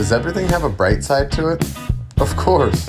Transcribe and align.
Does 0.00 0.12
everything 0.12 0.48
have 0.48 0.64
a 0.64 0.70
bright 0.70 1.04
side 1.04 1.30
to 1.32 1.48
it? 1.48 1.62
Of 2.22 2.34
course. 2.34 2.88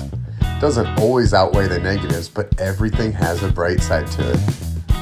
Doesn't 0.62 0.86
always 0.98 1.34
outweigh 1.34 1.68
the 1.68 1.78
negatives, 1.78 2.26
but 2.26 2.58
everything 2.58 3.12
has 3.12 3.42
a 3.42 3.52
bright 3.52 3.82
side 3.82 4.06
to 4.12 4.30
it. 4.30 4.40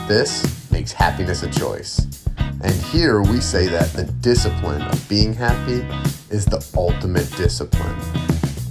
This 0.09 0.69
makes 0.73 0.91
happiness 0.91 1.45
a 1.45 1.51
choice. 1.53 2.09
And 2.37 2.75
here 2.75 3.23
we 3.23 3.39
say 3.41 3.69
that 3.69 3.93
the 3.93 4.07
discipline 4.23 4.83
of 4.83 5.09
being 5.09 5.33
happy 5.33 5.87
is 6.35 6.45
the 6.45 6.69
ultimate 6.77 7.31
discipline. 7.37 7.97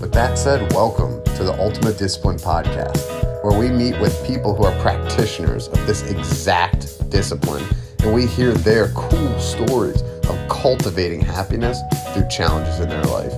With 0.02 0.12
that 0.12 0.38
said, 0.38 0.74
welcome 0.74 1.24
to 1.38 1.46
the 1.46 1.56
Ultimate 1.62 1.98
Discipline 1.98 2.40
Podcast, 2.40 3.00
where 3.42 3.58
we 3.58 3.70
meet 3.70 3.98
with 4.02 4.22
people 4.28 4.54
who 4.54 4.66
are 4.66 4.78
practitioners 4.82 5.70
of 5.70 5.88
this 5.88 6.04
exact 6.12 7.10
discipline 7.10 7.64
and 8.00 8.14
we 8.14 8.26
hear 8.26 8.52
their 8.52 8.90
cool 8.90 9.40
stories 9.40 10.02
of 10.30 10.48
cultivating 10.48 11.20
happiness 11.20 11.80
through 12.14 12.28
challenges 12.28 12.80
in 12.80 12.88
their 12.88 13.04
life. 13.06 13.34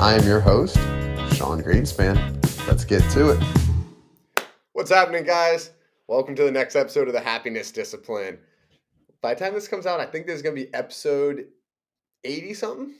I 0.00 0.14
am 0.14 0.26
your 0.26 0.40
host, 0.40 0.76
Sean 1.36 1.62
Greenspan. 1.62 2.16
Let's 2.66 2.84
get 2.84 3.02
to 3.12 3.30
it. 3.32 4.44
What's 4.72 4.90
happening, 4.90 5.24
guys? 5.24 5.70
Welcome 6.08 6.34
to 6.36 6.44
the 6.44 6.50
next 6.50 6.74
episode 6.74 7.06
of 7.06 7.12
the 7.12 7.20
Happiness 7.20 7.70
Discipline. 7.70 8.38
By 9.20 9.34
the 9.34 9.40
time 9.40 9.52
this 9.52 9.68
comes 9.68 9.86
out, 9.86 10.00
I 10.00 10.06
think 10.06 10.26
this 10.26 10.36
is 10.36 10.42
going 10.42 10.56
to 10.56 10.64
be 10.64 10.72
episode 10.74 11.48
80 12.24 12.54
something. 12.54 12.94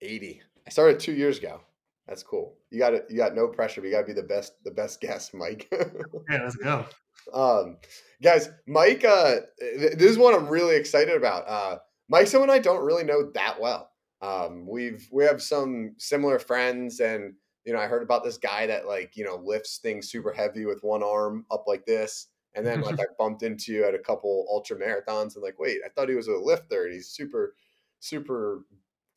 80. 0.00 0.40
I 0.66 0.70
started 0.70 1.00
two 1.00 1.12
years 1.12 1.38
ago. 1.38 1.60
That's 2.06 2.22
cool. 2.22 2.54
You 2.70 2.78
got 2.78 2.94
it. 2.94 3.06
You 3.10 3.16
got 3.16 3.34
no 3.34 3.48
pressure. 3.48 3.80
But 3.80 3.88
you 3.88 3.92
got 3.92 4.02
to 4.02 4.06
be 4.06 4.12
the 4.12 4.22
best, 4.22 4.62
the 4.64 4.70
best 4.70 5.00
guest, 5.00 5.34
Mike. 5.34 5.68
yeah, 6.30 6.42
let's 6.42 6.56
go. 6.56 6.86
Um, 7.32 7.78
guys, 8.22 8.50
Mike, 8.66 9.04
uh, 9.04 9.36
this 9.58 10.10
is 10.10 10.18
what 10.18 10.34
I'm 10.34 10.48
really 10.48 10.76
excited 10.76 11.16
about. 11.16 11.48
Uh, 11.48 11.78
Mike, 12.12 12.34
and 12.34 12.50
I 12.50 12.58
don't 12.58 12.84
really 12.84 13.04
know 13.04 13.30
that 13.32 13.58
well. 13.58 13.90
Um, 14.20 14.66
we've 14.66 15.08
we 15.10 15.24
have 15.24 15.42
some 15.42 15.94
similar 15.96 16.38
friends, 16.38 17.00
and 17.00 17.32
you 17.64 17.72
know, 17.72 17.78
I 17.78 17.86
heard 17.86 18.02
about 18.02 18.22
this 18.22 18.36
guy 18.36 18.66
that 18.66 18.86
like 18.86 19.16
you 19.16 19.24
know 19.24 19.36
lifts 19.36 19.78
things 19.78 20.10
super 20.10 20.30
heavy 20.30 20.66
with 20.66 20.84
one 20.84 21.02
arm 21.02 21.46
up 21.50 21.64
like 21.66 21.86
this, 21.86 22.26
and 22.54 22.66
then 22.66 22.82
like 22.82 23.00
I 23.00 23.04
bumped 23.18 23.42
into 23.42 23.72
you 23.72 23.84
at 23.84 23.94
a 23.94 23.98
couple 23.98 24.46
ultra 24.50 24.76
marathons, 24.76 25.36
and 25.36 25.42
like, 25.42 25.58
wait, 25.58 25.78
I 25.86 25.88
thought 25.88 26.10
he 26.10 26.14
was 26.14 26.28
a 26.28 26.36
lifter, 26.36 26.84
and 26.84 26.92
he's 26.92 27.08
super, 27.08 27.54
super 28.00 28.66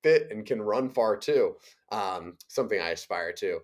fit 0.01 0.31
and 0.31 0.45
can 0.45 0.61
run 0.61 0.89
far 0.89 1.17
too. 1.17 1.55
Um, 1.91 2.37
something 2.47 2.79
I 2.79 2.91
aspire 2.91 3.33
to. 3.33 3.59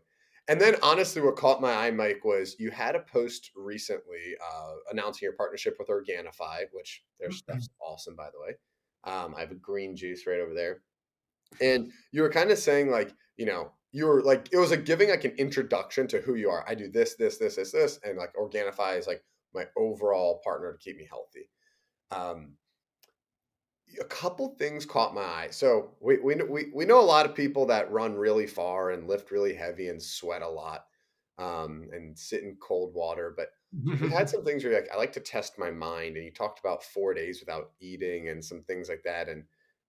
And 0.48 0.60
then, 0.60 0.76
honestly, 0.84 1.22
what 1.22 1.38
caught 1.38 1.62
my 1.62 1.72
eye, 1.72 1.92
Mike, 1.92 2.26
was 2.26 2.58
you 2.60 2.72
had 2.72 2.96
a 2.96 3.00
post 3.00 3.52
recently 3.56 4.36
uh, 4.44 4.74
announcing 4.92 5.28
your 5.28 5.38
partnership 5.38 5.78
with 5.80 5.88
Organifi, 5.88 6.66
which 6.74 7.04
their 7.20 7.30
mm-hmm. 7.30 7.38
stuff's 7.38 7.70
awesome, 7.80 8.16
by 8.16 8.30
the 8.34 8.42
way. 8.42 8.56
Um, 9.04 9.34
I 9.36 9.42
have 9.42 9.52
a 9.52 9.56
green 9.56 9.96
juice 9.96 10.26
right 10.28 10.40
over 10.40 10.54
there, 10.54 10.82
and 11.62 11.92
you 12.12 12.22
were 12.22 12.30
kind 12.30 12.52
of 12.52 12.58
saying 12.58 12.90
like, 12.90 13.14
you 13.38 13.46
know, 13.46 13.72
you 13.92 14.08
were 14.08 14.22
like, 14.22 14.50
it 14.52 14.58
was 14.58 14.72
like 14.72 14.86
giving 14.86 15.10
like 15.10 15.26
an 15.26 15.36
introduction 15.38 16.08
to 16.08 16.22
who 16.22 16.36
you 16.36 16.50
are. 16.50 16.64
I 16.68 16.76
do 16.76 16.90
this, 16.90 17.16
this, 17.16 17.38
this, 17.38 17.56
this, 17.56 17.72
this, 17.72 18.00
and 18.04 18.18
like 18.18 18.34
Organifi 18.36 18.98
is 18.98 19.08
like 19.08 19.24
my 19.54 19.66
overall 19.78 20.42
partner 20.44 20.74
to 20.74 20.80
keep 20.80 20.98
me 20.98 21.08
healthy. 21.10 21.50
Um, 22.12 22.54
a 24.00 24.06
couple 24.06 24.56
things 24.56 24.86
caught 24.86 25.14
my 25.14 25.22
eye. 25.22 25.48
So 25.52 25.92
we, 26.00 26.18
we 26.20 26.36
we 26.36 26.72
we 26.74 26.86
know 26.86 27.02
a 27.02 27.04
lot 27.04 27.26
of 27.26 27.36
people 27.36 27.66
that 27.68 27.92
run 27.92 28.16
really 28.16 28.48
far 28.48 28.92
and 28.92 29.08
lift 29.08 29.32
really 29.32 29.54
heavy 29.54 29.90
and 29.90 30.02
sweat 30.02 30.42
a 30.42 30.48
lot, 30.48 30.86
um, 31.42 31.88
and 31.92 32.18
sit 32.18 32.44
in 32.44 32.56
cold 32.62 32.94
water. 32.94 33.34
But 33.36 33.48
you 33.84 34.10
had 34.10 34.30
some 34.30 34.44
things 34.44 34.64
where 34.64 34.74
like 34.74 34.90
I 34.94 34.98
like 34.98 35.14
to 35.14 35.20
test 35.20 35.58
my 35.58 35.72
mind, 35.72 36.16
and 36.16 36.26
you 36.26 36.32
talked 36.32 36.60
about 36.60 36.84
four 36.84 37.14
days 37.14 37.40
without 37.40 37.72
eating 37.80 38.30
and 38.30 38.44
some 38.44 38.62
things 38.62 38.90
like 38.90 39.04
that. 39.04 39.30
And 39.30 39.44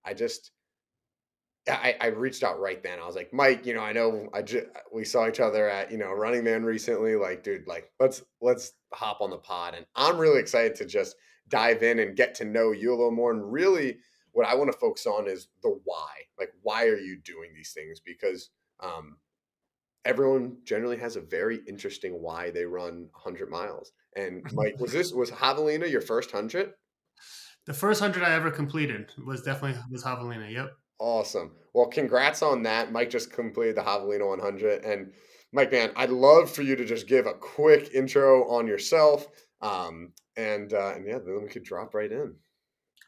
I 0.05 0.13
just 0.13 0.51
I, 1.69 1.95
I 2.01 2.07
reached 2.07 2.43
out 2.43 2.59
right 2.59 2.83
then. 2.83 2.99
I 2.99 3.05
was 3.05 3.15
like, 3.15 3.33
Mike, 3.33 3.65
you 3.65 3.73
know, 3.73 3.81
I 3.81 3.93
know 3.93 4.27
I 4.33 4.41
just 4.41 4.65
we 4.93 5.05
saw 5.05 5.27
each 5.27 5.39
other 5.39 5.69
at 5.69 5.91
you 5.91 5.97
know 5.97 6.11
Running 6.11 6.43
Man 6.43 6.63
recently. 6.63 7.15
Like, 7.15 7.43
dude, 7.43 7.67
like 7.67 7.91
let's 7.99 8.23
let's 8.41 8.73
hop 8.93 9.21
on 9.21 9.29
the 9.29 9.37
pod, 9.37 9.75
and 9.75 9.85
I'm 9.95 10.17
really 10.17 10.39
excited 10.39 10.75
to 10.75 10.85
just 10.85 11.15
dive 11.49 11.83
in 11.83 11.99
and 11.99 12.15
get 12.15 12.35
to 12.35 12.45
know 12.45 12.71
you 12.71 12.89
a 12.89 12.95
little 12.95 13.11
more. 13.11 13.31
And 13.31 13.51
really, 13.51 13.97
what 14.31 14.47
I 14.47 14.55
want 14.55 14.71
to 14.71 14.77
focus 14.77 15.05
on 15.05 15.27
is 15.27 15.47
the 15.61 15.79
why. 15.85 16.09
Like, 16.37 16.51
why 16.63 16.85
are 16.85 16.97
you 16.97 17.17
doing 17.17 17.51
these 17.55 17.71
things? 17.71 17.99
Because 17.99 18.49
um, 18.81 19.17
everyone 20.05 20.57
generally 20.63 20.97
has 20.97 21.15
a 21.15 21.21
very 21.21 21.59
interesting 21.67 22.21
why 22.21 22.51
they 22.51 22.65
run 22.65 23.09
100 23.13 23.49
miles. 23.49 23.91
And 24.15 24.45
Mike, 24.53 24.79
was 24.79 24.91
this 24.91 25.11
was 25.11 25.31
Javelina 25.31 25.89
your 25.89 26.01
first 26.01 26.31
hundred? 26.31 26.73
The 27.65 27.73
first 27.73 27.99
hundred 27.99 28.23
I 28.23 28.33
ever 28.33 28.51
completed 28.51 29.09
was 29.25 29.41
definitely 29.41 29.81
was 29.89 30.03
Javelina. 30.03 30.51
Yep. 30.51 30.71
Awesome. 30.99 31.51
Well, 31.73 31.87
congrats 31.87 32.41
on 32.41 32.63
that. 32.63 32.91
Mike 32.91 33.09
just 33.09 33.31
completed 33.33 33.75
the 33.75 33.81
Javelina 33.81 34.27
100, 34.27 34.85
and 34.85 35.11
Mike, 35.51 35.71
man, 35.71 35.91
I'd 35.95 36.09
love 36.09 36.49
for 36.49 36.61
you 36.61 36.75
to 36.75 36.85
just 36.85 37.07
give 37.07 37.25
a 37.25 37.33
quick 37.33 37.91
intro 37.93 38.49
on 38.49 38.67
yourself, 38.67 39.27
um, 39.61 40.13
and 40.37 40.73
uh, 40.73 40.93
and 40.95 41.07
yeah, 41.07 41.19
then 41.19 41.41
we 41.43 41.49
could 41.49 41.63
drop 41.63 41.93
right 41.93 42.11
in. 42.11 42.35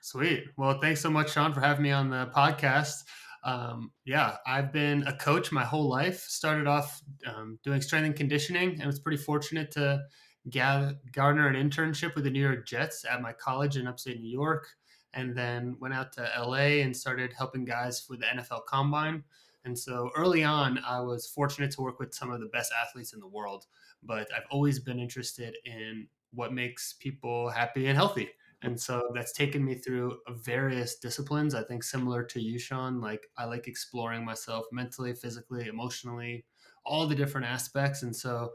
Sweet. 0.01 0.43
Well, 0.55 0.79
thanks 0.79 1.01
so 1.01 1.09
much, 1.09 1.33
Sean, 1.33 1.53
for 1.53 1.61
having 1.61 1.83
me 1.83 1.91
on 1.91 2.09
the 2.09 2.27
podcast. 2.35 3.03
Um, 3.45 3.91
yeah, 4.05 4.37
I've 4.47 4.73
been 4.73 5.03
a 5.03 5.15
coach 5.15 5.51
my 5.51 5.63
whole 5.63 5.87
life. 5.87 6.19
Started 6.21 6.67
off 6.67 7.01
um, 7.27 7.59
doing 7.63 7.81
strength 7.81 8.05
and 8.07 8.15
conditioning, 8.15 8.71
and 8.71 8.85
was 8.85 8.99
pretty 8.99 9.21
fortunate 9.21 9.71
to 9.71 10.03
gather, 10.49 10.95
garner 11.11 11.47
an 11.47 11.55
internship 11.55 12.15
with 12.15 12.23
the 12.23 12.31
New 12.31 12.41
York 12.41 12.67
Jets 12.67 13.05
at 13.09 13.21
my 13.21 13.31
college 13.31 13.77
in 13.77 13.87
upstate 13.87 14.19
New 14.19 14.31
York, 14.31 14.67
and 15.13 15.37
then 15.37 15.77
went 15.79 15.93
out 15.93 16.11
to 16.13 16.29
LA 16.37 16.81
and 16.81 16.97
started 16.97 17.33
helping 17.37 17.65
guys 17.65 18.05
with 18.09 18.19
the 18.21 18.25
NFL 18.25 18.65
Combine. 18.67 19.23
And 19.63 19.77
so 19.77 20.09
early 20.15 20.43
on, 20.43 20.79
I 20.85 20.99
was 21.01 21.27
fortunate 21.27 21.71
to 21.71 21.81
work 21.81 21.99
with 21.99 22.13
some 22.13 22.31
of 22.31 22.39
the 22.39 22.47
best 22.47 22.71
athletes 22.83 23.13
in 23.13 23.19
the 23.19 23.27
world. 23.27 23.65
But 24.03 24.27
I've 24.35 24.45
always 24.51 24.79
been 24.79 24.99
interested 24.99 25.55
in 25.65 26.07
what 26.31 26.53
makes 26.53 26.93
people 26.93 27.49
happy 27.49 27.87
and 27.87 27.95
healthy. 27.95 28.29
And 28.61 28.79
so 28.79 29.11
that's 29.13 29.31
taken 29.33 29.63
me 29.63 29.75
through 29.75 30.17
various 30.29 30.95
disciplines. 30.97 31.53
I 31.53 31.63
think 31.63 31.83
similar 31.83 32.23
to 32.23 32.41
you, 32.41 32.57
Sean, 32.57 32.99
like 32.99 33.27
I 33.37 33.45
like 33.45 33.67
exploring 33.67 34.25
myself 34.25 34.65
mentally, 34.71 35.13
physically, 35.13 35.67
emotionally, 35.67 36.45
all 36.85 37.07
the 37.07 37.15
different 37.15 37.47
aspects. 37.47 38.03
And 38.03 38.15
so 38.15 38.51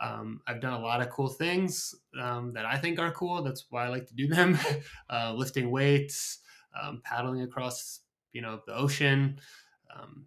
um, 0.00 0.40
I've 0.46 0.60
done 0.60 0.74
a 0.74 0.80
lot 0.80 1.00
of 1.00 1.10
cool 1.10 1.28
things 1.28 1.94
um, 2.20 2.52
that 2.54 2.66
I 2.66 2.76
think 2.76 2.98
are 2.98 3.12
cool. 3.12 3.42
That's 3.42 3.66
why 3.70 3.84
I 3.86 3.88
like 3.88 4.06
to 4.08 4.14
do 4.14 4.26
them. 4.26 4.58
uh, 5.10 5.32
lifting 5.34 5.70
weights, 5.70 6.40
um, 6.80 7.00
paddling 7.04 7.42
across, 7.42 8.00
you 8.32 8.42
know, 8.42 8.60
the 8.66 8.74
ocean, 8.74 9.38
um, 9.94 10.26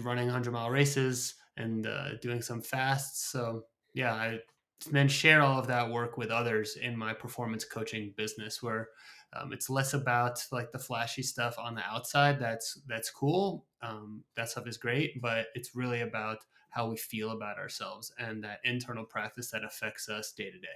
running 0.00 0.26
100 0.26 0.52
mile 0.52 0.70
races, 0.70 1.34
and 1.56 1.86
uh, 1.86 2.14
doing 2.22 2.40
some 2.40 2.62
fasts. 2.62 3.26
So 3.32 3.64
yeah, 3.94 4.14
I 4.14 4.38
then 4.86 5.08
share 5.08 5.42
all 5.42 5.58
of 5.58 5.66
that 5.66 5.90
work 5.90 6.16
with 6.16 6.30
others 6.30 6.76
in 6.76 6.96
my 6.96 7.12
performance 7.12 7.64
coaching 7.64 8.14
business 8.16 8.62
where 8.62 8.90
um, 9.34 9.52
it's 9.52 9.68
less 9.68 9.92
about 9.92 10.42
like 10.52 10.72
the 10.72 10.78
flashy 10.78 11.22
stuff 11.22 11.58
on 11.58 11.74
the 11.74 11.82
outside 11.82 12.38
that's 12.38 12.80
that's 12.86 13.10
cool 13.10 13.66
um, 13.82 14.22
that 14.36 14.48
stuff 14.48 14.66
is 14.66 14.76
great 14.76 15.20
but 15.20 15.46
it's 15.54 15.74
really 15.74 16.02
about 16.02 16.38
how 16.70 16.88
we 16.88 16.96
feel 16.96 17.30
about 17.30 17.58
ourselves 17.58 18.12
and 18.18 18.44
that 18.44 18.60
internal 18.64 19.04
practice 19.04 19.50
that 19.50 19.64
affects 19.64 20.08
us 20.08 20.32
day 20.32 20.50
to 20.50 20.58
day. 20.58 20.66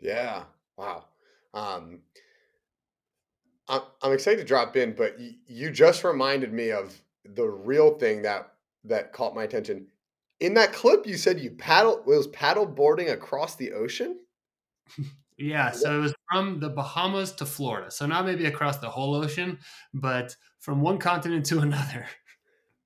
Yeah. 0.00 0.44
Wow. 0.76 1.04
Um, 1.54 2.02
I'm, 3.68 3.82
I'm 4.02 4.12
excited 4.12 4.38
to 4.40 4.44
drop 4.44 4.76
in 4.76 4.94
but 4.94 5.16
you 5.18 5.70
just 5.70 6.04
reminded 6.04 6.52
me 6.52 6.70
of 6.70 7.00
the 7.24 7.48
real 7.48 7.98
thing 7.98 8.22
that 8.22 8.54
that 8.84 9.12
caught 9.12 9.34
my 9.34 9.44
attention 9.44 9.86
in 10.42 10.54
that 10.54 10.72
clip 10.72 11.06
you 11.06 11.16
said 11.16 11.40
you 11.40 11.52
paddle 11.52 11.98
it 11.98 12.06
was 12.06 12.26
paddle 12.28 12.66
boarding 12.66 13.10
across 13.10 13.56
the 13.56 13.72
ocean? 13.72 14.18
Yeah 15.38 15.70
so 15.70 15.96
it 15.96 16.00
was 16.00 16.14
from 16.30 16.60
the 16.60 16.68
bahamas 16.68 17.32
to 17.32 17.46
florida. 17.46 17.90
So 17.90 18.06
not 18.06 18.26
maybe 18.26 18.46
across 18.46 18.78
the 18.78 18.90
whole 18.90 19.14
ocean 19.14 19.58
but 19.94 20.36
from 20.60 20.80
one 20.80 20.98
continent 20.98 21.46
to 21.46 21.58
another. 21.68 22.06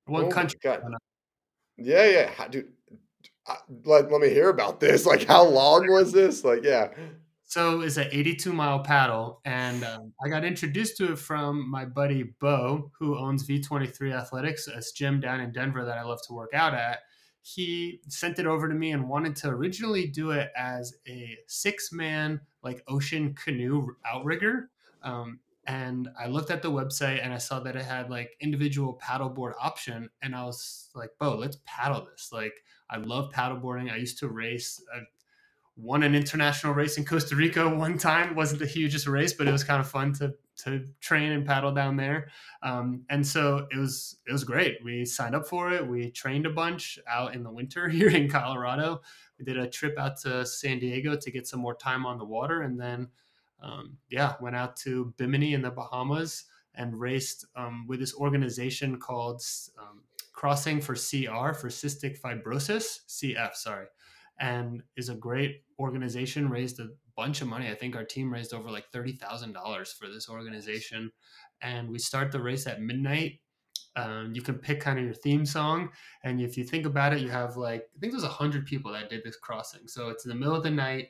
One 0.04 0.26
oh 0.26 0.28
country 0.28 0.60
yeah 1.78 2.06
yeah 2.06 2.48
dude 2.48 2.72
let, 3.84 4.10
let 4.10 4.20
me 4.20 4.28
hear 4.28 4.48
about 4.48 4.80
this. 4.80 5.06
Like 5.06 5.24
how 5.24 5.44
long 5.44 5.90
was 5.90 6.12
this? 6.12 6.44
Like 6.44 6.62
yeah. 6.62 6.88
So 7.48 7.80
it's 7.80 7.96
an 7.96 8.08
82 8.10 8.52
mile 8.52 8.80
paddle 8.80 9.40
and 9.44 9.84
um, 9.84 10.12
i 10.22 10.28
got 10.28 10.44
introduced 10.44 10.96
to 10.96 11.12
it 11.12 11.18
from 11.18 11.70
my 11.70 11.84
buddy 11.84 12.34
bo 12.40 12.90
who 12.98 13.16
owns 13.16 13.46
v23 13.46 14.12
athletics 14.12 14.66
a 14.66 14.82
gym 14.94 15.20
down 15.20 15.40
in 15.40 15.52
denver 15.52 15.84
that 15.84 15.96
i 15.96 16.02
love 16.02 16.20
to 16.26 16.34
work 16.34 16.50
out 16.54 16.74
at 16.74 16.98
he 17.46 18.00
sent 18.08 18.40
it 18.40 18.46
over 18.46 18.68
to 18.68 18.74
me 18.74 18.90
and 18.90 19.08
wanted 19.08 19.36
to 19.36 19.48
originally 19.48 20.08
do 20.08 20.32
it 20.32 20.50
as 20.56 20.96
a 21.06 21.38
six 21.46 21.92
man 21.92 22.40
like 22.64 22.82
ocean 22.88 23.34
canoe 23.34 23.94
outrigger. 24.04 24.68
Um, 25.04 25.38
and 25.64 26.08
I 26.18 26.26
looked 26.26 26.50
at 26.50 26.60
the 26.60 26.72
website 26.72 27.24
and 27.24 27.32
I 27.32 27.38
saw 27.38 27.60
that 27.60 27.76
it 27.76 27.84
had 27.84 28.10
like 28.10 28.36
individual 28.40 28.98
paddleboard 29.00 29.52
option, 29.60 30.10
and 30.22 30.34
I 30.34 30.44
was 30.44 30.90
like, 30.96 31.10
"Bo, 31.20 31.36
let's 31.36 31.58
paddle 31.64 32.08
this!" 32.10 32.30
Like, 32.32 32.54
I 32.90 32.96
love 32.96 33.32
paddleboarding. 33.32 33.92
I 33.92 33.96
used 33.96 34.18
to 34.18 34.28
race. 34.28 34.82
I 34.92 35.02
won 35.76 36.02
an 36.02 36.14
international 36.14 36.72
race 36.72 36.96
in 36.96 37.04
Costa 37.04 37.36
Rica 37.36 37.68
one 37.68 37.98
time. 37.98 38.34
Wasn't 38.34 38.60
the 38.60 38.66
hugest 38.66 39.06
race, 39.06 39.32
but 39.32 39.46
it 39.46 39.52
was 39.52 39.64
kind 39.64 39.80
of 39.80 39.88
fun 39.88 40.12
to 40.14 40.34
to 40.58 40.86
train 41.00 41.32
and 41.32 41.44
paddle 41.44 41.72
down 41.72 41.96
there. 41.96 42.28
Um, 42.62 43.04
and 43.10 43.26
so 43.26 43.66
it 43.70 43.76
was 43.76 44.16
it 44.26 44.32
was 44.32 44.44
great. 44.44 44.78
We 44.82 45.04
signed 45.04 45.34
up 45.34 45.46
for 45.46 45.70
it. 45.70 45.86
We 45.86 46.10
trained 46.10 46.46
a 46.46 46.50
bunch 46.50 46.98
out 47.08 47.34
in 47.34 47.42
the 47.42 47.50
winter 47.50 47.88
here 47.90 48.08
in 48.08 48.28
Colorado. 48.28 49.02
We 49.38 49.44
did 49.44 49.58
a 49.58 49.68
trip 49.68 49.98
out 49.98 50.16
to 50.20 50.46
San 50.46 50.78
Diego 50.78 51.16
to 51.16 51.30
get 51.30 51.46
some 51.46 51.60
more 51.60 51.74
time 51.74 52.06
on 52.06 52.18
the 52.18 52.24
water, 52.24 52.62
and 52.62 52.80
then 52.80 53.08
um, 53.60 53.98
yeah, 54.10 54.34
went 54.40 54.56
out 54.56 54.76
to 54.78 55.12
Bimini 55.18 55.54
in 55.54 55.62
the 55.62 55.70
Bahamas 55.70 56.44
and 56.74 56.98
raced 56.98 57.46
um, 57.56 57.86
with 57.86 58.00
this 58.00 58.14
organization 58.14 58.98
called 58.98 59.42
um, 59.78 60.02
Crossing 60.32 60.80
for 60.82 60.94
CR 60.94 61.54
for 61.54 61.68
Cystic 61.68 62.20
Fibrosis, 62.20 63.00
CF, 63.08 63.54
sorry, 63.54 63.86
and 64.40 64.82
is 64.96 65.08
a 65.08 65.14
great 65.14 65.62
organization. 65.78 66.48
Raised 66.48 66.80
a 66.80 66.88
bunch 67.16 67.40
of 67.40 67.48
money. 67.48 67.68
I 67.68 67.74
think 67.74 67.96
our 67.96 68.04
team 68.04 68.32
raised 68.32 68.54
over 68.54 68.70
like 68.70 68.86
thirty 68.92 69.12
thousand 69.12 69.52
dollars 69.52 69.92
for 69.92 70.08
this 70.08 70.28
organization, 70.28 71.10
and 71.62 71.90
we 71.90 71.98
start 71.98 72.32
the 72.32 72.42
race 72.42 72.66
at 72.66 72.80
midnight. 72.80 73.40
Um, 73.96 74.32
you 74.34 74.42
can 74.42 74.56
pick 74.56 74.80
kind 74.80 74.98
of 74.98 75.04
your 75.04 75.14
theme 75.14 75.46
song, 75.46 75.90
and 76.22 76.40
if 76.40 76.56
you 76.58 76.64
think 76.64 76.86
about 76.86 77.14
it, 77.14 77.20
you 77.20 77.30
have 77.30 77.56
like 77.56 77.82
I 77.96 77.98
think 78.00 78.12
there's 78.12 78.24
a 78.24 78.28
hundred 78.28 78.66
people 78.66 78.92
that 78.92 79.10
did 79.10 79.22
this 79.24 79.36
crossing. 79.36 79.88
So 79.88 80.08
it's 80.10 80.24
in 80.24 80.28
the 80.28 80.34
middle 80.34 80.54
of 80.56 80.62
the 80.62 80.70
night. 80.70 81.08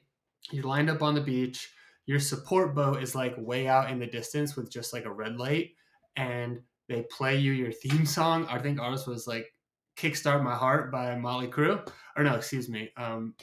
You're 0.53 0.65
lined 0.65 0.91
up 0.91 1.03
on 1.03 1.15
the 1.15 1.21
beach 1.21 1.71
your 2.07 2.21
support 2.21 2.75
boat 2.75 3.03
is 3.03 3.15
like 3.15 3.35
way 3.37 3.67
out 3.67 3.91
in 3.91 3.99
the 3.99 4.07
distance 4.07 4.57
with 4.57 4.71
just 4.71 4.93
like 4.93 5.05
a 5.05 5.13
red 5.13 5.37
light 5.37 5.73
and 6.17 6.61
they 6.89 7.03
play 7.11 7.37
you 7.37 7.53
your 7.53 7.73
theme 7.73 8.07
song 8.07 8.47
i 8.49 8.59
think 8.59 8.81
ours 8.81 9.07
was 9.07 9.27
like 9.27 9.53
kickstart 9.97 10.43
my 10.43 10.55
heart 10.55 10.93
by 10.93 11.07
Mötley 11.15 11.49
Crüe. 11.49 11.87
or 12.17 12.25
no 12.25 12.35
excuse 12.35 12.69
me 12.69 12.91
um 12.97 13.35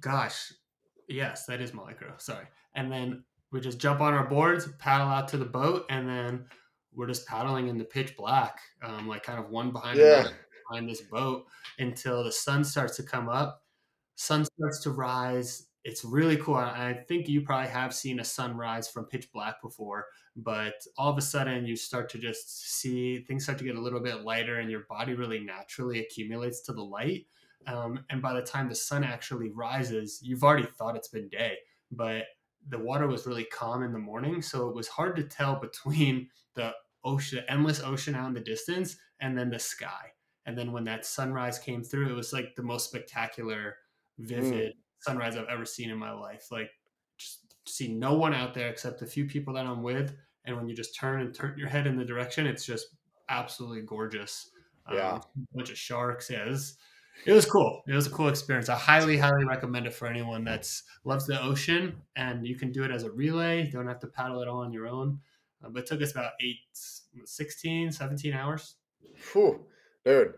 gosh 0.00 0.52
yes 1.08 1.46
that 1.46 1.60
is 1.60 1.72
Mötley 1.72 1.96
Crüe. 1.96 2.20
sorry 2.20 2.46
and 2.74 2.90
then 2.90 3.24
we 3.52 3.60
just 3.60 3.78
jump 3.78 4.00
on 4.00 4.14
our 4.14 4.26
boards 4.26 4.68
paddle 4.78 5.08
out 5.08 5.28
to 5.28 5.36
the 5.36 5.44
boat 5.44 5.86
and 5.90 6.08
then 6.08 6.44
we're 6.94 7.06
just 7.06 7.26
paddling 7.26 7.68
in 7.68 7.78
the 7.78 7.84
pitch 7.84 8.16
black 8.16 8.60
um 8.82 9.06
like 9.06 9.22
kind 9.22 9.38
of 9.38 9.50
one 9.50 9.70
behind 9.70 9.98
yeah. 9.98 10.20
another 10.20 10.36
behind 10.68 10.88
this 10.88 11.02
boat 11.02 11.44
until 11.78 12.24
the 12.24 12.32
sun 12.32 12.64
starts 12.64 12.96
to 12.96 13.02
come 13.02 13.28
up 13.28 13.62
sun 14.16 14.44
starts 14.44 14.80
to 14.80 14.90
rise 14.90 15.66
it's 15.84 16.02
really 16.02 16.38
cool. 16.38 16.54
I 16.54 16.94
think 17.06 17.28
you 17.28 17.42
probably 17.42 17.68
have 17.68 17.94
seen 17.94 18.18
a 18.18 18.24
sunrise 18.24 18.88
from 18.88 19.04
pitch 19.04 19.30
black 19.32 19.60
before, 19.60 20.06
but 20.34 20.74
all 20.96 21.10
of 21.10 21.18
a 21.18 21.22
sudden 21.22 21.66
you 21.66 21.76
start 21.76 22.08
to 22.10 22.18
just 22.18 22.78
see 22.78 23.18
things 23.18 23.44
start 23.44 23.58
to 23.58 23.64
get 23.64 23.76
a 23.76 23.80
little 23.80 24.00
bit 24.00 24.22
lighter 24.22 24.60
and 24.60 24.70
your 24.70 24.86
body 24.88 25.12
really 25.12 25.40
naturally 25.40 26.00
accumulates 26.00 26.62
to 26.62 26.72
the 26.72 26.82
light. 26.82 27.26
Um, 27.66 28.00
and 28.08 28.22
by 28.22 28.32
the 28.32 28.42
time 28.42 28.68
the 28.68 28.74
sun 28.74 29.04
actually 29.04 29.50
rises, 29.50 30.20
you've 30.22 30.42
already 30.42 30.66
thought 30.66 30.96
it's 30.96 31.08
been 31.08 31.28
day, 31.28 31.58
but 31.92 32.24
the 32.66 32.78
water 32.78 33.06
was 33.06 33.26
really 33.26 33.44
calm 33.44 33.82
in 33.82 33.92
the 33.92 33.98
morning. 33.98 34.40
So 34.40 34.68
it 34.68 34.74
was 34.74 34.88
hard 34.88 35.16
to 35.16 35.24
tell 35.24 35.56
between 35.60 36.30
the 36.54 36.72
ocean, 37.04 37.44
endless 37.48 37.82
ocean 37.82 38.14
out 38.14 38.28
in 38.28 38.34
the 38.34 38.40
distance, 38.40 38.96
and 39.20 39.36
then 39.36 39.50
the 39.50 39.58
sky. 39.58 40.12
And 40.46 40.56
then 40.56 40.72
when 40.72 40.84
that 40.84 41.04
sunrise 41.04 41.58
came 41.58 41.82
through, 41.82 42.08
it 42.08 42.14
was 42.14 42.32
like 42.32 42.54
the 42.56 42.62
most 42.62 42.88
spectacular, 42.88 43.76
vivid. 44.18 44.72
Mm 44.72 44.83
sunrise 45.04 45.36
I've 45.36 45.48
ever 45.48 45.64
seen 45.64 45.90
in 45.90 45.98
my 45.98 46.12
life. 46.12 46.48
Like 46.50 46.70
just 47.18 47.54
see 47.66 47.88
no 47.88 48.14
one 48.14 48.34
out 48.34 48.54
there 48.54 48.68
except 48.68 49.00
the 49.00 49.06
few 49.06 49.26
people 49.26 49.54
that 49.54 49.66
I'm 49.66 49.82
with. 49.82 50.14
And 50.44 50.56
when 50.56 50.68
you 50.68 50.74
just 50.74 50.94
turn 50.94 51.20
and 51.20 51.34
turn 51.34 51.58
your 51.58 51.68
head 51.68 51.86
in 51.86 51.96
the 51.96 52.04
direction, 52.04 52.46
it's 52.46 52.66
just 52.66 52.88
absolutely 53.28 53.82
gorgeous. 53.82 54.50
Yeah. 54.92 55.12
Um, 55.12 55.20
a 55.38 55.56
bunch 55.56 55.70
of 55.70 55.78
sharks. 55.78 56.28
Yeah. 56.30 56.44
It 56.44 56.50
was, 56.50 56.76
it 57.24 57.32
was 57.32 57.46
cool. 57.46 57.82
It 57.86 57.94
was 57.94 58.06
a 58.06 58.10
cool 58.10 58.28
experience. 58.28 58.68
I 58.68 58.76
highly, 58.76 59.16
highly 59.16 59.44
recommend 59.46 59.86
it 59.86 59.94
for 59.94 60.06
anyone 60.06 60.44
that's 60.44 60.82
loves 61.04 61.26
the 61.26 61.42
ocean 61.42 61.96
and 62.16 62.46
you 62.46 62.56
can 62.56 62.72
do 62.72 62.84
it 62.84 62.90
as 62.90 63.04
a 63.04 63.10
relay. 63.10 63.64
You 63.64 63.72
don't 63.72 63.86
have 63.86 64.00
to 64.00 64.06
paddle 64.06 64.42
it 64.42 64.48
all 64.48 64.60
on 64.60 64.72
your 64.72 64.86
own. 64.86 65.20
Uh, 65.64 65.70
but 65.70 65.84
it 65.84 65.86
took 65.86 66.02
us 66.02 66.12
about 66.12 66.32
eight, 66.42 66.58
16, 67.24 67.92
17 67.92 68.34
hours. 68.34 68.74
Whew, 69.32 69.64
dude, 70.04 70.34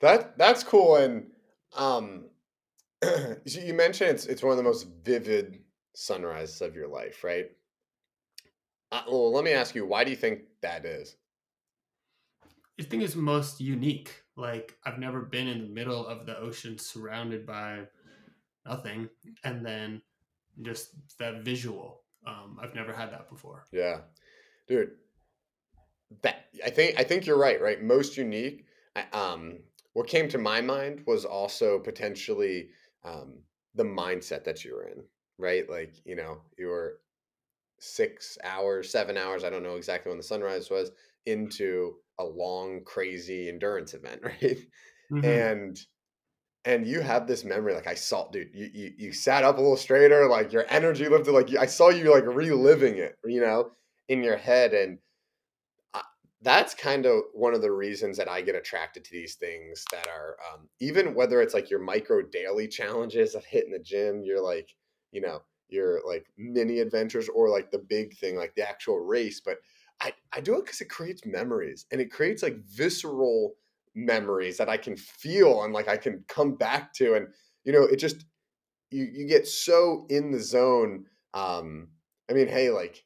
that 0.00 0.36
that's 0.38 0.64
cool. 0.64 0.96
And, 0.96 1.26
um, 1.76 2.24
you 3.44 3.74
mentioned 3.74 4.10
it's 4.10 4.26
it's 4.26 4.42
one 4.42 4.52
of 4.52 4.56
the 4.56 4.62
most 4.62 4.88
vivid 5.04 5.60
sunrises 5.94 6.60
of 6.60 6.74
your 6.74 6.88
life, 6.88 7.22
right? 7.22 7.50
Uh, 8.90 9.02
well, 9.06 9.32
let 9.32 9.44
me 9.44 9.52
ask 9.52 9.74
you, 9.74 9.84
why 9.84 10.02
do 10.02 10.10
you 10.10 10.16
think 10.16 10.40
that 10.62 10.84
is? 10.84 11.16
I 12.80 12.84
think 12.84 13.02
it's 13.02 13.14
most 13.14 13.60
unique. 13.60 14.22
Like 14.36 14.76
I've 14.84 14.98
never 14.98 15.20
been 15.20 15.48
in 15.48 15.62
the 15.62 15.68
middle 15.68 16.06
of 16.06 16.26
the 16.26 16.38
ocean, 16.38 16.78
surrounded 16.78 17.46
by 17.46 17.80
nothing, 18.66 19.08
and 19.44 19.64
then 19.64 20.02
just 20.62 20.90
that 21.18 21.42
visual. 21.42 22.02
Um, 22.26 22.58
I've 22.60 22.74
never 22.74 22.92
had 22.92 23.12
that 23.12 23.28
before. 23.28 23.64
Yeah, 23.72 23.98
dude. 24.66 24.92
That 26.22 26.46
I 26.64 26.70
think 26.70 26.98
I 26.98 27.04
think 27.04 27.26
you're 27.26 27.38
right. 27.38 27.60
Right, 27.60 27.82
most 27.82 28.16
unique. 28.16 28.66
I, 28.96 29.04
um, 29.12 29.58
what 29.92 30.06
came 30.06 30.28
to 30.28 30.38
my 30.38 30.60
mind 30.60 31.02
was 31.06 31.24
also 31.24 31.78
potentially 31.78 32.68
um, 33.04 33.38
the 33.74 33.84
mindset 33.84 34.44
that 34.44 34.64
you 34.64 34.74
were 34.74 34.86
in, 34.86 35.02
right? 35.38 35.68
Like, 35.68 35.94
you 36.04 36.16
know, 36.16 36.42
you 36.58 36.66
were 36.66 37.00
six 37.80 38.38
hours, 38.44 38.90
seven 38.90 39.16
hours, 39.16 39.44
I 39.44 39.50
don't 39.50 39.62
know 39.62 39.76
exactly 39.76 40.10
when 40.10 40.18
the 40.18 40.24
sunrise 40.24 40.70
was, 40.70 40.90
into 41.26 41.94
a 42.18 42.24
long, 42.24 42.82
crazy 42.84 43.48
endurance 43.48 43.94
event, 43.94 44.20
right? 44.24 44.58
Mm-hmm. 45.12 45.24
And 45.24 45.78
and 46.64 46.86
you 46.86 47.00
have 47.00 47.26
this 47.26 47.44
memory, 47.44 47.72
like 47.72 47.86
I 47.86 47.94
saw, 47.94 48.28
dude, 48.30 48.50
you, 48.52 48.68
you 48.74 48.92
you 48.98 49.12
sat 49.12 49.44
up 49.44 49.56
a 49.56 49.60
little 49.60 49.76
straighter, 49.76 50.28
like 50.28 50.52
your 50.52 50.66
energy 50.68 51.08
lifted, 51.08 51.32
like 51.32 51.54
I 51.56 51.66
saw 51.66 51.88
you 51.88 52.12
like 52.12 52.26
reliving 52.26 52.98
it, 52.98 53.16
you 53.24 53.40
know, 53.40 53.70
in 54.08 54.22
your 54.22 54.36
head, 54.36 54.74
and 54.74 54.98
that's 56.42 56.74
kind 56.74 57.04
of 57.04 57.22
one 57.32 57.54
of 57.54 57.62
the 57.62 57.72
reasons 57.72 58.16
that 58.16 58.28
I 58.28 58.42
get 58.42 58.54
attracted 58.54 59.04
to 59.04 59.10
these 59.10 59.34
things 59.34 59.84
that 59.90 60.06
are 60.06 60.36
um, 60.52 60.68
even 60.80 61.14
whether 61.14 61.40
it's 61.42 61.54
like 61.54 61.68
your 61.68 61.80
micro 61.80 62.22
daily 62.22 62.68
challenges 62.68 63.34
of 63.34 63.44
hitting 63.44 63.72
the 63.72 63.78
gym, 63.80 64.22
you're 64.24 64.42
like, 64.42 64.70
you 65.10 65.20
know, 65.20 65.42
your 65.68 66.00
like 66.06 66.26
mini 66.36 66.78
adventures 66.78 67.28
or 67.28 67.48
like 67.48 67.70
the 67.70 67.78
big 67.78 68.16
thing, 68.16 68.36
like 68.36 68.54
the 68.54 68.68
actual 68.68 69.00
race. 69.00 69.40
But 69.44 69.58
I, 70.00 70.12
I 70.32 70.40
do 70.40 70.56
it 70.56 70.64
because 70.64 70.80
it 70.80 70.88
creates 70.88 71.26
memories 71.26 71.86
and 71.90 72.00
it 72.00 72.12
creates 72.12 72.44
like 72.44 72.64
visceral 72.66 73.54
memories 73.96 74.56
that 74.58 74.68
I 74.68 74.76
can 74.76 74.96
feel 74.96 75.64
and 75.64 75.72
like 75.74 75.88
I 75.88 75.96
can 75.96 76.24
come 76.28 76.54
back 76.54 76.92
to. 76.94 77.14
And, 77.14 77.26
you 77.64 77.72
know, 77.72 77.82
it 77.82 77.96
just, 77.96 78.26
you, 78.90 79.08
you 79.12 79.26
get 79.26 79.46
so 79.48 80.06
in 80.08 80.30
the 80.30 80.40
zone. 80.40 81.06
Um, 81.34 81.88
I 82.30 82.34
mean, 82.34 82.46
hey, 82.46 82.70
like 82.70 83.04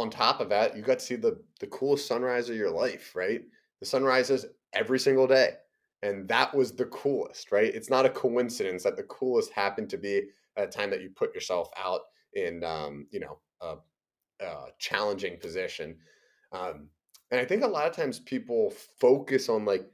on 0.00 0.10
top 0.10 0.40
of 0.40 0.48
that, 0.50 0.76
you 0.76 0.82
got 0.82 0.98
to 0.98 1.04
see 1.04 1.16
the 1.16 1.38
the 1.60 1.66
coolest 1.68 2.06
sunrise 2.06 2.48
of 2.48 2.56
your 2.56 2.70
life, 2.70 3.14
right? 3.14 3.42
The 3.80 3.86
sunrises 3.86 4.46
every 4.72 4.98
single 4.98 5.26
day. 5.26 5.54
And 6.02 6.28
that 6.28 6.54
was 6.54 6.72
the 6.72 6.84
coolest, 6.86 7.50
right? 7.50 7.74
It's 7.74 7.90
not 7.90 8.06
a 8.06 8.10
coincidence 8.10 8.82
that 8.84 8.96
the 8.96 9.02
coolest 9.04 9.52
happened 9.52 9.90
to 9.90 9.96
be 9.96 10.22
at 10.56 10.64
a 10.64 10.70
time 10.70 10.90
that 10.90 11.02
you 11.02 11.10
put 11.10 11.34
yourself 11.34 11.68
out 11.76 12.02
in, 12.34 12.62
um, 12.64 13.06
you 13.10 13.20
know, 13.20 13.38
a, 13.60 13.76
a 14.44 14.66
challenging 14.78 15.38
position. 15.38 15.96
Um, 16.52 16.88
and 17.30 17.40
I 17.40 17.44
think 17.44 17.64
a 17.64 17.68
lot 17.68 17.88
of 17.88 17.96
times 17.96 18.20
people 18.20 18.72
focus 19.00 19.48
on 19.48 19.64
like, 19.64 19.86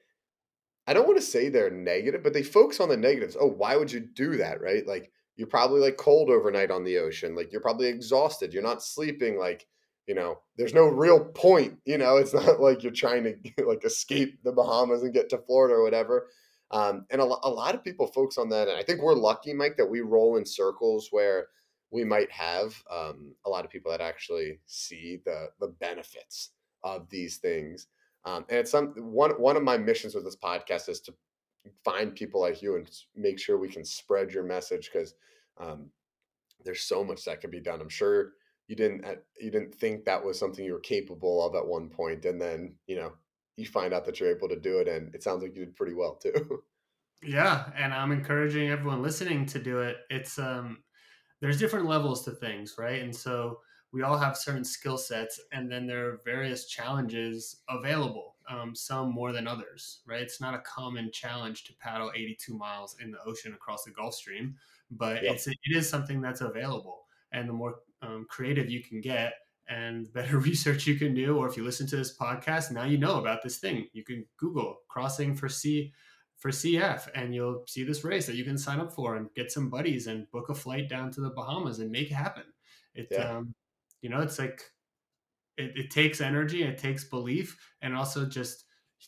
I 0.86 0.92
don't 0.92 1.06
want 1.06 1.18
to 1.18 1.24
say 1.24 1.48
they're 1.48 1.70
negative, 1.70 2.22
but 2.22 2.32
they 2.32 2.42
focus 2.42 2.80
on 2.80 2.88
the 2.88 2.96
negatives. 2.96 3.36
Oh, 3.40 3.46
why 3.46 3.76
would 3.76 3.90
you 3.90 4.00
do 4.00 4.36
that, 4.36 4.60
right? 4.60 4.86
Like 4.86 5.12
you're 5.36 5.46
probably 5.46 5.80
like 5.80 5.96
cold 5.96 6.28
overnight 6.28 6.70
on 6.70 6.84
the 6.84 6.98
ocean. 6.98 7.34
Like 7.34 7.52
you're 7.52 7.60
probably 7.60 7.86
exhausted. 7.86 8.52
You're 8.52 8.62
not 8.62 8.82
sleeping. 8.82 9.38
Like 9.38 9.66
you 10.06 10.14
know 10.14 10.38
there's 10.56 10.74
no 10.74 10.86
real 10.86 11.24
point 11.24 11.78
you 11.84 11.98
know 11.98 12.16
it's 12.16 12.34
not 12.34 12.60
like 12.60 12.82
you're 12.82 12.92
trying 12.92 13.24
to 13.24 13.64
like 13.66 13.84
escape 13.84 14.38
the 14.44 14.52
bahamas 14.52 15.02
and 15.02 15.14
get 15.14 15.28
to 15.30 15.38
florida 15.38 15.74
or 15.74 15.82
whatever. 15.82 16.28
Um, 16.70 17.04
and 17.10 17.20
a, 17.20 17.24
a 17.24 17.50
lot 17.50 17.74
of 17.74 17.84
people 17.84 18.06
focus 18.06 18.38
on 18.38 18.48
that 18.48 18.66
and 18.66 18.78
i 18.78 18.82
think 18.82 19.02
we're 19.02 19.14
lucky 19.14 19.52
mike 19.52 19.76
that 19.76 19.90
we 19.90 20.00
roll 20.00 20.38
in 20.38 20.46
circles 20.46 21.08
where 21.10 21.48
we 21.92 22.04
might 22.04 22.32
have 22.32 22.74
um, 22.90 23.34
a 23.44 23.50
lot 23.50 23.64
of 23.64 23.70
people 23.70 23.90
that 23.92 24.00
actually 24.00 24.58
see 24.66 25.20
the 25.24 25.48
the 25.60 25.68
benefits 25.68 26.50
of 26.82 27.08
these 27.10 27.36
things. 27.36 27.86
Um, 28.24 28.44
and 28.48 28.58
it's 28.58 28.70
some 28.70 28.94
one 28.96 29.32
one 29.32 29.56
of 29.56 29.62
my 29.62 29.76
missions 29.76 30.14
with 30.14 30.24
this 30.24 30.36
podcast 30.36 30.88
is 30.88 31.00
to 31.02 31.14
find 31.84 32.14
people 32.14 32.40
like 32.40 32.62
you 32.62 32.76
and 32.76 32.90
make 33.14 33.38
sure 33.38 33.58
we 33.58 33.68
can 33.68 33.84
spread 33.84 34.32
your 34.32 34.42
message 34.42 34.90
because 34.92 35.14
um, 35.60 35.90
there's 36.64 36.82
so 36.82 37.04
much 37.04 37.24
that 37.24 37.40
can 37.40 37.50
be 37.50 37.60
done. 37.60 37.80
I'm 37.80 37.88
sure 37.88 38.32
you 38.68 38.76
didn't 38.76 39.04
uh, 39.04 39.16
you 39.38 39.50
didn't 39.50 39.74
think 39.74 40.04
that 40.04 40.24
was 40.24 40.38
something 40.38 40.64
you 40.64 40.72
were 40.72 40.80
capable 40.80 41.44
of 41.44 41.54
at 41.54 41.66
one 41.66 41.88
point 41.90 42.24
and 42.24 42.40
then 42.40 42.78
you 42.86 42.96
know 42.96 43.14
you 43.56 43.66
find 43.66 43.92
out 43.94 44.04
that 44.06 44.18
you're 44.20 44.34
able 44.34 44.48
to 44.48 44.58
do 44.58 44.78
it 44.78 44.88
and 44.88 45.14
it 45.14 45.22
sounds 45.22 45.42
like 45.42 45.54
you 45.54 45.64
did 45.66 45.76
pretty 45.76 45.94
well 45.94 46.16
too. 46.16 46.62
Yeah 47.22 47.70
and 47.76 47.94
i'm 47.94 48.10
encouraging 48.12 48.68
everyone 48.70 49.02
listening 49.02 49.46
to 49.46 49.58
do 49.62 49.80
it. 49.80 49.98
It's 50.10 50.38
um 50.38 50.82
there's 51.40 51.58
different 51.58 51.86
levels 51.86 52.24
to 52.26 52.32
things 52.32 52.76
right? 52.78 53.02
And 53.02 53.14
so 53.16 53.60
we 53.92 54.02
all 54.02 54.18
have 54.18 54.36
certain 54.38 54.64
skill 54.64 54.98
sets 54.98 55.40
and 55.52 55.70
then 55.70 55.86
there 55.86 56.08
are 56.08 56.20
various 56.24 56.66
challenges 56.68 57.62
available 57.68 58.36
um, 58.48 58.74
some 58.74 59.10
more 59.12 59.32
than 59.32 59.46
others 59.48 60.02
right? 60.06 60.22
It's 60.22 60.40
not 60.40 60.54
a 60.54 60.60
common 60.60 61.12
challenge 61.12 61.64
to 61.66 61.74
paddle 61.76 62.12
82 62.14 62.56
miles 62.56 62.98
in 63.00 63.10
the 63.12 63.22
ocean 63.24 63.54
across 63.54 63.84
the 63.84 63.92
gulf 63.92 64.14
stream 64.14 64.56
but 64.90 65.24
it's 65.28 65.46
it 65.48 65.58
is 65.76 65.88
something 65.88 66.20
that's 66.20 66.40
available, 66.42 67.06
and 67.32 67.48
the 67.48 67.52
more 67.52 67.80
um, 68.02 68.26
creative 68.28 68.68
you 68.68 68.82
can 68.82 69.00
get, 69.00 69.34
and 69.68 70.12
better 70.14 70.38
research 70.38 70.86
you 70.86 70.96
can 70.96 71.14
do, 71.14 71.36
or 71.38 71.48
if 71.48 71.56
you 71.56 71.64
listen 71.64 71.86
to 71.88 71.96
this 71.96 72.16
podcast, 72.16 72.70
now 72.70 72.84
you 72.84 72.98
know 72.98 73.18
about 73.18 73.42
this 73.42 73.58
thing. 73.58 73.88
You 73.92 74.04
can 74.04 74.26
Google 74.36 74.78
crossing 74.88 75.34
for 75.34 75.48
C 75.48 75.92
for 76.36 76.50
CF, 76.50 77.08
and 77.14 77.34
you'll 77.34 77.64
see 77.68 77.84
this 77.84 78.02
race 78.04 78.26
that 78.26 78.34
you 78.34 78.44
can 78.44 78.58
sign 78.58 78.80
up 78.80 78.92
for 78.92 79.16
and 79.16 79.32
get 79.34 79.52
some 79.52 79.70
buddies 79.70 80.08
and 80.08 80.30
book 80.32 80.48
a 80.48 80.54
flight 80.54 80.88
down 80.88 81.10
to 81.12 81.20
the 81.20 81.30
Bahamas 81.30 81.78
and 81.78 81.90
make 81.90 82.10
it 82.10 82.14
happen. 82.14 82.42
It, 82.94 83.08
yeah. 83.10 83.36
um, 83.36 83.54
you 84.00 84.10
know, 84.10 84.20
it's 84.20 84.38
like 84.38 84.60
it, 85.56 85.72
it 85.76 85.90
takes 85.90 86.20
energy, 86.20 86.64
it 86.64 86.78
takes 86.78 87.04
belief, 87.04 87.56
and 87.80 87.96
also 87.96 88.26
just 88.26 88.64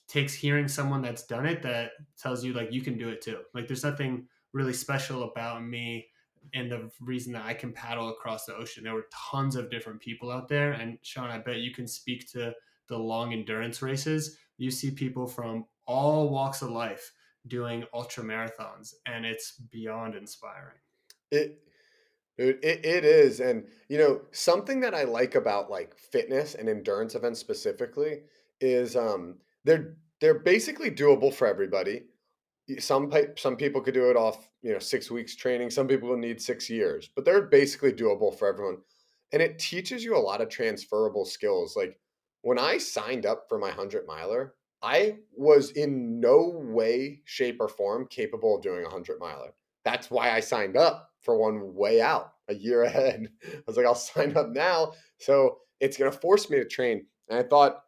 takes 0.09 0.35
hearing 0.35 0.69
someone 0.69 1.03
that's 1.03 1.27
done 1.27 1.47
it 1.47 1.63
that 1.63 1.93
tells 2.21 2.45
you 2.45 2.53
like 2.53 2.73
you 2.73 2.83
can 2.83 2.97
do 2.97 3.09
it 3.09 3.21
too. 3.21 3.39
Like 3.53 3.67
there's 3.67 3.85
nothing 3.85 4.27
really 4.53 4.73
special 4.73 5.25
about 5.25 5.65
me 5.65 6.07
and 6.53 6.71
the 6.71 6.91
reason 7.01 7.33
that 7.33 7.45
I 7.45 7.55
can 7.55 7.73
paddle 7.73 8.11
across 8.11 8.45
the 8.45 8.55
ocean. 8.55 8.85
There 8.85 8.95
were 8.95 9.09
tons 9.31 9.57
of 9.57 9.71
different 9.71 10.01
people 10.01 10.31
out 10.31 10.49
there. 10.49 10.73
And 10.73 10.99
Sean, 11.03 11.31
I 11.31 11.39
bet 11.39 11.59
you 11.59 11.73
can 11.73 11.87
speak 11.87 12.31
to 12.33 12.53
the 12.89 12.99
long 12.99 13.33
endurance 13.33 13.83
races. 13.83 14.37
You 14.59 14.71
see 14.71 14.91
people 14.91 15.27
from 15.27 15.65
all 15.87 16.29
walks 16.29 16.63
of 16.63 16.71
life 16.71 17.13
doing 17.47 17.85
ultra 17.93 18.25
marathons, 18.25 18.95
and 19.07 19.27
it's 19.27 19.53
beyond 19.53 20.15
inspiring. 20.15 20.79
It, 21.31 21.61
it, 22.39 22.59
it 22.63 23.05
is. 23.05 23.41
And, 23.41 23.67
you 23.89 23.99
know, 23.99 24.23
something 24.33 24.81
that 24.81 24.95
I 24.95 25.05
like 25.05 25.35
about 25.35 25.71
like 25.71 25.97
fitness 25.97 26.55
and 26.55 26.69
endurance 26.69 27.15
events 27.15 27.41
specifically 27.41 28.23
is 28.61 28.97
um, 28.97 29.37
they're, 29.65 29.97
they're 30.21 30.39
basically 30.39 30.91
doable 30.91 31.33
for 31.33 31.47
everybody 31.47 32.03
some 32.79 33.13
some 33.37 33.57
people 33.57 33.81
could 33.81 33.95
do 33.95 34.11
it 34.11 34.17
off 34.17 34.49
you 34.63 34.73
know 34.73 34.79
six 34.79 35.11
weeks 35.11 35.37
training 35.37 35.71
some 35.71 35.87
people 35.87 36.09
will 36.09 36.17
need 36.17 36.41
six 36.41 36.71
years 36.71 37.11
but 37.15 37.25
they're 37.25 37.43
basically 37.43 37.93
doable 37.93 38.37
for 38.37 38.49
everyone 38.49 38.79
and 39.33 39.43
it 39.43 39.59
teaches 39.59 40.03
you 40.03 40.17
a 40.17 40.19
lot 40.19 40.41
of 40.41 40.49
transferable 40.49 41.25
skills 41.25 41.77
like 41.77 41.99
when 42.43 42.59
i 42.59 42.79
signed 42.79 43.27
up 43.27 43.45
for 43.49 43.59
my 43.59 43.69
100 43.69 44.07
miler 44.07 44.55
i 44.83 45.17
was 45.37 45.71
in 45.73 46.21
no 46.21 46.53
way 46.65 47.21
shape 47.25 47.59
or 47.61 47.69
form 47.69 48.07
capable 48.09 48.57
of 48.57 48.63
doing 48.63 48.81
a 48.81 48.85
100 48.85 49.19
miler. 49.21 49.55
That's 49.85 50.11
why 50.11 50.31
i 50.31 50.41
signed 50.41 50.77
up 50.77 51.11
for 51.21 51.37
one 51.37 51.75
way 51.75 52.01
out 52.01 52.33
a 52.49 52.55
year 52.55 52.83
ahead. 52.85 53.29
I 53.45 53.63
was 53.67 53.77
like 53.77 53.87
i'll 53.87 53.95
sign 53.95 54.37
up 54.37 54.51
now. 54.51 54.93
So 55.19 55.59
it's 55.81 55.97
going 55.97 56.11
to 56.11 56.19
force 56.19 56.49
me 56.49 56.59
to 56.59 56.65
train 56.65 57.05
and 57.29 57.39
i 57.39 57.43
thought 57.43 57.83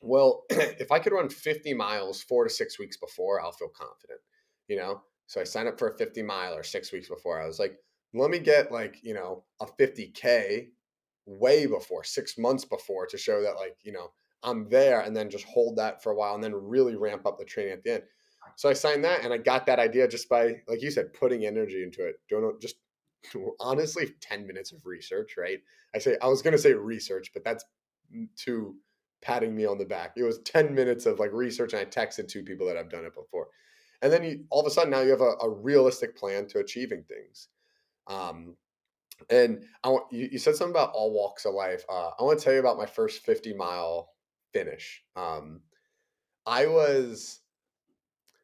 well, 0.00 0.44
if 0.50 0.90
I 0.90 0.98
could 0.98 1.12
run 1.12 1.28
50 1.28 1.74
miles 1.74 2.22
four 2.22 2.44
to 2.44 2.50
six 2.50 2.78
weeks 2.78 2.96
before, 2.96 3.40
I'll 3.40 3.52
feel 3.52 3.68
confident, 3.68 4.20
you 4.68 4.76
know? 4.76 5.02
So 5.26 5.40
I 5.40 5.44
signed 5.44 5.68
up 5.68 5.78
for 5.78 5.88
a 5.88 5.96
50 5.96 6.22
mile 6.22 6.54
or 6.54 6.62
six 6.62 6.92
weeks 6.92 7.08
before. 7.08 7.40
I 7.40 7.46
was 7.46 7.58
like, 7.58 7.76
let 8.14 8.30
me 8.30 8.38
get 8.38 8.72
like, 8.72 8.98
you 9.02 9.14
know, 9.14 9.44
a 9.60 9.66
50K 9.66 10.68
way 11.26 11.66
before, 11.66 12.02
six 12.02 12.36
months 12.36 12.64
before 12.64 13.06
to 13.06 13.16
show 13.16 13.40
that, 13.42 13.54
like, 13.56 13.76
you 13.82 13.92
know, 13.92 14.10
I'm 14.42 14.68
there 14.68 15.02
and 15.02 15.16
then 15.16 15.30
just 15.30 15.44
hold 15.44 15.76
that 15.76 16.02
for 16.02 16.12
a 16.12 16.16
while 16.16 16.34
and 16.34 16.42
then 16.42 16.54
really 16.54 16.96
ramp 16.96 17.26
up 17.26 17.38
the 17.38 17.44
training 17.44 17.74
at 17.74 17.84
the 17.84 17.94
end. 17.94 18.02
So 18.56 18.68
I 18.68 18.72
signed 18.72 19.04
that 19.04 19.22
and 19.22 19.32
I 19.32 19.38
got 19.38 19.66
that 19.66 19.78
idea 19.78 20.08
just 20.08 20.28
by, 20.28 20.56
like 20.66 20.82
you 20.82 20.90
said, 20.90 21.12
putting 21.12 21.46
energy 21.46 21.82
into 21.82 22.06
it. 22.06 22.16
Don't 22.28 22.60
just 22.60 22.76
honestly 23.60 24.14
10 24.20 24.46
minutes 24.46 24.72
of 24.72 24.84
research, 24.84 25.34
right? 25.38 25.58
I 25.94 25.98
say, 25.98 26.16
I 26.22 26.26
was 26.26 26.42
going 26.42 26.52
to 26.52 26.58
say 26.58 26.72
research, 26.72 27.30
but 27.32 27.44
that's 27.44 27.64
mm, 28.14 28.26
too 28.36 28.76
patting 29.22 29.54
me 29.54 29.66
on 29.66 29.78
the 29.78 29.84
back. 29.84 30.12
It 30.16 30.22
was 30.22 30.38
10 30.40 30.74
minutes 30.74 31.06
of 31.06 31.18
like 31.18 31.32
research 31.32 31.72
and 31.72 31.82
I 31.82 31.84
texted 31.84 32.28
two 32.28 32.42
people 32.42 32.66
that 32.66 32.76
I've 32.76 32.90
done 32.90 33.04
it 33.04 33.14
before. 33.14 33.48
And 34.02 34.12
then 34.12 34.24
you 34.24 34.44
all 34.50 34.60
of 34.60 34.66
a 34.66 34.70
sudden 34.70 34.90
now 34.90 35.00
you 35.00 35.10
have 35.10 35.20
a, 35.20 35.34
a 35.42 35.48
realistic 35.48 36.16
plan 36.16 36.46
to 36.48 36.58
achieving 36.58 37.04
things. 37.04 37.48
Um, 38.06 38.56
and 39.28 39.64
I 39.84 39.90
want 39.90 40.10
you, 40.10 40.28
you 40.32 40.38
said 40.38 40.56
something 40.56 40.72
about 40.72 40.92
all 40.94 41.12
walks 41.12 41.44
of 41.44 41.52
life. 41.52 41.84
Uh, 41.88 42.10
I 42.18 42.22
want 42.22 42.38
to 42.38 42.44
tell 42.44 42.54
you 42.54 42.60
about 42.60 42.78
my 42.78 42.86
first 42.86 43.22
50 43.22 43.52
mile 43.54 44.10
finish. 44.52 45.02
Um, 45.16 45.60
I 46.46 46.66
was 46.66 47.40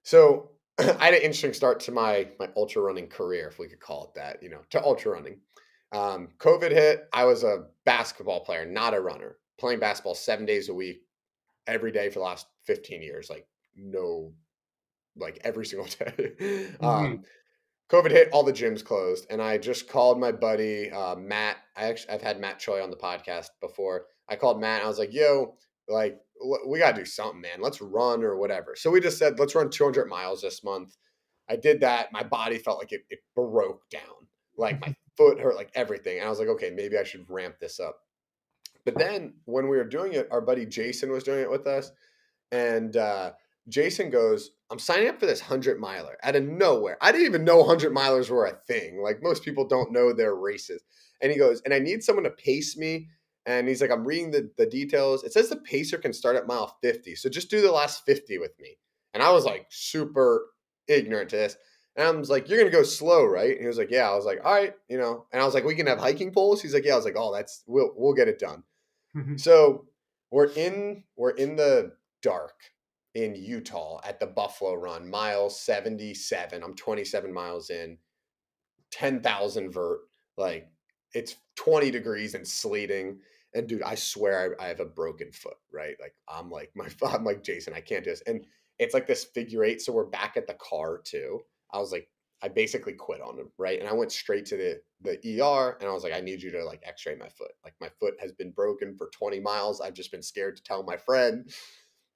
so 0.02 0.50
I 0.78 1.06
had 1.06 1.14
an 1.14 1.22
interesting 1.22 1.54
start 1.54 1.80
to 1.80 1.92
my 1.92 2.28
my 2.38 2.50
ultra 2.54 2.82
running 2.82 3.08
career, 3.08 3.48
if 3.48 3.58
we 3.58 3.68
could 3.68 3.80
call 3.80 4.04
it 4.04 4.20
that, 4.20 4.42
you 4.42 4.50
know, 4.50 4.60
to 4.70 4.84
ultra 4.84 5.12
running. 5.12 5.40
Um, 5.92 6.28
COVID 6.38 6.72
hit. 6.72 7.08
I 7.14 7.24
was 7.24 7.44
a 7.44 7.66
basketball 7.86 8.40
player, 8.40 8.66
not 8.66 8.92
a 8.92 9.00
runner 9.00 9.38
playing 9.58 9.80
basketball 9.80 10.14
seven 10.14 10.46
days 10.46 10.68
a 10.68 10.74
week, 10.74 11.02
every 11.66 11.92
day 11.92 12.08
for 12.08 12.20
the 12.20 12.24
last 12.24 12.46
15 12.64 13.02
years. 13.02 13.30
Like, 13.30 13.46
no, 13.74 14.32
like 15.16 15.38
every 15.44 15.66
single 15.66 15.88
day. 15.88 16.32
Mm-hmm. 16.38 16.84
Um, 16.84 17.22
COVID 17.90 18.10
hit, 18.10 18.30
all 18.32 18.42
the 18.42 18.52
gyms 18.52 18.84
closed, 18.84 19.26
and 19.30 19.40
I 19.40 19.58
just 19.58 19.88
called 19.88 20.18
my 20.18 20.32
buddy 20.32 20.90
uh, 20.90 21.14
Matt. 21.14 21.58
I 21.76 21.84
actually 21.84 22.14
I've 22.14 22.22
had 22.22 22.40
Matt 22.40 22.58
Choi 22.58 22.82
on 22.82 22.90
the 22.90 22.96
podcast 22.96 23.48
before. 23.60 24.06
I 24.28 24.34
called 24.34 24.60
Matt. 24.60 24.82
I 24.82 24.88
was 24.88 24.98
like, 24.98 25.14
"Yo, 25.14 25.54
like 25.88 26.18
we 26.66 26.80
gotta 26.80 26.96
do 26.96 27.04
something, 27.04 27.40
man. 27.40 27.60
Let's 27.60 27.80
run 27.80 28.24
or 28.24 28.36
whatever." 28.36 28.74
So 28.74 28.90
we 28.90 29.00
just 29.00 29.18
said, 29.18 29.38
"Let's 29.38 29.54
run 29.54 29.70
200 29.70 30.08
miles 30.08 30.42
this 30.42 30.64
month." 30.64 30.96
I 31.48 31.54
did 31.54 31.80
that. 31.82 32.12
My 32.12 32.24
body 32.24 32.58
felt 32.58 32.78
like 32.78 32.90
it, 32.90 33.02
it 33.08 33.20
broke 33.36 33.88
down. 33.88 34.26
Like 34.56 34.80
my 34.80 34.96
foot 35.16 35.38
hurt, 35.38 35.54
like 35.54 35.70
everything. 35.76 36.18
And 36.18 36.26
I 36.26 36.30
was 36.30 36.40
like, 36.40 36.48
"Okay, 36.48 36.70
maybe 36.70 36.98
I 36.98 37.04
should 37.04 37.30
ramp 37.30 37.60
this 37.60 37.78
up." 37.78 38.00
But 38.86 38.96
then 38.96 39.34
when 39.44 39.68
we 39.68 39.76
were 39.76 39.84
doing 39.84 40.14
it, 40.14 40.28
our 40.30 40.40
buddy 40.40 40.64
Jason 40.64 41.10
was 41.10 41.24
doing 41.24 41.40
it 41.40 41.50
with 41.50 41.66
us. 41.66 41.90
And 42.52 42.96
uh, 42.96 43.32
Jason 43.68 44.10
goes, 44.10 44.52
I'm 44.70 44.78
signing 44.78 45.08
up 45.08 45.18
for 45.18 45.26
this 45.26 45.40
100 45.40 45.80
miler 45.80 46.16
out 46.22 46.36
of 46.36 46.44
nowhere. 46.44 46.96
I 47.02 47.10
didn't 47.10 47.26
even 47.26 47.44
know 47.44 47.58
100 47.58 47.92
milers 47.92 48.30
were 48.30 48.46
a 48.46 48.56
thing. 48.68 49.02
Like 49.02 49.22
most 49.22 49.44
people 49.44 49.66
don't 49.66 49.92
know 49.92 50.12
their 50.12 50.36
races. 50.36 50.82
And 51.20 51.32
he 51.32 51.38
goes, 51.38 51.60
and 51.62 51.74
I 51.74 51.80
need 51.80 52.04
someone 52.04 52.24
to 52.24 52.30
pace 52.30 52.76
me. 52.76 53.08
And 53.44 53.66
he's 53.66 53.80
like, 53.80 53.90
I'm 53.90 54.06
reading 54.06 54.30
the, 54.30 54.50
the 54.56 54.66
details. 54.66 55.24
It 55.24 55.32
says 55.32 55.48
the 55.48 55.56
pacer 55.56 55.98
can 55.98 56.12
start 56.12 56.36
at 56.36 56.46
mile 56.46 56.76
50. 56.80 57.16
So 57.16 57.28
just 57.28 57.50
do 57.50 57.60
the 57.60 57.72
last 57.72 58.06
50 58.06 58.38
with 58.38 58.52
me. 58.60 58.78
And 59.14 59.22
I 59.22 59.32
was 59.32 59.44
like 59.44 59.66
super 59.68 60.46
ignorant 60.86 61.30
to 61.30 61.36
this. 61.36 61.56
And 61.96 62.06
I 62.06 62.10
was 62.12 62.30
like, 62.30 62.48
you're 62.48 62.62
to 62.62 62.70
go 62.70 62.82
slow, 62.84 63.24
right? 63.24 63.50
And 63.50 63.60
he 63.60 63.66
was 63.66 63.78
like, 63.78 63.90
yeah. 63.90 64.08
I 64.08 64.14
was 64.14 64.26
like, 64.26 64.40
all 64.44 64.52
right, 64.52 64.74
you 64.88 64.98
know. 64.98 65.26
And 65.32 65.42
I 65.42 65.44
was 65.44 65.54
like, 65.54 65.64
we 65.64 65.74
can 65.74 65.86
have 65.86 65.98
hiking 65.98 66.30
poles. 66.30 66.62
He's 66.62 66.74
like, 66.74 66.84
yeah. 66.84 66.92
I 66.92 66.96
was 66.96 67.04
like, 67.04 67.16
oh, 67.16 67.34
that's, 67.34 67.64
we'll, 67.66 67.92
we'll 67.96 68.14
get 68.14 68.28
it 68.28 68.38
done. 68.38 68.62
Mm-hmm. 69.16 69.36
So 69.36 69.86
we're 70.30 70.50
in 70.50 71.04
we're 71.16 71.30
in 71.30 71.56
the 71.56 71.92
dark 72.22 72.54
in 73.14 73.34
Utah 73.34 74.00
at 74.04 74.20
the 74.20 74.26
Buffalo 74.26 74.74
Run, 74.74 75.08
mile 75.08 75.48
77. 75.48 76.62
I'm 76.62 76.74
27 76.74 77.32
miles 77.32 77.70
in, 77.70 77.96
10,000 78.90 79.72
vert. 79.72 80.00
Like 80.36 80.68
it's 81.14 81.36
20 81.56 81.90
degrees 81.90 82.34
and 82.34 82.46
sleeting. 82.46 83.20
And 83.54 83.66
dude, 83.66 83.82
I 83.82 83.94
swear 83.94 84.56
I, 84.60 84.64
I, 84.64 84.68
have 84.68 84.80
a 84.80 84.84
broken 84.84 85.32
foot, 85.32 85.56
right? 85.72 85.96
Like 85.98 86.14
I'm 86.28 86.50
like 86.50 86.72
my 86.74 86.88
I'm 87.08 87.24
like 87.24 87.42
Jason, 87.42 87.72
I 87.72 87.80
can't 87.80 88.04
this. 88.04 88.22
And 88.26 88.46
it's 88.78 88.92
like 88.92 89.06
this 89.06 89.24
figure 89.24 89.64
eight. 89.64 89.80
So 89.80 89.92
we're 89.92 90.04
back 90.04 90.36
at 90.36 90.46
the 90.46 90.54
car 90.54 91.00
too. 91.02 91.40
I 91.72 91.78
was 91.78 91.92
like, 91.92 92.08
I 92.42 92.48
basically 92.48 92.92
quit 92.92 93.20
on 93.20 93.38
him, 93.38 93.50
right? 93.58 93.80
And 93.80 93.88
I 93.88 93.92
went 93.92 94.12
straight 94.12 94.44
to 94.46 94.56
the 94.56 94.80
the 95.02 95.40
ER 95.40 95.76
and 95.80 95.88
I 95.88 95.92
was 95.92 96.02
like, 96.02 96.12
I 96.12 96.20
need 96.20 96.42
you 96.42 96.50
to 96.52 96.64
like 96.64 96.82
x-ray 96.84 97.16
my 97.16 97.28
foot. 97.28 97.52
Like 97.64 97.74
my 97.80 97.88
foot 98.00 98.14
has 98.20 98.32
been 98.32 98.50
broken 98.50 98.96
for 98.96 99.10
20 99.12 99.40
miles. 99.40 99.80
I've 99.80 99.94
just 99.94 100.10
been 100.10 100.22
scared 100.22 100.56
to 100.56 100.62
tell 100.62 100.82
my 100.82 100.96
friend. 100.96 101.50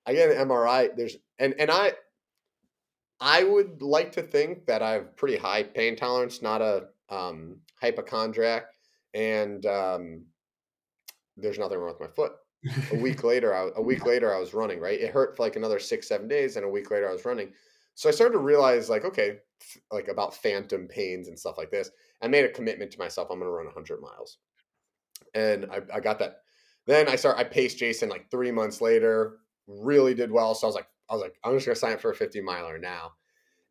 I 0.06 0.14
get 0.14 0.30
an 0.30 0.48
MRI. 0.48 0.90
There's 0.96 1.16
and 1.38 1.54
and 1.58 1.70
I 1.70 1.92
I 3.20 3.44
would 3.44 3.82
like 3.82 4.12
to 4.12 4.22
think 4.22 4.66
that 4.66 4.82
I 4.82 4.92
have 4.92 5.16
pretty 5.16 5.36
high 5.36 5.62
pain 5.62 5.94
tolerance, 5.94 6.40
not 6.40 6.62
a 6.62 6.86
um, 7.10 7.58
hypochondriac, 7.80 8.64
and 9.12 9.64
um, 9.66 10.24
there's 11.36 11.58
nothing 11.58 11.78
wrong 11.78 11.94
with 11.98 12.08
my 12.08 12.14
foot. 12.14 12.32
a 12.92 12.96
week 12.96 13.22
later, 13.24 13.54
I, 13.54 13.68
a 13.76 13.82
week 13.82 14.06
later, 14.06 14.34
I 14.34 14.38
was 14.38 14.54
running. 14.54 14.80
Right, 14.80 15.00
it 15.00 15.12
hurt 15.12 15.36
for 15.36 15.42
like 15.42 15.56
another 15.56 15.78
six, 15.78 16.08
seven 16.08 16.28
days, 16.28 16.56
and 16.56 16.64
a 16.64 16.68
week 16.68 16.90
later, 16.90 17.08
I 17.08 17.12
was 17.12 17.26
running. 17.26 17.52
So 17.94 18.08
I 18.08 18.12
started 18.12 18.32
to 18.32 18.38
realize, 18.38 18.88
like, 18.88 19.04
okay, 19.04 19.38
like 19.92 20.08
about 20.08 20.34
phantom 20.34 20.86
pains 20.88 21.28
and 21.28 21.38
stuff 21.38 21.58
like 21.58 21.70
this. 21.70 21.90
I 22.22 22.28
made 22.28 22.44
a 22.44 22.50
commitment 22.50 22.90
to 22.92 22.98
myself. 22.98 23.28
I'm 23.30 23.38
going 23.38 23.50
to 23.50 23.54
run 23.54 23.66
100 23.66 24.00
miles, 24.00 24.38
and 25.34 25.66
I, 25.70 25.80
I 25.94 26.00
got 26.00 26.18
that. 26.18 26.38
Then 26.86 27.08
I 27.08 27.16
start. 27.16 27.38
I 27.38 27.44
paced 27.44 27.78
Jason 27.78 28.08
like 28.08 28.30
three 28.30 28.50
months 28.50 28.80
later. 28.80 29.38
Really 29.66 30.14
did 30.14 30.30
well. 30.30 30.54
So 30.54 30.66
I 30.66 30.68
was 30.68 30.74
like, 30.74 30.88
I 31.08 31.14
was 31.14 31.22
like, 31.22 31.34
I'm 31.44 31.54
just 31.54 31.66
going 31.66 31.74
to 31.74 31.80
sign 31.80 31.92
up 31.92 32.00
for 32.00 32.10
a 32.10 32.14
50 32.14 32.40
miler 32.40 32.78
now, 32.78 33.12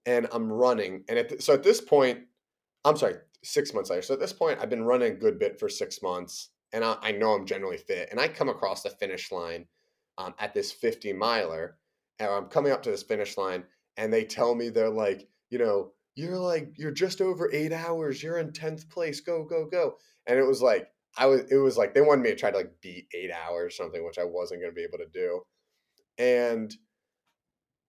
and 0.06 0.28
I'm 0.32 0.52
running. 0.52 1.04
And 1.10 1.18
at 1.20 1.42
so 1.42 1.54
at 1.54 1.64
this 1.64 1.82
point, 1.82 2.20
I'm 2.86 2.98
sorry, 2.98 3.16
six 3.44 3.74
months 3.74 3.90
later. 3.90 4.02
So 4.02 4.14
at 4.14 4.20
this 4.20 4.34
point, 4.34 4.60
I've 4.62 4.70
been 4.70 4.84
running 4.84 5.14
a 5.14 5.16
good 5.16 5.40
bit 5.40 5.60
for 5.60 5.70
six 5.70 6.02
months, 6.02 6.50
and 6.74 6.84
I, 6.84 6.98
I 7.02 7.12
know 7.12 7.32
I'm 7.32 7.46
generally 7.46 7.78
fit. 7.78 8.10
And 8.12 8.20
I 8.20 8.28
come 8.28 8.50
across 8.50 8.84
the 8.84 8.90
finish 8.90 9.32
line 9.32 9.66
um, 10.18 10.34
at 10.40 10.54
this 10.54 10.72
50 10.72 11.14
miler, 11.14 11.78
and 12.20 12.30
I'm 12.30 12.46
coming 12.46 12.72
up 12.72 12.84
to 12.84 12.92
this 12.92 13.04
finish 13.04 13.38
line, 13.38 13.64
and 14.00 14.12
they 14.14 14.24
tell 14.24 14.56
me 14.56 14.70
they're 14.70 14.90
like, 14.90 15.28
you 15.50 15.60
know, 15.60 15.92
you're 16.16 16.38
like 16.38 16.72
you're 16.78 16.92
just 16.92 17.22
over 17.22 17.52
eight 17.54 17.74
hours. 17.74 18.24
You're 18.24 18.40
in 18.40 18.54
tenth 18.54 18.90
place. 18.90 19.20
Go 19.20 19.44
go 19.44 19.66
go. 19.66 19.96
And 20.26 20.40
it 20.40 20.48
was 20.48 20.62
like 20.62 20.88
I 21.18 21.26
was. 21.26 21.42
It 21.52 21.58
was 21.58 21.78
like 21.78 21.94
they 21.94 22.02
wanted 22.02 22.24
me 22.24 22.30
to 22.30 22.36
try 22.36 22.50
to 22.50 22.58
like 22.58 22.72
beat 22.82 23.08
eight 23.14 23.32
hours 23.32 23.76
something, 23.76 24.04
which 24.06 24.18
I 24.18 24.24
wasn't 24.24 24.62
going 24.62 24.72
to 24.72 24.76
be 24.76 24.84
able 24.84 25.00
to 25.00 25.12
do. 25.14 25.42
And 26.18 26.74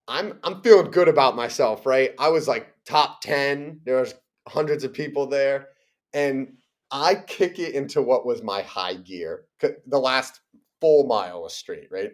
I'm 0.07 0.37
I'm 0.43 0.61
feeling 0.61 0.91
good 0.91 1.07
about 1.07 1.35
myself, 1.35 1.85
right? 1.85 2.13
I 2.19 2.29
was 2.29 2.47
like 2.47 2.73
top 2.85 3.21
ten. 3.21 3.79
There 3.85 4.01
was 4.01 4.13
hundreds 4.49 4.83
of 4.83 4.93
people 4.93 5.27
there, 5.27 5.69
and 6.13 6.53
I 6.91 7.15
kick 7.15 7.57
it 7.57 7.73
into 7.73 8.01
what 8.01 8.25
was 8.25 8.43
my 8.43 8.63
high 8.63 8.95
gear. 8.95 9.45
The 9.61 9.99
last 9.99 10.41
full 10.81 11.07
mile 11.07 11.43
was 11.43 11.53
straight, 11.53 11.87
right? 11.89 12.11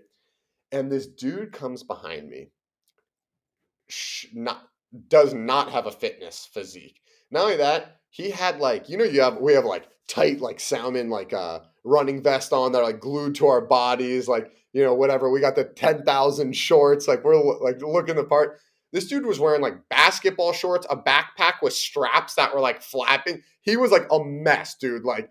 And 0.71 0.91
this 0.91 1.07
dude 1.07 1.51
comes 1.51 1.81
behind 1.81 2.29
me, 2.29 2.51
not 4.33 4.67
does 5.09 5.33
not 5.33 5.71
have 5.71 5.85
a 5.85 5.91
fitness 5.91 6.49
physique. 6.51 7.01
Not 7.29 7.43
only 7.43 7.57
that, 7.57 7.97
he 8.09 8.29
had 8.29 8.59
like 8.59 8.89
you 8.89 8.97
know 8.97 9.03
you 9.03 9.21
have 9.21 9.37
we 9.37 9.53
have 9.53 9.65
like 9.65 9.87
tight 10.07 10.39
like 10.39 10.59
salmon 10.59 11.09
like 11.09 11.33
uh 11.33 11.59
running 11.83 12.23
vest 12.23 12.53
on 12.53 12.71
that 12.71 12.79
are 12.79 12.85
like 12.85 12.99
glued 12.99 13.35
to 13.35 13.47
our 13.47 13.61
bodies 13.61 14.27
like 14.27 14.51
you 14.71 14.83
know 14.83 14.93
whatever 14.93 15.29
we 15.29 15.41
got 15.41 15.55
the 15.55 15.65
10,000 15.65 16.55
shorts 16.55 17.07
like 17.07 17.23
we're 17.23 17.41
like 17.61 17.81
looking 17.81 18.15
the 18.15 18.23
part 18.23 18.59
this 18.93 19.07
dude 19.07 19.25
was 19.25 19.39
wearing 19.39 19.61
like 19.61 19.89
basketball 19.89 20.53
shorts, 20.53 20.87
a 20.89 20.95
backpack 20.95 21.61
with 21.61 21.73
straps 21.73 22.35
that 22.35 22.53
were 22.53 22.61
like 22.61 22.81
flapping. 22.81 23.43
He 23.61 23.75
was 23.75 23.91
like 23.91 24.07
a 24.11 24.23
mess, 24.23 24.75
dude. 24.75 25.03
Like 25.03 25.29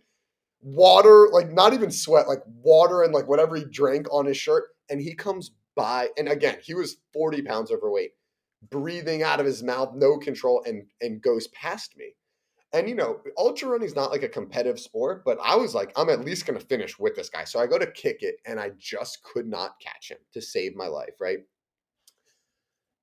water, 0.61 1.29
like 1.33 1.51
not 1.51 1.73
even 1.73 1.91
sweat, 1.91 2.29
like 2.29 2.43
water 2.47 3.03
and 3.03 3.15
like 3.15 3.29
whatever 3.29 3.57
he 3.57 3.65
drank 3.65 4.07
on 4.13 4.27
his 4.27 4.37
shirt. 4.37 4.65
And 4.91 5.01
he 5.01 5.15
comes 5.15 5.53
by, 5.75 6.09
and 6.19 6.29
again, 6.29 6.59
he 6.63 6.75
was 6.75 6.99
40 7.13 7.43
pounds 7.43 7.71
overweight, 7.71 8.13
breathing 8.71 9.23
out 9.23 9.41
of 9.41 9.47
his 9.47 9.63
mouth, 9.63 9.95
no 9.95 10.19
control, 10.19 10.63
and 10.67 10.85
and 11.01 11.23
goes 11.23 11.49
past 11.49 11.97
me. 11.97 12.15
And 12.73 12.89
you 12.89 12.95
know, 12.95 13.21
ultra 13.39 13.69
running 13.69 13.87
is 13.87 13.97
not 13.97 14.11
like 14.11 14.23
a 14.23 14.29
competitive 14.29 14.81
sport, 14.81 15.25
but 15.25 15.39
I 15.43 15.57
was 15.57 15.75
like, 15.75 15.93
I'm 15.97 16.11
at 16.11 16.25
least 16.25 16.47
gonna 16.47 16.61
finish 16.61 16.99
with 16.99 17.15
this 17.17 17.31
guy. 17.31 17.45
So 17.45 17.61
I 17.61 17.67
go 17.67 17.79
to 17.79 17.91
kick 17.91 18.19
it, 18.23 18.37
and 18.47 18.61
I 18.61 18.71
just 18.79 19.23
could 19.23 19.47
not 19.47 19.79
catch 19.81 20.11
him 20.11 20.19
to 20.33 20.43
save 20.43 20.75
my 20.77 20.87
life, 20.89 21.15
right? 21.21 21.39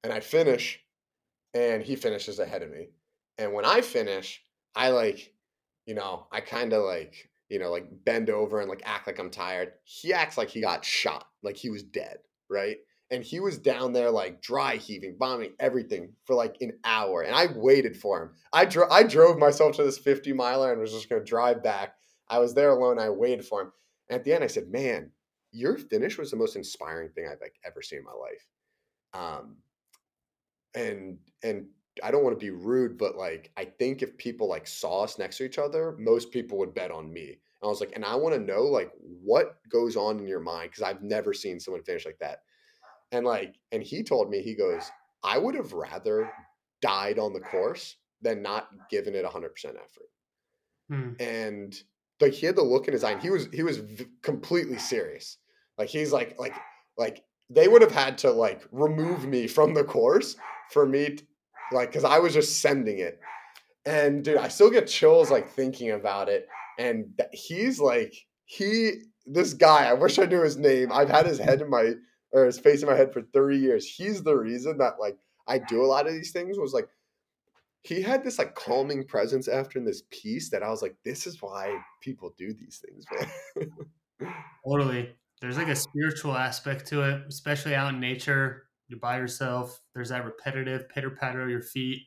and 0.03 0.11
I 0.11 0.19
finish, 0.19 0.79
and 1.53 1.81
he 1.81 1.95
finishes 1.95 2.39
ahead 2.39 2.61
of 2.61 2.69
me. 2.71 2.89
And 3.37 3.53
when 3.53 3.65
I 3.65 3.81
finish, 3.81 4.43
I 4.75 4.89
like, 4.89 5.33
you 5.85 5.95
know, 5.95 6.27
I 6.31 6.41
kind 6.41 6.73
of 6.73 6.83
like, 6.83 7.29
you 7.49 7.59
know, 7.59 7.71
like 7.71 7.87
bend 8.03 8.29
over 8.29 8.59
and 8.59 8.69
like 8.69 8.81
act 8.85 9.07
like 9.07 9.19
I'm 9.19 9.29
tired. 9.29 9.73
He 9.83 10.13
acts 10.13 10.37
like 10.37 10.49
he 10.49 10.61
got 10.61 10.85
shot, 10.85 11.25
like 11.41 11.55
he 11.55 11.69
was 11.69 11.83
dead, 11.83 12.17
right? 12.49 12.77
And 13.13 13.23
he 13.23 13.39
was 13.39 13.59
down 13.59 13.93
there 13.93 14.09
like 14.09 14.41
dry 14.41 14.77
heaving, 14.77 15.17
bombing 15.19 15.53
everything 15.59 16.13
for 16.25 16.35
like 16.35 16.57
an 16.61 16.73
hour. 16.83 17.21
And 17.21 17.35
I 17.35 17.45
waited 17.55 17.95
for 17.95 18.23
him. 18.23 18.31
I 18.51 18.65
dro- 18.65 18.89
I 18.89 19.03
drove 19.03 19.37
myself 19.37 19.75
to 19.75 19.83
this 19.83 19.99
50 19.99 20.33
miler 20.33 20.71
and 20.71 20.81
was 20.81 20.91
just 20.91 21.09
gonna 21.09 21.23
drive 21.23 21.61
back. 21.61 21.95
I 22.27 22.39
was 22.39 22.55
there 22.55 22.71
alone. 22.71 22.97
I 22.97 23.09
waited 23.09 23.45
for 23.45 23.61
him. 23.61 23.71
And 24.09 24.19
at 24.19 24.25
the 24.25 24.33
end, 24.33 24.43
I 24.43 24.47
said, 24.47 24.67
"Man, 24.67 25.11
your 25.51 25.77
finish 25.77 26.17
was 26.17 26.31
the 26.31 26.37
most 26.37 26.55
inspiring 26.55 27.09
thing 27.09 27.27
I've 27.27 27.39
like 27.39 27.53
ever 27.63 27.83
seen 27.83 27.99
in 27.99 28.05
my 28.05 28.13
life." 28.13 28.47
Um, 29.13 29.57
and 30.73 31.19
and 31.43 31.67
I 32.01 32.09
don't 32.09 32.23
want 32.23 32.39
to 32.39 32.43
be 32.43 32.49
rude, 32.49 32.97
but 32.97 33.15
like 33.15 33.51
I 33.57 33.65
think 33.65 34.01
if 34.01 34.17
people 34.17 34.49
like 34.49 34.65
saw 34.65 35.03
us 35.03 35.19
next 35.19 35.37
to 35.37 35.45
each 35.45 35.59
other, 35.59 35.95
most 35.99 36.31
people 36.31 36.57
would 36.57 36.73
bet 36.73 36.89
on 36.89 37.13
me. 37.13 37.29
And 37.29 37.37
I 37.63 37.67
was 37.67 37.79
like, 37.79 37.91
and 37.95 38.03
I 38.03 38.15
want 38.15 38.33
to 38.33 38.41
know 38.41 38.63
like 38.63 38.91
what 38.97 39.57
goes 39.69 39.95
on 39.95 40.19
in 40.19 40.27
your 40.27 40.39
mind 40.39 40.71
because 40.71 40.83
I've 40.83 41.03
never 41.03 41.33
seen 41.33 41.59
someone 41.59 41.83
finish 41.83 42.05
like 42.05 42.17
that. 42.19 42.39
And 43.13 43.25
like, 43.25 43.55
and 43.71 43.81
he 43.81 44.03
told 44.03 44.29
me, 44.29 44.41
he 44.41 44.55
goes, 44.55 44.91
I 45.23 45.37
would 45.37 45.55
have 45.55 45.71
rather 45.71 46.29
died 46.81 47.17
on 47.19 47.31
the 47.31 47.39
course 47.39 47.95
than 48.21 48.41
not 48.41 48.67
given 48.89 49.15
it 49.15 49.23
100% 49.23 49.45
effort. 49.65 50.09
Hmm. 50.89 51.13
And 51.19 51.81
like 52.19 52.33
he 52.33 52.45
had 52.45 52.55
the 52.55 52.63
look 52.63 52.87
in 52.87 52.93
his 52.93 53.03
eye, 53.03 53.11
and 53.11 53.21
he 53.21 53.29
was 53.29 53.47
he 53.53 53.63
was 53.63 53.77
v- 53.77 54.07
completely 54.21 54.77
serious. 54.77 55.37
Like 55.77 55.89
he's 55.89 56.11
like 56.11 56.37
like 56.39 56.53
like 56.97 57.23
they 57.49 57.67
would 57.67 57.81
have 57.81 57.91
had 57.91 58.17
to 58.19 58.31
like 58.31 58.67
remove 58.71 59.25
me 59.25 59.47
from 59.47 59.73
the 59.73 59.83
course 59.83 60.35
for 60.71 60.85
me, 60.85 61.15
to, 61.15 61.23
like, 61.71 61.89
because 61.89 62.03
I 62.03 62.19
was 62.19 62.33
just 62.33 62.61
sending 62.61 62.99
it. 62.99 63.19
And 63.85 64.23
dude, 64.23 64.37
I 64.37 64.47
still 64.47 64.69
get 64.69 64.87
chills 64.87 65.29
like 65.29 65.49
thinking 65.49 65.91
about 65.91 66.29
it. 66.29 66.47
And 66.79 67.19
he's 67.31 67.79
like, 67.79 68.13
he, 68.45 69.03
this 69.25 69.53
guy, 69.53 69.85
I 69.85 69.93
wish 69.93 70.17
I 70.17 70.25
knew 70.25 70.41
his 70.41 70.57
name. 70.57 70.91
I've 70.91 71.09
had 71.09 71.25
his 71.25 71.37
head 71.37 71.61
in 71.61 71.69
my, 71.69 71.93
or 72.33 72.45
his 72.45 72.59
face 72.59 72.81
in 72.81 72.89
my 72.89 72.95
head 72.95 73.13
for 73.13 73.21
30 73.21 73.57
years. 73.57 73.85
He's 73.85 74.23
the 74.23 74.35
reason 74.35 74.77
that 74.79 74.99
like 74.99 75.17
I 75.47 75.59
do 75.59 75.83
a 75.83 75.87
lot 75.87 76.07
of 76.07 76.13
these 76.13 76.31
things 76.31 76.57
was 76.57 76.73
like, 76.73 76.87
he 77.83 78.01
had 78.01 78.23
this 78.23 78.39
like 78.39 78.55
calming 78.55 79.05
presence 79.05 79.47
after 79.47 79.77
in 79.77 79.85
this 79.85 80.03
piece 80.09 80.49
that 80.49 80.63
I 80.63 80.69
was 80.69 80.81
like, 80.81 80.95
this 81.03 81.27
is 81.27 81.41
why 81.41 81.77
people 82.01 82.33
do 82.37 82.53
these 82.53 82.81
things, 82.85 83.05
man. 83.11 84.33
totally. 84.65 85.15
There's 85.41 85.57
like 85.57 85.67
a 85.67 85.75
spiritual 85.75 86.35
aspect 86.35 86.87
to 86.87 87.01
it, 87.01 87.23
especially 87.27 87.75
out 87.75 87.93
in 87.93 87.99
nature 87.99 88.63
you're 88.87 88.99
by 88.99 89.17
yourself. 89.17 89.81
There's 89.93 90.09
that 90.09 90.25
repetitive 90.25 90.89
pitter 90.89 91.09
patter 91.09 91.41
of 91.41 91.49
your 91.49 91.61
feet. 91.61 92.01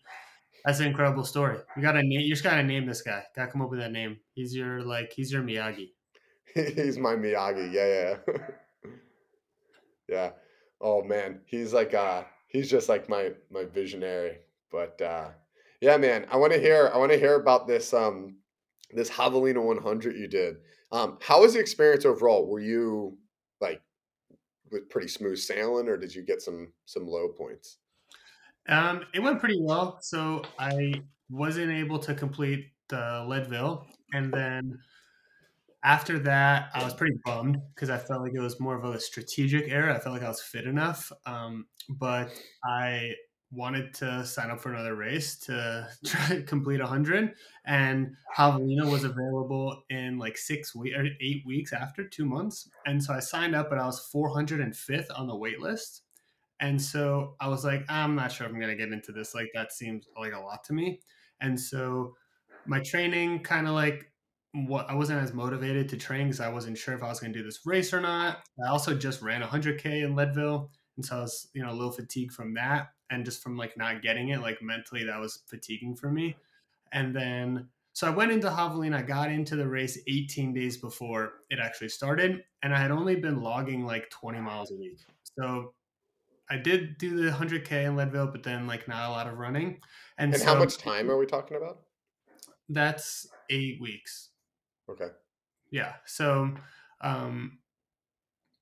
That's 0.64 0.80
an 0.80 0.86
incredible 0.86 1.24
story. 1.24 1.58
You 1.76 1.82
gotta 1.82 2.02
name. 2.02 2.20
You 2.20 2.30
just 2.30 2.44
gotta 2.44 2.62
name 2.62 2.86
this 2.86 3.02
guy. 3.02 3.24
Gotta 3.34 3.50
come 3.50 3.62
up 3.62 3.70
with 3.70 3.80
that 3.80 3.92
name. 3.92 4.18
He's 4.34 4.54
your 4.54 4.82
like. 4.82 5.12
He's 5.12 5.32
your 5.32 5.42
Miyagi. 5.42 5.90
he's 6.54 6.98
my 6.98 7.14
Miyagi. 7.14 7.72
Yeah, 7.72 8.16
yeah, 8.26 8.34
yeah. 10.08 10.30
Oh 10.80 11.02
man, 11.02 11.40
he's 11.46 11.72
like 11.72 11.94
uh, 11.94 12.24
he's 12.48 12.70
just 12.70 12.88
like 12.88 13.08
my 13.08 13.32
my 13.50 13.64
visionary. 13.64 14.38
But 14.70 15.00
uh, 15.00 15.28
yeah, 15.80 15.96
man, 15.96 16.26
I 16.30 16.36
want 16.36 16.52
to 16.52 16.60
hear. 16.60 16.90
I 16.92 16.98
want 16.98 17.12
to 17.12 17.18
hear 17.18 17.36
about 17.36 17.66
this 17.66 17.92
um 17.94 18.36
this 18.92 19.10
Javelina 19.10 19.62
100 19.62 20.16
you 20.16 20.28
did. 20.28 20.56
Um, 20.92 21.18
how 21.20 21.40
was 21.40 21.54
the 21.54 21.60
experience 21.60 22.04
overall? 22.04 22.46
Were 22.46 22.60
you 22.60 23.18
like 23.60 23.82
with 24.70 24.88
pretty 24.88 25.08
smooth 25.08 25.38
sailing, 25.38 25.88
or 25.88 25.96
did 25.96 26.14
you 26.14 26.22
get 26.22 26.42
some 26.42 26.72
some 26.84 27.06
low 27.06 27.28
points? 27.28 27.78
Um, 28.68 29.04
it 29.14 29.20
went 29.20 29.40
pretty 29.40 29.60
well. 29.60 29.98
So 30.00 30.42
I 30.58 31.02
wasn't 31.30 31.72
able 31.72 31.98
to 32.00 32.14
complete 32.14 32.66
the 32.88 33.24
Leadville, 33.28 33.86
and 34.12 34.32
then 34.32 34.78
after 35.86 36.18
that, 36.18 36.70
I 36.74 36.82
was 36.82 36.94
pretty 36.94 37.16
bummed 37.24 37.58
because 37.72 37.90
I 37.90 37.96
felt 37.96 38.20
like 38.20 38.32
it 38.34 38.40
was 38.40 38.58
more 38.58 38.74
of 38.74 38.84
a 38.84 38.98
strategic 38.98 39.70
error. 39.70 39.90
I 39.90 40.00
felt 40.00 40.14
like 40.14 40.24
I 40.24 40.28
was 40.28 40.42
fit 40.42 40.66
enough, 40.66 41.12
um, 41.26 41.66
but 41.88 42.28
I 42.64 43.12
wanted 43.52 43.94
to 43.94 44.26
sign 44.26 44.50
up 44.50 44.60
for 44.60 44.72
another 44.72 44.96
race 44.96 45.38
to 45.38 45.88
try 46.04 46.28
to 46.30 46.42
complete 46.42 46.80
100 46.80 47.32
and 47.64 48.08
javelina 48.36 48.90
was 48.90 49.04
available 49.04 49.84
in 49.88 50.18
like 50.18 50.36
six 50.36 50.74
weeks 50.74 50.96
or 50.96 51.06
eight 51.20 51.44
weeks 51.46 51.72
after 51.72 52.06
two 52.08 52.26
months. 52.26 52.68
And 52.86 53.02
so 53.02 53.14
i 53.14 53.20
signed 53.20 53.54
up 53.54 53.70
but 53.70 53.78
i 53.78 53.86
was 53.86 54.10
405th 54.12 55.06
on 55.16 55.28
the 55.28 55.36
wait 55.36 55.60
list. 55.60 56.02
And 56.58 56.82
so 56.82 57.36
i 57.40 57.46
was 57.46 57.64
like 57.64 57.84
i'm 57.88 58.16
not 58.16 58.32
sure 58.32 58.48
if 58.48 58.52
i'm 58.52 58.58
going 58.58 58.76
to 58.76 58.84
get 58.84 58.92
into 58.92 59.12
this. 59.12 59.32
Like 59.32 59.50
that 59.54 59.72
seems 59.72 60.08
like 60.18 60.32
a 60.32 60.40
lot 60.40 60.64
to 60.64 60.72
me. 60.72 61.00
And 61.40 61.58
so 61.58 62.16
my 62.66 62.80
training 62.80 63.44
kind 63.44 63.68
of 63.68 63.74
like 63.74 64.10
what 64.64 64.88
I 64.88 64.94
wasn't 64.94 65.22
as 65.22 65.34
motivated 65.34 65.88
to 65.90 65.96
train 65.96 66.28
because 66.28 66.40
I 66.40 66.48
wasn't 66.48 66.78
sure 66.78 66.94
if 66.94 67.02
I 67.02 67.08
was 67.08 67.20
going 67.20 67.32
to 67.32 67.38
do 67.38 67.44
this 67.44 67.66
race 67.66 67.92
or 67.92 68.00
not. 68.00 68.38
I 68.64 68.70
also 68.70 68.94
just 68.94 69.20
ran 69.20 69.42
100k 69.42 70.04
in 70.04 70.16
Leadville, 70.16 70.70
and 70.96 71.04
so 71.04 71.18
I 71.18 71.20
was 71.20 71.48
you 71.52 71.62
know 71.62 71.70
a 71.70 71.74
little 71.74 71.92
fatigued 71.92 72.32
from 72.32 72.54
that 72.54 72.88
and 73.10 73.24
just 73.24 73.42
from 73.42 73.56
like 73.56 73.76
not 73.76 74.02
getting 74.02 74.30
it 74.30 74.40
like 74.40 74.60
mentally 74.62 75.04
that 75.04 75.20
was 75.20 75.42
fatiguing 75.46 75.96
for 75.96 76.10
me. 76.10 76.36
And 76.92 77.14
then 77.14 77.68
so 77.92 78.06
i 78.06 78.10
went 78.10 78.30
into 78.30 78.46
javelina 78.46 78.96
i 78.96 79.02
got 79.02 79.30
into 79.30 79.56
the 79.56 79.66
race 79.66 79.98
18 80.06 80.52
days 80.52 80.76
before 80.76 81.32
it 81.48 81.58
actually 81.58 81.88
started 81.88 82.44
and 82.62 82.74
i 82.74 82.78
had 82.78 82.90
only 82.90 83.16
been 83.16 83.40
logging 83.40 83.86
like 83.86 84.10
20 84.10 84.38
miles 84.40 84.70
a 84.70 84.76
week. 84.76 84.98
So 85.38 85.72
i 86.50 86.56
did 86.56 86.98
do 86.98 87.16
the 87.16 87.30
100k 87.30 87.86
in 87.86 87.96
leadville 87.96 88.28
but 88.28 88.42
then 88.42 88.66
like 88.66 88.86
not 88.86 89.08
a 89.08 89.12
lot 89.12 89.26
of 89.26 89.38
running. 89.38 89.80
And, 90.18 90.32
and 90.32 90.42
so, 90.42 90.46
how 90.46 90.58
much 90.58 90.78
time 90.78 91.10
are 91.10 91.18
we 91.18 91.26
talking 91.26 91.56
about? 91.56 91.80
That's 92.68 93.26
eight 93.50 93.80
weeks 93.80 94.30
okay 94.88 95.08
yeah 95.70 95.94
so 96.04 96.50
um 97.00 97.58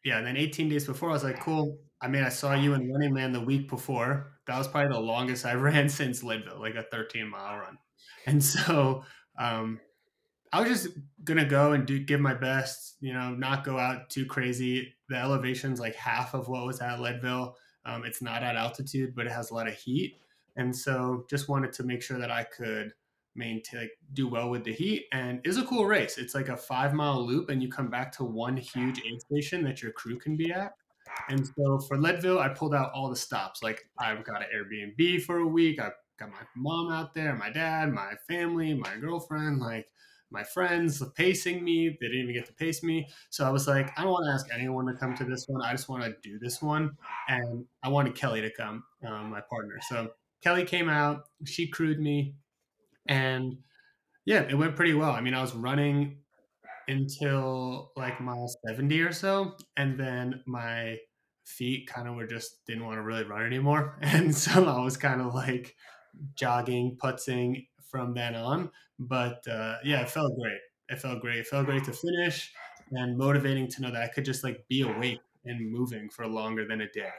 yeah 0.04 0.18
and 0.18 0.26
then 0.26 0.36
18 0.36 0.68
days 0.68 0.86
before 0.86 1.10
i 1.10 1.12
was 1.12 1.24
like 1.24 1.40
cool 1.40 1.78
I 2.04 2.08
mean, 2.08 2.22
I 2.22 2.28
saw 2.28 2.52
you 2.52 2.74
in 2.74 2.92
Running 2.92 3.14
Man 3.14 3.32
the 3.32 3.40
week 3.40 3.70
before. 3.70 4.34
That 4.46 4.58
was 4.58 4.68
probably 4.68 4.92
the 4.92 5.00
longest 5.00 5.46
I 5.46 5.54
ran 5.54 5.88
since 5.88 6.22
Leadville, 6.22 6.60
like 6.60 6.74
a 6.74 6.82
13 6.82 7.26
mile 7.26 7.56
run. 7.56 7.78
And 8.26 8.44
so 8.44 9.04
um, 9.38 9.80
I 10.52 10.60
was 10.60 10.68
just 10.68 10.98
gonna 11.24 11.46
go 11.46 11.72
and 11.72 11.86
do 11.86 11.98
give 11.98 12.20
my 12.20 12.34
best, 12.34 12.96
you 13.00 13.14
know, 13.14 13.30
not 13.30 13.64
go 13.64 13.78
out 13.78 14.10
too 14.10 14.26
crazy. 14.26 14.94
The 15.08 15.16
elevation's 15.16 15.80
like 15.80 15.94
half 15.94 16.34
of 16.34 16.48
what 16.48 16.66
was 16.66 16.80
at 16.80 17.00
Leadville. 17.00 17.56
Um, 17.86 18.04
it's 18.04 18.20
not 18.20 18.42
at 18.42 18.56
altitude, 18.56 19.14
but 19.14 19.26
it 19.26 19.32
has 19.32 19.50
a 19.50 19.54
lot 19.54 19.68
of 19.68 19.74
heat, 19.74 20.16
and 20.56 20.74
so 20.74 21.24
just 21.28 21.50
wanted 21.50 21.72
to 21.74 21.82
make 21.82 22.02
sure 22.02 22.18
that 22.18 22.30
I 22.30 22.44
could 22.44 22.92
maintain 23.34 23.80
like, 23.80 23.92
do 24.12 24.28
well 24.28 24.50
with 24.50 24.64
the 24.64 24.72
heat. 24.72 25.06
And 25.12 25.40
is 25.44 25.58
a 25.58 25.64
cool 25.64 25.86
race. 25.86 26.18
It's 26.18 26.34
like 26.34 26.48
a 26.48 26.56
five 26.56 26.94
mile 26.94 27.24
loop, 27.24 27.50
and 27.50 27.62
you 27.62 27.68
come 27.68 27.88
back 27.88 28.12
to 28.12 28.24
one 28.24 28.56
huge 28.56 29.00
aid 29.04 29.20
station 29.20 29.64
that 29.64 29.82
your 29.82 29.92
crew 29.92 30.18
can 30.18 30.36
be 30.36 30.52
at. 30.52 30.74
And 31.28 31.46
so 31.46 31.78
for 31.80 31.98
Leadville, 31.98 32.38
I 32.38 32.48
pulled 32.48 32.74
out 32.74 32.92
all 32.92 33.08
the 33.08 33.16
stops. 33.16 33.62
Like 33.62 33.86
I've 33.98 34.24
got 34.24 34.42
an 34.42 34.48
Airbnb 34.54 35.22
for 35.22 35.38
a 35.38 35.46
week. 35.46 35.80
I've 35.80 35.92
got 36.18 36.30
my 36.30 36.38
mom 36.56 36.92
out 36.92 37.14
there, 37.14 37.34
my 37.34 37.50
dad, 37.50 37.92
my 37.92 38.12
family, 38.28 38.74
my 38.74 38.96
girlfriend, 38.96 39.60
like 39.60 39.86
my 40.30 40.42
friends 40.42 41.02
pacing 41.14 41.62
me. 41.62 41.96
They 42.00 42.06
didn't 42.08 42.22
even 42.22 42.34
get 42.34 42.46
to 42.46 42.54
pace 42.54 42.82
me. 42.82 43.08
So 43.30 43.44
I 43.44 43.50
was 43.50 43.68
like, 43.68 43.96
I 43.98 44.02
don't 44.02 44.12
want 44.12 44.26
to 44.26 44.32
ask 44.32 44.46
anyone 44.52 44.86
to 44.86 44.94
come 44.94 45.14
to 45.16 45.24
this 45.24 45.46
one. 45.46 45.62
I 45.62 45.72
just 45.72 45.88
want 45.88 46.02
to 46.04 46.14
do 46.22 46.38
this 46.38 46.62
one. 46.62 46.96
And 47.28 47.64
I 47.82 47.88
wanted 47.88 48.14
Kelly 48.14 48.40
to 48.40 48.50
come, 48.50 48.84
um, 49.06 49.30
my 49.30 49.40
partner. 49.40 49.78
So 49.88 50.10
Kelly 50.42 50.64
came 50.64 50.88
out. 50.88 51.28
She 51.44 51.68
crewed 51.68 52.00
me. 52.00 52.34
And 53.06 53.58
yeah, 54.24 54.42
it 54.42 54.54
went 54.54 54.76
pretty 54.76 54.94
well. 54.94 55.10
I 55.12 55.20
mean, 55.20 55.34
I 55.34 55.42
was 55.42 55.54
running 55.54 56.18
until 56.88 57.92
like 57.96 58.20
mile 58.20 58.48
70 58.66 59.00
or 59.00 59.12
so. 59.12 59.56
And 59.76 59.98
then 59.98 60.42
my 60.46 60.98
feet 61.44 61.86
kind 61.88 62.08
of 62.08 62.14
were 62.14 62.26
just 62.26 62.64
didn't 62.66 62.84
want 62.84 62.98
to 62.98 63.02
really 63.02 63.24
run 63.24 63.44
anymore. 63.44 63.98
And 64.02 64.34
so 64.34 64.66
I 64.66 64.82
was 64.82 64.96
kind 64.96 65.20
of 65.20 65.34
like 65.34 65.76
jogging, 66.34 66.96
putzing 67.02 67.66
from 67.90 68.14
then 68.14 68.34
on. 68.34 68.70
But 68.98 69.46
uh, 69.48 69.76
yeah, 69.84 70.02
it 70.02 70.10
felt 70.10 70.38
great. 70.38 70.60
It 70.88 71.00
felt 71.00 71.20
great. 71.20 71.38
It 71.38 71.46
felt 71.46 71.66
great 71.66 71.84
to 71.84 71.92
finish 71.92 72.52
and 72.92 73.16
motivating 73.16 73.68
to 73.68 73.82
know 73.82 73.90
that 73.90 74.02
I 74.02 74.08
could 74.08 74.24
just 74.24 74.44
like 74.44 74.66
be 74.68 74.82
awake 74.82 75.20
and 75.44 75.70
moving 75.70 76.08
for 76.08 76.26
longer 76.26 76.66
than 76.66 76.80
a 76.80 76.88
day. 76.90 77.10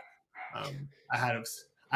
Um, 0.56 0.90
I 1.12 1.18
had 1.18 1.36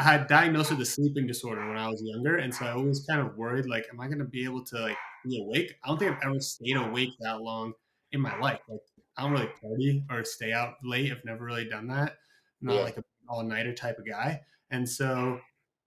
I 0.00 0.02
had 0.02 0.28
diagnosed 0.28 0.70
with 0.70 0.80
a 0.80 0.86
sleeping 0.86 1.26
disorder 1.26 1.68
when 1.68 1.76
I 1.76 1.86
was 1.86 2.02
younger, 2.02 2.36
and 2.38 2.54
so 2.54 2.64
I 2.64 2.72
always 2.72 3.04
kind 3.04 3.20
of 3.20 3.36
worried 3.36 3.66
like, 3.66 3.84
am 3.92 4.00
I 4.00 4.06
going 4.06 4.20
to 4.20 4.24
be 4.24 4.44
able 4.44 4.64
to 4.64 4.78
like 4.80 4.96
be 5.26 5.42
awake? 5.42 5.74
I 5.84 5.88
don't 5.88 5.98
think 5.98 6.12
I've 6.12 6.22
ever 6.22 6.40
stayed 6.40 6.78
awake 6.78 7.10
that 7.20 7.42
long 7.42 7.74
in 8.10 8.22
my 8.22 8.34
life. 8.38 8.60
Like 8.66 8.80
I 9.18 9.22
don't 9.24 9.32
really 9.32 9.50
party 9.60 10.02
or 10.10 10.24
stay 10.24 10.54
out 10.54 10.76
late. 10.82 11.12
I've 11.12 11.22
never 11.26 11.44
really 11.44 11.68
done 11.68 11.86
that. 11.88 12.16
I'm 12.62 12.68
not 12.68 12.76
yeah. 12.76 12.80
like 12.80 12.96
an 12.96 13.04
all 13.28 13.42
nighter 13.42 13.74
type 13.74 13.98
of 13.98 14.08
guy, 14.08 14.40
and 14.70 14.88
so 14.88 15.38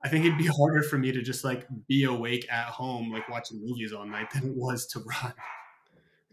I 0.03 0.09
think 0.09 0.25
it'd 0.25 0.37
be 0.37 0.45
harder 0.59 0.83
for 0.83 0.99
me 0.99 1.11
to 1.11 1.23
just 1.23 1.43
like 1.43 1.65
be 1.87 2.03
awake 2.03 2.45
at 2.51 2.67
home, 2.67 3.11
like 3.11 3.27
watching 3.29 3.65
movies 3.65 3.93
all 3.93 4.05
night, 4.05 4.29
than 4.31 4.51
it 4.51 4.55
was 4.55 4.85
to 4.89 4.99
run. 4.99 5.33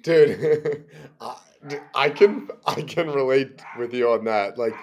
Dude, 0.03 0.85
I 1.95 2.11
can 2.11 2.51
I 2.67 2.83
can 2.83 3.07
relate 3.07 3.63
with 3.79 3.95
you 3.95 4.11
on 4.11 4.27
that. 4.27 4.59
Like 4.59 4.75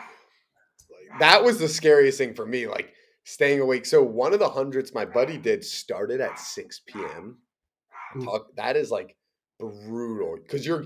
that 1.20 1.44
was 1.44 1.60
the 1.60 1.68
scariest 1.68 2.18
thing 2.18 2.34
for 2.34 2.46
me, 2.46 2.68
like 2.68 2.94
staying 3.24 3.60
awake. 3.60 3.86
So 3.86 4.02
one 4.04 4.34
of 4.34 4.40
the 4.40 4.50
hundreds 4.50 4.94
my 4.94 5.06
buddy 5.06 5.38
did 5.38 5.64
started 5.64 6.22
at 6.22 6.40
6 6.40 6.82
p.m. 6.88 7.40
Talk, 8.24 8.56
that 8.56 8.76
is 8.78 8.90
like 8.90 9.16
brutal 9.60 10.38
because 10.42 10.66
you're 10.66 10.86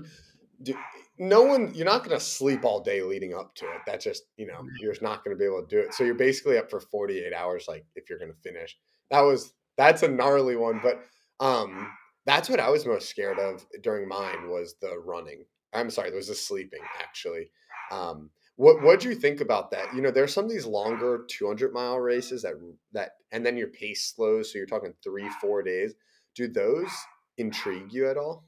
no 1.18 1.42
one 1.42 1.72
you're 1.74 1.86
not 1.86 2.04
going 2.04 2.18
to 2.18 2.24
sleep 2.24 2.64
all 2.64 2.80
day 2.80 3.02
leading 3.02 3.34
up 3.34 3.54
to 3.56 3.64
it. 3.66 3.80
That's 3.86 4.04
just 4.04 4.24
you 4.36 4.46
know 4.46 4.64
you're 4.80 4.92
just 4.92 5.02
not 5.02 5.24
going 5.24 5.36
to 5.36 5.38
be 5.38 5.44
able 5.44 5.62
to 5.62 5.68
do 5.68 5.78
it. 5.80 5.94
So 5.94 6.04
you're 6.04 6.14
basically 6.14 6.58
up 6.58 6.70
for 6.70 6.80
48 6.80 7.32
hours 7.32 7.66
like 7.68 7.84
if 7.94 8.08
you're 8.08 8.18
going 8.18 8.32
to 8.32 8.50
finish. 8.50 8.76
That 9.10 9.20
was 9.20 9.52
that's 9.76 10.02
a 10.02 10.08
gnarly 10.08 10.56
one 10.56 10.80
but 10.82 11.02
um 11.40 11.88
that's 12.26 12.50
what 12.50 12.60
i 12.60 12.68
was 12.68 12.84
most 12.84 13.08
scared 13.08 13.38
of 13.38 13.64
during 13.82 14.08
mine 14.08 14.48
was 14.50 14.74
the 14.80 14.98
running. 15.04 15.44
I'm 15.72 15.90
sorry 15.90 16.10
there 16.10 16.16
was 16.16 16.28
the 16.28 16.34
sleeping 16.34 16.82
actually. 17.00 17.50
Um 17.90 18.30
what 18.56 18.76
uh, 18.76 18.86
what 18.86 19.00
do 19.00 19.08
you 19.08 19.14
think 19.14 19.40
about 19.40 19.70
that? 19.70 19.94
You 19.94 20.02
know, 20.02 20.10
there's 20.10 20.32
some 20.32 20.44
of 20.44 20.50
these 20.50 20.66
uh, 20.66 20.70
longer 20.70 21.24
200 21.28 21.72
mile 21.72 21.98
races 21.98 22.42
that 22.42 22.54
that 22.92 23.12
and 23.30 23.44
then 23.44 23.56
your 23.56 23.68
pace 23.68 24.12
slows, 24.14 24.52
so 24.52 24.58
you're 24.58 24.66
talking 24.66 24.94
three 25.02 25.28
four 25.40 25.62
days. 25.62 25.94
Do 26.34 26.48
those 26.48 26.90
intrigue 27.38 27.92
you 27.92 28.08
at 28.08 28.16
all? 28.16 28.44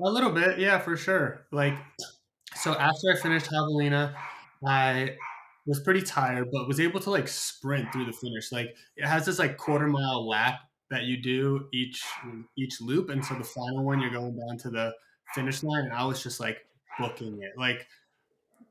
A 0.00 0.10
little 0.10 0.30
bit, 0.30 0.58
yeah, 0.58 0.78
for 0.78 0.96
sure. 0.96 1.46
Like, 1.52 1.74
so 2.54 2.72
after 2.72 3.12
I 3.12 3.20
finished 3.20 3.50
Javelina, 3.50 4.14
I 4.66 5.16
was 5.66 5.80
pretty 5.80 6.02
tired, 6.02 6.48
but 6.52 6.66
was 6.66 6.80
able 6.80 6.98
to 7.00 7.10
like 7.10 7.28
sprint 7.28 7.92
through 7.92 8.06
the 8.06 8.12
finish. 8.12 8.50
Like, 8.50 8.74
it 8.96 9.06
has 9.06 9.26
this 9.26 9.38
like 9.38 9.56
quarter 9.56 9.86
mile 9.86 10.26
lap 10.26 10.60
that 10.90 11.04
you 11.04 11.22
do 11.22 11.68
each 11.72 12.02
each 12.56 12.80
loop, 12.80 13.10
and 13.10 13.24
so 13.24 13.34
the 13.34 13.44
final 13.44 13.84
one 13.84 14.00
you're 14.00 14.10
going 14.10 14.36
down 14.36 14.58
to 14.58 14.70
the 14.70 14.92
finish 15.34 15.62
line, 15.62 15.84
and 15.84 15.92
I 15.92 16.04
was 16.04 16.22
just 16.22 16.40
like 16.40 16.58
booking 16.98 17.40
it, 17.42 17.52
like 17.56 17.86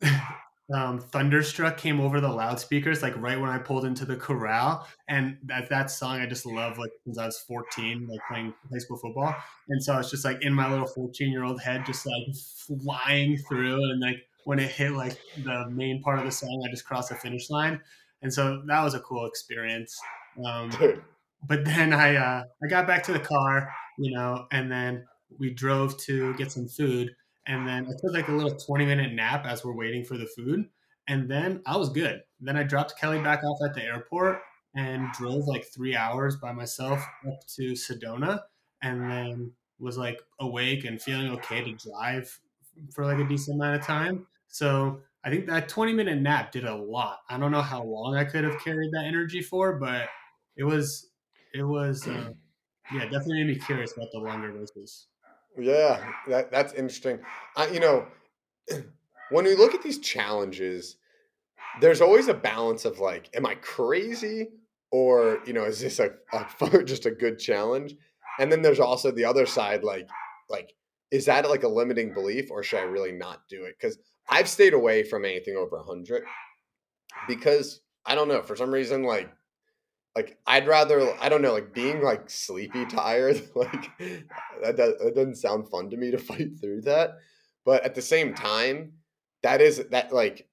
um, 0.74 1.00
Thunderstruck 1.00 1.78
came 1.78 2.00
over 2.00 2.22
the 2.22 2.30
loudspeakers 2.30 3.02
like 3.02 3.16
right 3.18 3.40
when 3.40 3.50
I 3.50 3.58
pulled 3.58 3.86
into 3.86 4.06
the 4.06 4.16
corral, 4.16 4.88
and 5.08 5.38
that 5.46 5.70
that 5.70 5.92
song 5.92 6.20
I 6.20 6.26
just 6.26 6.46
love 6.46 6.78
like 6.78 6.92
since 7.06 7.18
I 7.18 7.26
was 7.26 7.40
14, 7.48 8.08
like 8.10 8.20
playing 8.30 8.54
high 8.72 8.80
school 8.80 8.98
football, 8.98 9.36
and 9.70 9.84
so 9.84 9.94
I 9.94 9.98
was 9.98 10.12
just 10.12 10.26
like 10.26 10.42
in 10.42 10.54
my 10.54 10.70
little 10.70 10.88
14 10.88 11.32
year 11.32 11.44
old 11.44 11.62
head, 11.62 11.86
just 11.86 12.06
like 12.06 12.36
flying 12.84 13.38
through, 13.38 13.84
and 13.92 14.00
like 14.02 14.18
when 14.46 14.60
it 14.60 14.72
hit 14.72 14.92
like 14.92 15.18
the 15.44 15.70
main 15.70 16.02
part 16.02 16.20
of 16.20 16.26
the 16.26 16.32
song, 16.32 16.64
I 16.68 16.72
just 16.72 16.86
crossed 16.86 17.10
the 17.10 17.16
finish 17.16 17.50
line, 17.50 17.80
and 18.22 18.34
so 18.34 18.62
that 18.68 18.84
was 18.84 18.94
a 18.94 19.00
cool 19.02 19.26
experience. 19.26 20.00
Um, 20.46 20.72
but 21.48 21.66
then 21.66 21.94
I 21.94 22.16
uh, 22.16 22.44
I 22.64 22.68
got 22.68 22.88
back 22.88 23.04
to 23.04 23.14
the 23.14 23.20
car, 23.20 23.72
you 23.98 24.16
know, 24.16 24.46
and 24.52 24.72
then 24.72 25.06
we 25.40 25.54
drove 25.54 25.98
to 25.98 26.34
get 26.36 26.52
some 26.52 26.68
food 26.68 27.12
and 27.48 27.68
then 27.68 27.86
I 27.86 27.92
took 27.92 28.14
like 28.14 28.28
a 28.28 28.34
little 28.34 28.56
20 28.56 28.86
minute 28.86 29.14
nap 29.14 29.46
as 29.46 29.64
we're 29.64 29.76
waiting 29.76 30.04
for 30.04 30.18
the 30.18 30.28
food. 30.28 30.70
And 31.08 31.30
then 31.30 31.62
I 31.66 31.78
was 31.78 31.90
good. 31.90 32.22
Then 32.40 32.58
I 32.58 32.64
dropped 32.64 32.98
Kelly 33.00 33.20
back 33.20 33.44
off 33.44 33.58
at 33.66 33.74
the 33.74 33.84
airport 33.84 34.40
and 34.76 35.12
drove 35.14 35.46
like 35.48 35.66
three 35.66 35.96
hours 35.96 36.38
by 36.38 36.54
myself 36.54 37.04
up 37.28 37.40
to 37.56 37.74
Sedona 37.74 38.42
and 38.82 39.10
then 39.10 39.52
was 39.80 39.98
like 39.98 40.22
awake 40.40 40.86
and 40.86 41.02
feeling 41.02 41.32
okay 41.32 41.64
to 41.64 41.90
drive 41.90 42.40
for 42.94 43.06
like 43.06 43.20
a 43.20 43.28
decent 43.28 43.56
amount 43.56 43.80
of 43.80 43.86
time. 43.86 44.28
So 44.48 45.02
I 45.24 45.30
think 45.30 45.48
that 45.48 45.68
20 45.68 45.94
minute 45.94 46.22
nap 46.22 46.52
did 46.52 46.66
a 46.66 46.76
lot. 46.76 47.20
I 47.30 47.38
don't 47.38 47.52
know 47.52 47.62
how 47.62 47.84
long 47.84 48.16
I 48.16 48.24
could 48.24 48.44
have 48.44 48.60
carried 48.64 48.92
that 48.94 49.06
energy 49.06 49.42
for, 49.42 49.74
but 49.74 50.08
it 50.56 50.64
was, 50.64 51.10
it 51.54 51.64
was, 51.64 52.08
uh, 52.08 52.32
yeah, 52.94 53.04
definitely 53.06 53.44
made 53.44 53.48
me 53.48 53.60
curious 53.60 53.94
about 53.98 54.10
the 54.12 54.20
longer 54.20 54.52
races. 54.52 55.08
Yeah, 55.58 56.04
that 56.28 56.52
that's 56.52 56.74
interesting. 56.74 57.20
I, 57.56 57.68
you 57.68 57.80
know, 57.80 58.08
when 59.32 59.46
we 59.46 59.56
look 59.56 59.74
at 59.74 59.84
these 59.84 60.00
challenges, 60.00 60.98
there's 61.82 62.02
always 62.02 62.28
a 62.28 62.34
balance 62.34 62.86
of 62.86 63.00
like, 63.00 63.30
am 63.36 63.46
I 63.46 63.56
crazy, 63.56 64.50
or 64.92 65.40
you 65.46 65.54
know, 65.54 65.66
is 65.66 65.82
this 65.82 66.00
a, 66.00 66.12
a 66.62 66.84
just 66.84 67.06
a 67.06 67.12
good 67.12 67.40
challenge? 67.40 67.96
And 68.40 68.52
then 68.52 68.62
there's 68.62 68.80
also 68.80 69.12
the 69.12 69.26
other 69.26 69.46
side, 69.46 69.84
like, 69.84 70.08
like 70.50 70.74
is 71.12 71.26
that 71.26 71.50
like 71.50 71.64
a 71.64 71.68
limiting 71.68 72.14
belief, 72.14 72.50
or 72.52 72.64
should 72.64 72.80
I 72.80 72.84
really 72.84 73.12
not 73.12 73.42
do 73.50 73.66
it? 73.66 73.76
Because 73.80 73.98
I've 74.30 74.48
stayed 74.50 74.74
away 74.74 75.04
from 75.04 75.26
anything 75.26 75.58
over 75.58 75.80
hundred 75.84 76.24
because 77.28 77.82
I 78.06 78.16
don't 78.16 78.28
know 78.28 78.42
for 78.42 78.56
some 78.56 78.72
reason, 78.72 79.04
like 79.04 79.30
like 80.16 80.38
I'd 80.46 80.68
rather 80.68 81.16
I 81.22 81.30
don't 81.30 81.42
know 81.42 81.54
like 81.54 81.74
being 81.74 82.02
like 82.02 82.30
sleepy 82.30 82.86
tired 82.86 83.42
like 83.56 83.92
that, 84.62 84.76
does, 84.78 84.94
that 85.00 85.14
doesn't 85.16 85.38
sound 85.38 85.70
fun 85.70 85.90
to 85.90 85.98
me 85.98 86.12
to 86.12 86.18
fight 86.20 86.60
through 86.60 86.82
that. 86.82 87.18
But 87.66 87.84
at 87.84 87.96
the 87.96 88.02
same 88.02 88.34
time 88.34 88.94
that 89.44 89.62
is 89.62 89.86
that 89.92 90.14
like 90.14 90.48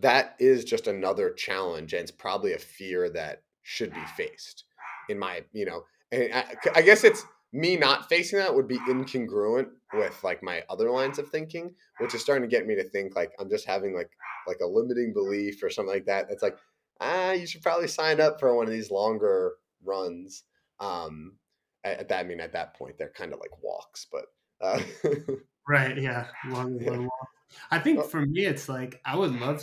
that 0.00 0.34
is 0.38 0.64
just 0.64 0.86
another 0.86 1.30
challenge 1.30 1.92
and 1.92 2.02
it's 2.02 2.10
probably 2.10 2.52
a 2.52 2.58
fear 2.58 3.08
that 3.10 3.42
should 3.62 3.92
be 3.94 4.04
faced 4.16 4.64
in 5.08 5.18
my 5.18 5.42
you 5.52 5.64
know 5.64 5.84
and 6.10 6.32
I, 6.32 6.54
I 6.74 6.82
guess 6.82 7.04
it's 7.04 7.24
me 7.52 7.76
not 7.76 8.08
facing 8.08 8.40
that 8.40 8.54
would 8.54 8.66
be 8.66 8.78
incongruent 8.78 9.68
with 9.92 10.18
like 10.24 10.42
my 10.42 10.64
other 10.68 10.90
lines 10.90 11.18
of 11.18 11.28
thinking 11.28 11.72
which 11.98 12.14
is 12.14 12.20
starting 12.20 12.48
to 12.48 12.54
get 12.54 12.66
me 12.66 12.74
to 12.74 12.82
think 12.82 13.14
like 13.14 13.30
i'm 13.38 13.48
just 13.48 13.64
having 13.64 13.94
like 13.94 14.10
like 14.46 14.60
a 14.60 14.66
limiting 14.66 15.12
belief 15.12 15.62
or 15.62 15.70
something 15.70 15.94
like 15.94 16.06
that. 16.06 16.26
It's 16.30 16.42
like 16.42 16.56
ah, 17.00 17.32
you 17.32 17.46
should 17.46 17.62
probably 17.62 17.88
sign 17.88 18.20
up 18.20 18.40
for 18.40 18.54
one 18.54 18.66
of 18.66 18.72
these 18.72 18.90
longer 18.90 19.54
runs. 19.84 20.44
Um, 20.80 21.36
at, 21.84 22.08
that, 22.08 22.20
I 22.20 22.28
mean, 22.28 22.40
at 22.40 22.52
that 22.52 22.74
point, 22.74 22.96
they're 22.98 23.12
kind 23.16 23.32
of 23.32 23.40
like 23.40 23.62
walks, 23.62 24.06
but. 24.10 24.24
Uh, 24.60 24.80
right. 25.68 25.96
Yeah. 25.96 26.26
Long, 26.48 26.78
yeah. 26.80 26.90
long 26.90 27.02
walk. 27.04 27.28
I 27.70 27.78
think 27.78 28.00
oh. 28.00 28.02
for 28.02 28.24
me, 28.24 28.46
it's 28.46 28.68
like, 28.68 29.00
I 29.04 29.16
would 29.16 29.38
love, 29.38 29.62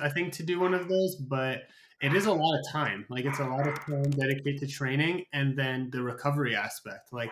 I 0.00 0.08
think, 0.08 0.32
to 0.34 0.42
do 0.42 0.60
one 0.60 0.74
of 0.74 0.88
those, 0.88 1.16
but 1.16 1.62
it 2.00 2.14
is 2.14 2.26
a 2.26 2.32
lot 2.32 2.58
of 2.58 2.64
time. 2.70 3.06
Like, 3.08 3.24
it's 3.24 3.38
a 3.38 3.46
lot 3.46 3.66
of 3.66 3.78
time 3.80 4.10
dedicated 4.10 4.60
to 4.60 4.66
training 4.66 5.24
and 5.32 5.56
then 5.58 5.90
the 5.90 6.02
recovery 6.02 6.54
aspect. 6.54 7.12
Like, 7.12 7.30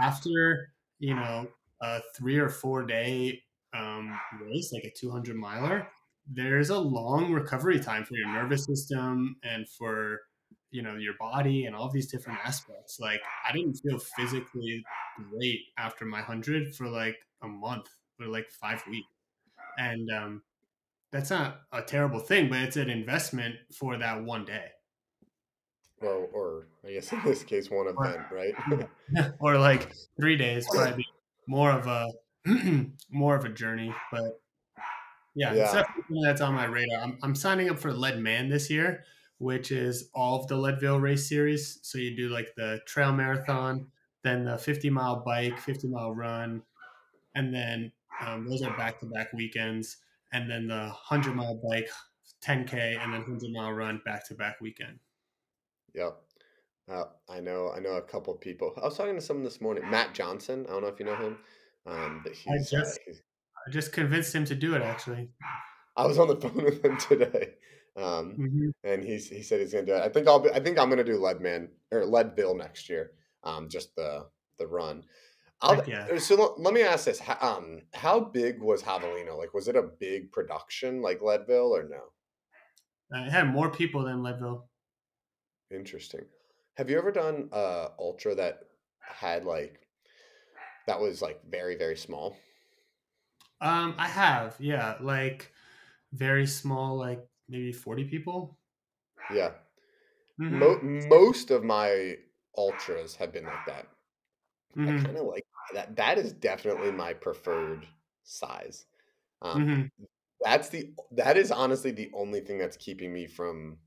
after, 0.00 0.72
you 0.98 1.14
know, 1.14 1.48
a 1.80 2.00
three 2.16 2.38
or 2.38 2.48
four 2.48 2.86
day 2.86 3.42
um, 3.74 4.18
race, 4.40 4.72
like 4.72 4.84
a 4.84 4.92
200 4.96 5.36
miler, 5.36 5.88
there's 6.30 6.70
a 6.70 6.78
long 6.78 7.32
recovery 7.32 7.80
time 7.80 8.04
for 8.04 8.14
your 8.14 8.28
nervous 8.28 8.64
system 8.64 9.36
and 9.42 9.68
for 9.68 10.20
you 10.70 10.82
know 10.82 10.96
your 10.96 11.14
body 11.18 11.66
and 11.66 11.74
all 11.76 11.90
these 11.90 12.10
different 12.10 12.38
aspects. 12.44 12.98
Like 13.00 13.20
i 13.46 13.52
didn't 13.52 13.74
feel 13.74 13.98
physically 13.98 14.84
great 15.30 15.60
after 15.78 16.04
my 16.04 16.18
100 16.18 16.74
for 16.74 16.88
like 16.88 17.16
a 17.42 17.48
month 17.48 17.88
or 18.20 18.26
like 18.26 18.50
five 18.50 18.82
weeks. 18.88 19.08
And 19.78 20.10
um, 20.10 20.42
that's 21.10 21.30
not 21.30 21.62
a 21.72 21.82
terrible 21.82 22.20
thing 22.20 22.48
but 22.48 22.58
it's 22.60 22.76
an 22.76 22.90
investment 22.90 23.56
for 23.78 23.98
that 23.98 24.22
one 24.22 24.44
day. 24.44 24.66
Well 26.00 26.28
or 26.32 26.66
i 26.86 26.92
guess 26.92 27.12
in 27.12 27.22
this 27.24 27.44
case 27.44 27.70
one 27.70 27.86
event 27.86 28.22
right? 28.32 28.54
or 29.40 29.58
like 29.58 29.92
three 30.18 30.36
days 30.36 30.66
probably 30.70 31.06
more 31.46 31.70
of 31.70 31.86
a 31.86 32.08
more 33.10 33.36
of 33.36 33.44
a 33.44 33.48
journey 33.48 33.94
but 34.10 34.41
yeah, 35.34 35.54
yeah. 35.54 35.72
definitely 35.72 36.20
that's 36.24 36.40
on 36.40 36.54
my 36.54 36.66
radar. 36.66 37.02
I'm, 37.02 37.18
I'm 37.22 37.34
signing 37.34 37.70
up 37.70 37.78
for 37.78 37.92
Leadman 37.92 38.48
this 38.48 38.70
year, 38.70 39.04
which 39.38 39.70
is 39.72 40.10
all 40.14 40.40
of 40.40 40.46
the 40.48 40.56
Leadville 40.56 41.00
race 41.00 41.28
series. 41.28 41.78
So 41.82 41.98
you 41.98 42.16
do 42.16 42.28
like 42.28 42.54
the 42.56 42.80
trail 42.86 43.12
marathon, 43.12 43.86
then 44.22 44.44
the 44.44 44.58
50 44.58 44.90
mile 44.90 45.22
bike, 45.24 45.58
50 45.58 45.88
mile 45.88 46.12
run, 46.12 46.62
and 47.34 47.54
then 47.54 47.92
um, 48.24 48.46
those 48.46 48.62
are 48.62 48.76
back 48.76 49.00
to 49.00 49.06
back 49.06 49.32
weekends, 49.32 49.98
and 50.32 50.50
then 50.50 50.66
the 50.66 50.84
100 51.08 51.34
mile 51.34 51.60
bike, 51.68 51.88
10k, 52.44 53.02
and 53.02 53.12
then 53.12 53.20
100 53.22 53.50
mile 53.52 53.72
run 53.72 54.00
back 54.04 54.26
to 54.28 54.34
back 54.34 54.60
weekend. 54.60 54.98
Yep. 55.94 56.18
Uh, 56.90 57.04
I 57.28 57.40
know, 57.40 57.72
I 57.74 57.80
know 57.80 57.92
a 57.92 58.02
couple 58.02 58.34
of 58.34 58.40
people. 58.40 58.72
I 58.76 58.84
was 58.84 58.96
talking 58.96 59.14
to 59.14 59.20
someone 59.20 59.44
this 59.44 59.60
morning, 59.60 59.88
Matt 59.88 60.14
Johnson. 60.14 60.66
I 60.68 60.72
don't 60.72 60.82
know 60.82 60.88
if 60.88 60.98
you 60.98 61.06
know 61.06 61.16
him. 61.16 61.38
Um, 61.86 62.20
but 62.22 62.32
I 62.32 62.56
he's, 62.58 62.72
uh, 62.72 62.84
he's 63.06 63.22
I 63.66 63.70
just 63.70 63.92
convinced 63.92 64.34
him 64.34 64.44
to 64.46 64.54
do 64.54 64.74
it 64.74 64.82
actually. 64.82 65.30
I 65.96 66.06
was 66.06 66.18
on 66.18 66.28
the 66.28 66.36
phone 66.36 66.64
with 66.64 66.82
him 66.82 66.96
today, 66.96 67.54
um, 67.96 68.34
hmm 68.34 68.70
and 68.82 69.04
he's 69.04 69.28
he 69.28 69.42
said 69.42 69.60
he's 69.60 69.72
gonna 69.72 69.86
do 69.86 69.94
it. 69.94 70.02
I 70.02 70.08
think 70.08 70.26
I'll 70.26 70.40
be, 70.40 70.50
I 70.50 70.60
think 70.60 70.78
I'm 70.78 70.88
gonna 70.88 71.04
do 71.04 71.22
Leadman 71.22 71.68
or 71.90 72.06
Leadville 72.06 72.56
next 72.56 72.88
year. 72.88 73.12
Um, 73.44 73.68
just 73.68 73.94
the 73.94 74.26
the 74.58 74.66
run. 74.66 75.04
I'll 75.60 75.86
yeah. 75.86 76.18
so 76.18 76.34
let, 76.34 76.60
let 76.60 76.74
me 76.74 76.82
ask 76.82 77.04
this: 77.04 77.20
how, 77.20 77.36
um, 77.40 77.82
how 77.92 78.20
big 78.20 78.60
was 78.60 78.82
Javelina? 78.82 79.36
Like, 79.36 79.52
was 79.52 79.68
it 79.68 79.76
a 79.76 79.82
big 79.82 80.32
production 80.32 81.02
like 81.02 81.20
Leadville 81.20 81.76
or 81.76 81.84
no? 81.84 83.16
Uh, 83.16 83.26
it 83.26 83.30
had 83.30 83.52
more 83.52 83.70
people 83.70 84.02
than 84.04 84.22
Leadville. 84.22 84.68
Interesting. 85.70 86.24
Have 86.76 86.88
you 86.88 86.96
ever 86.96 87.12
done 87.12 87.50
uh 87.52 87.88
ultra 87.98 88.34
that 88.34 88.60
had 88.98 89.44
like 89.44 89.86
that 90.86 91.00
was 91.00 91.20
like 91.20 91.40
very 91.48 91.76
very 91.76 91.96
small? 91.96 92.36
Um, 93.62 93.94
I 93.98 94.08
have, 94.08 94.56
yeah, 94.60 94.98
like 95.00 95.52
very 96.12 96.46
small, 96.46 96.96
like 96.98 97.28
maybe 97.48 97.72
40 97.72 98.04
people. 98.06 98.58
Yeah. 99.30 99.54
hmm 100.38 100.72
Mo- 100.72 100.80
most 100.82 101.50
of 101.50 101.64
my 101.64 102.18
ultras 102.56 103.16
have 103.16 103.32
been 103.32 103.44
like 103.46 103.66
that. 103.66 103.88
I 104.86 104.92
hmm 104.92 105.04
kind 105.04 105.16
of 105.18 105.26
like 105.26 105.44
that. 105.74 105.96
That 105.96 106.18
is 106.18 106.32
definitely 106.32 106.92
my 106.92 107.14
preferred 107.14 107.88
size. 108.24 108.86
Um, 109.42 109.64
hmm 109.64 110.02
that's 110.42 110.70
the 110.70 110.94
that 111.12 111.36
is 111.38 111.50
honestly 111.52 111.92
the 111.92 112.10
only 112.14 112.40
thing 112.40 112.58
that's 112.58 112.76
keeping 112.78 113.12
me 113.12 113.26
from 113.26 113.80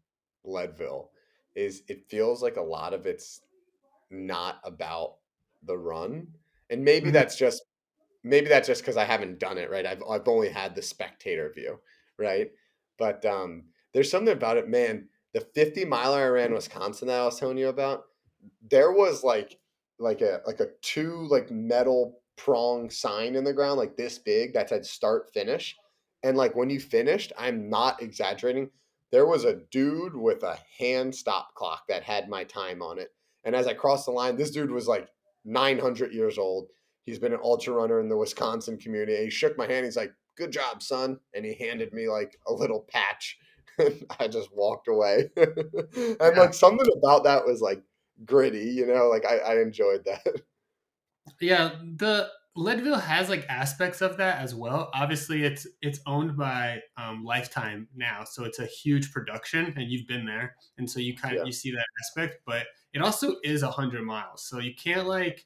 Leadville 0.45 1.11
is 1.55 1.83
it 1.89 2.09
feels 2.09 2.43
like 2.43 2.57
a 2.57 2.61
lot 2.63 2.93
of 2.93 3.05
it's 3.07 3.41
not 4.09 4.59
about 4.63 5.19
the 5.63 5.77
run. 5.77 6.33
And 6.69 6.83
maybe 6.83 7.11
hmm 7.11 7.11
that's 7.11 7.37
just 7.37 7.63
maybe 8.25 8.47
that's 8.47 8.67
just 8.67 8.81
because 8.81 8.97
I 8.97 9.05
haven't 9.05 9.39
done 9.39 9.57
it, 9.57 9.69
right? 9.69 9.85
I've 9.85 10.03
I've 10.09 10.27
only 10.27 10.49
had 10.49 10.75
the 10.75 10.81
spectator 10.81 11.51
view, 11.55 11.79
right? 12.17 12.51
But 12.97 13.25
um 13.25 13.65
there's 13.93 14.11
something 14.11 14.33
about 14.33 14.57
it, 14.57 14.67
man. 14.67 15.07
The 15.33 15.41
50 15.41 15.85
miler 15.85 16.23
I 16.23 16.27
ran 16.27 16.47
in 16.47 16.53
Wisconsin 16.53 17.07
that 17.07 17.19
I 17.19 17.25
was 17.25 17.39
telling 17.39 17.57
you 17.57 17.69
about, 17.69 18.05
there 18.69 18.91
was 18.91 19.23
like 19.23 19.57
like 19.99 20.21
a 20.21 20.41
like 20.45 20.59
a 20.59 20.69
two 20.81 21.27
like 21.29 21.51
metal 21.51 22.19
prong 22.37 22.89
sign 22.89 23.35
in 23.35 23.43
the 23.43 23.53
ground 23.53 23.77
like 23.77 23.95
this 23.95 24.17
big 24.17 24.53
that 24.53 24.69
said 24.69 24.85
start 24.85 25.31
finish 25.33 25.77
and 26.23 26.35
like 26.35 26.53
when 26.55 26.69
you 26.69 26.79
finished 26.79 27.31
i'm 27.37 27.69
not 27.69 28.01
exaggerating 28.01 28.69
there 29.11 29.25
was 29.25 29.45
a 29.45 29.61
dude 29.71 30.15
with 30.15 30.43
a 30.43 30.57
hand 30.77 31.15
stop 31.15 31.53
clock 31.55 31.83
that 31.87 32.03
had 32.03 32.27
my 32.27 32.43
time 32.43 32.81
on 32.81 32.99
it 32.99 33.13
and 33.45 33.55
as 33.55 33.67
i 33.67 33.73
crossed 33.73 34.05
the 34.05 34.11
line 34.11 34.35
this 34.35 34.51
dude 34.51 34.69
was 34.69 34.87
like 34.87 35.07
900 35.45 36.11
years 36.11 36.37
old 36.37 36.67
he's 37.05 37.19
been 37.19 37.33
an 37.33 37.39
ultra 37.43 37.73
runner 37.73 37.99
in 37.99 38.09
the 38.09 38.17
wisconsin 38.17 38.77
community 38.77 39.23
he 39.23 39.29
shook 39.29 39.57
my 39.57 39.65
hand 39.67 39.85
he's 39.85 39.95
like 39.97 40.13
good 40.37 40.51
job 40.51 40.81
son 40.83 41.17
and 41.33 41.45
he 41.45 41.53
handed 41.55 41.93
me 41.93 42.07
like 42.09 42.37
a 42.47 42.53
little 42.53 42.85
patch 42.89 43.37
i 44.19 44.27
just 44.27 44.49
walked 44.53 44.87
away 44.87 45.29
and 45.37 46.17
Yeah. 46.19 46.29
like 46.35 46.53
something 46.53 46.87
about 46.97 47.23
that 47.25 47.45
was 47.45 47.61
like 47.61 47.81
gritty, 48.25 48.69
you 48.71 48.87
know, 48.87 49.07
like 49.09 49.25
I, 49.25 49.37
I 49.39 49.61
enjoyed 49.61 50.05
that. 50.05 50.25
Yeah, 51.41 51.71
the 51.97 52.29
Leadville 52.55 52.97
has 52.99 53.29
like 53.29 53.45
aspects 53.49 54.01
of 54.01 54.17
that 54.17 54.39
as 54.39 54.55
well. 54.55 54.89
Obviously, 54.93 55.43
it's 55.43 55.67
it's 55.81 55.99
owned 56.05 56.37
by 56.37 56.79
um, 56.97 57.23
Lifetime 57.25 57.87
now, 57.95 58.23
so 58.23 58.45
it's 58.45 58.59
a 58.59 58.65
huge 58.65 59.11
production, 59.11 59.73
and 59.75 59.91
you've 59.91 60.07
been 60.07 60.25
there, 60.25 60.55
and 60.77 60.89
so 60.89 60.99
you 60.99 61.15
kind 61.15 61.33
of 61.35 61.39
Yeah. 61.39 61.45
you 61.45 61.51
see 61.51 61.71
that 61.71 61.85
aspect. 62.03 62.37
But 62.45 62.67
it 62.93 63.01
also 63.01 63.35
is 63.43 63.63
a 63.63 63.71
hundred 63.71 64.03
miles, 64.03 64.45
so 64.47 64.59
you 64.59 64.73
can't 64.75 65.07
like 65.07 65.45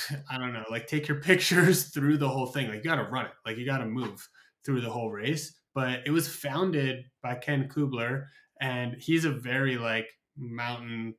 I 0.30 0.38
don't 0.38 0.52
know, 0.52 0.64
like 0.70 0.86
take 0.86 1.08
your 1.08 1.20
pictures 1.22 1.84
through 1.84 2.18
the 2.18 2.28
whole 2.28 2.46
thing. 2.46 2.68
Like 2.68 2.78
you 2.78 2.84
got 2.84 2.96
to 2.96 3.10
run 3.10 3.26
it, 3.26 3.32
like 3.46 3.56
you 3.56 3.66
got 3.66 3.78
to 3.78 3.86
move 3.86 4.28
through 4.64 4.80
the 4.80 4.90
whole 4.90 5.10
race. 5.10 5.54
But 5.74 6.00
it 6.06 6.10
was 6.10 6.28
founded 6.28 7.04
by 7.22 7.34
Ken 7.36 7.68
Chlouber, 7.68 8.26
and 8.60 8.94
he's 8.98 9.24
a 9.24 9.30
very 9.30 9.78
like 9.78 10.08
mountain, 10.36 11.14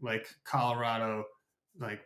like 0.00 0.28
Colorado, 0.44 1.24
like 1.80 2.00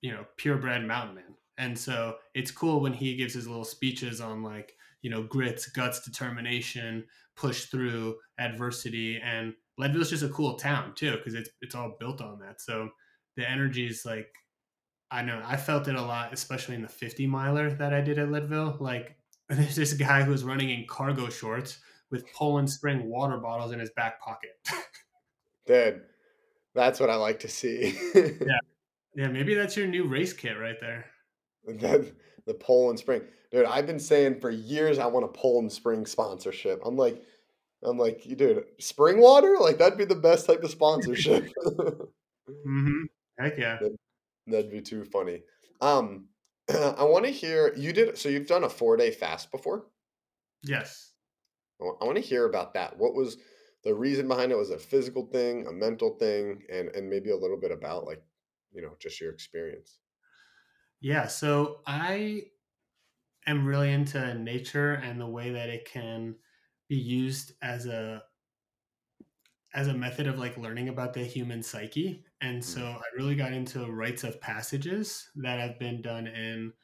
you 0.00 0.10
know, 0.12 0.24
purebred 0.36 0.86
mountain 0.86 1.14
man. 1.14 1.34
And 1.58 1.78
so 1.78 2.16
it's 2.34 2.50
cool 2.50 2.80
when 2.80 2.92
he 2.92 3.16
gives 3.16 3.34
his 3.34 3.46
little 3.46 3.64
speeches 3.64 4.20
on 4.20 4.42
like, 4.42 4.74
you 5.02 5.10
know, 5.10 5.22
grits, 5.22 5.66
guts, 5.66 6.04
determination, 6.04 7.04
push 7.36 7.66
through 7.66 8.16
adversity. 8.38 9.20
And 9.22 9.54
Leadville's 9.78 10.10
just 10.10 10.24
a 10.24 10.28
cool 10.28 10.54
town 10.54 10.94
too, 10.94 11.12
because 11.12 11.34
it's 11.34 11.50
it's 11.60 11.74
all 11.74 11.96
built 12.00 12.20
on 12.20 12.38
that. 12.40 12.60
So 12.60 12.90
the 13.36 13.48
energy 13.48 13.86
is 13.86 14.04
like 14.04 14.28
I 15.12 15.20
know 15.22 15.42
I 15.44 15.56
felt 15.58 15.88
it 15.88 15.94
a 15.94 16.02
lot, 16.02 16.32
especially 16.32 16.74
in 16.74 16.82
the 16.82 16.88
50 16.88 17.26
miler 17.26 17.70
that 17.74 17.92
I 17.92 18.00
did 18.00 18.18
at 18.18 18.32
Leadville. 18.32 18.78
Like 18.80 19.16
there's 19.48 19.76
this 19.76 19.92
guy 19.92 20.22
who's 20.22 20.42
running 20.42 20.70
in 20.70 20.86
cargo 20.86 21.28
shorts 21.28 21.78
with 22.10 22.24
Poland 22.32 22.70
Spring 22.70 23.08
water 23.08 23.36
bottles 23.36 23.72
in 23.72 23.78
his 23.78 23.90
back 23.90 24.20
pocket. 24.20 24.58
Dude, 25.66 26.02
that's 26.74 26.98
what 26.98 27.10
I 27.10 27.16
like 27.16 27.40
to 27.40 27.48
see. 27.48 27.98
yeah. 28.14 28.58
Yeah, 29.14 29.28
maybe 29.28 29.54
that's 29.54 29.76
your 29.76 29.86
new 29.86 30.04
race 30.04 30.32
kit 30.32 30.58
right 30.58 30.80
there. 30.80 31.04
that 31.66 32.10
the 32.46 32.54
Poland 32.54 32.98
Spring. 32.98 33.20
Dude, 33.50 33.66
I've 33.66 33.86
been 33.86 33.98
saying 33.98 34.40
for 34.40 34.48
years 34.48 34.98
I 34.98 35.04
want 35.06 35.26
a 35.26 35.28
Poland 35.28 35.70
Spring 35.70 36.06
sponsorship. 36.06 36.80
I'm 36.86 36.96
like, 36.96 37.22
I'm 37.82 37.98
like, 37.98 38.24
you 38.24 38.36
dude, 38.36 38.64
spring 38.78 39.20
water? 39.20 39.56
Like 39.60 39.76
that'd 39.76 39.98
be 39.98 40.06
the 40.06 40.14
best 40.14 40.46
type 40.46 40.62
of 40.62 40.70
sponsorship. 40.70 41.44
mm-hmm. 41.66 43.02
Heck 43.38 43.58
yeah. 43.58 43.78
That- 44.46 44.52
That'd 44.52 44.70
be 44.70 44.82
too 44.82 45.04
funny. 45.04 45.42
Um, 45.80 46.28
I 46.68 47.04
want 47.04 47.24
to 47.24 47.30
hear 47.30 47.74
you 47.74 47.92
did 47.92 48.18
so 48.18 48.28
you've 48.28 48.46
done 48.46 48.64
a 48.64 48.68
four 48.68 48.96
day 48.96 49.10
fast 49.10 49.50
before. 49.50 49.86
Yes. 50.64 51.12
I 51.80 52.04
want 52.04 52.16
to 52.16 52.22
hear 52.22 52.46
about 52.46 52.72
that. 52.74 52.96
What 52.96 53.14
was 53.14 53.36
the 53.84 53.94
reason 53.94 54.26
behind 54.28 54.52
it? 54.52 54.56
Was 54.56 54.70
it 54.70 54.76
a 54.76 54.78
physical 54.78 55.26
thing, 55.26 55.66
a 55.66 55.72
mental 55.72 56.16
thing, 56.16 56.62
and 56.70 56.88
and 56.88 57.10
maybe 57.10 57.30
a 57.30 57.36
little 57.36 57.58
bit 57.58 57.72
about 57.72 58.04
like, 58.04 58.22
you 58.72 58.80
know, 58.82 58.96
just 59.00 59.20
your 59.20 59.32
experience. 59.32 59.98
Yeah. 61.00 61.26
So 61.26 61.82
I 61.86 62.44
am 63.46 63.66
really 63.66 63.92
into 63.92 64.34
nature 64.34 64.94
and 64.94 65.20
the 65.20 65.26
way 65.26 65.52
that 65.52 65.68
it 65.68 65.84
can 65.84 66.36
be 66.88 66.96
used 66.96 67.52
as 67.62 67.86
a 67.86 68.24
as 69.74 69.88
a 69.88 69.94
method 69.94 70.26
of 70.26 70.38
like 70.38 70.56
learning 70.56 70.88
about 70.88 71.14
the 71.14 71.24
human 71.24 71.62
psyche. 71.62 72.24
And 72.42 72.64
so 72.64 72.82
Mm. 72.82 72.96
I 72.98 73.04
really 73.16 73.36
got 73.36 73.54
into 73.54 73.90
rites 73.92 74.24
of 74.24 74.40
passages 74.42 75.30
that 75.36 75.60
have 75.60 75.78
been 75.78 76.02
done 76.02 76.28
in 76.28 76.74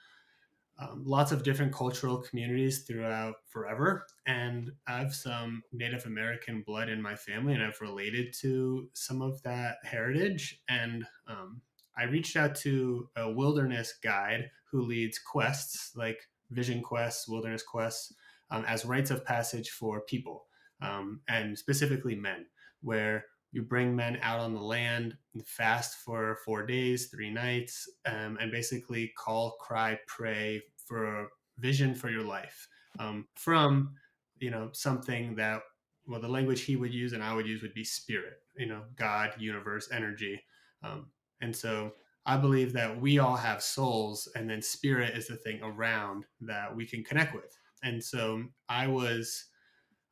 um, 0.79 1.03
lots 1.05 1.33
of 1.33 1.43
different 1.43 1.73
cultural 1.75 2.23
communities 2.23 2.85
throughout 2.85 3.37
forever. 3.49 4.07
And 4.27 4.73
I 4.87 4.99
have 4.99 5.15
some 5.15 5.63
Native 5.73 6.07
American 6.07 6.63
blood 6.63 6.89
in 6.89 7.03
my 7.03 7.17
family, 7.17 7.55
and 7.55 7.63
I've 7.63 7.81
related 7.81 8.33
to 8.41 8.89
some 8.95 9.21
of 9.21 9.43
that 9.43 9.79
heritage. 9.83 10.63
And 10.69 11.05
um, 11.27 11.63
I 11.97 12.05
reached 12.05 12.37
out 12.37 12.55
to 12.57 13.11
a 13.17 13.31
wilderness 13.31 13.95
guide 14.03 14.51
who 14.71 14.83
leads 14.83 15.19
quests 15.19 15.97
like 15.97 16.21
vision 16.51 16.83
quests, 16.83 17.29
wilderness 17.29 17.63
quests, 17.65 18.15
um, 18.51 18.65
as 18.65 18.85
rites 18.85 19.11
of 19.11 19.25
passage 19.25 19.71
for 19.71 20.03
people, 20.03 20.47
um, 20.81 21.23
and 21.29 21.59
specifically 21.59 22.15
men, 22.15 22.47
where 22.81 23.25
you 23.59 23.65
bring 23.65 23.97
men 23.97 24.21
out 24.23 24.39
on 24.39 24.55
the 24.55 24.63
land, 24.63 25.17
fast 25.45 25.97
for 26.05 26.39
four 26.45 26.65
days, 26.65 27.09
three 27.09 27.29
nights, 27.29 27.91
um, 28.07 28.39
and 28.41 28.53
basically 28.53 29.13
call, 29.19 29.57
cry, 29.59 29.99
pray 30.07 30.63
for 30.87 31.23
a 31.23 31.27
vision 31.59 31.93
for 31.93 32.09
your 32.09 32.23
life 32.23 32.69
um, 33.01 33.27
from, 33.35 33.97
you 34.39 34.53
know, 34.53 34.71
something 34.73 35.35
that, 35.35 35.63
well, 36.07 36.21
the 36.21 36.29
language 36.29 36.61
he 36.61 36.77
would 36.77 36.95
use 36.95 37.15
and 37.15 37.23
I 37.23 37.35
would 37.35 37.49
use 37.49 37.61
would 37.63 37.75
be 37.75 37.83
spirit, 37.83 38.35
you 38.57 38.67
know, 38.67 38.83
God, 38.95 39.33
universe, 39.39 39.89
energy. 39.91 40.41
Um, 40.85 41.11
and 41.41 41.55
so 41.55 41.95
I 42.27 42.37
believe 42.37 42.73
that 42.75 43.01
we 43.01 43.19
all 43.19 43.37
have 43.37 43.61
souls, 43.61 44.29
and 44.37 44.49
then 44.49 44.63
spirit 44.63 45.17
is 45.17 45.27
the 45.27 45.37
thing 45.37 45.61
around 45.65 46.27
that 46.43 46.75
we 46.75 46.87
can 46.87 47.03
connect 47.03 47.35
with. 47.35 47.59
And 47.83 48.03
so 48.03 48.45
I 48.69 48.87
was 48.87 49.47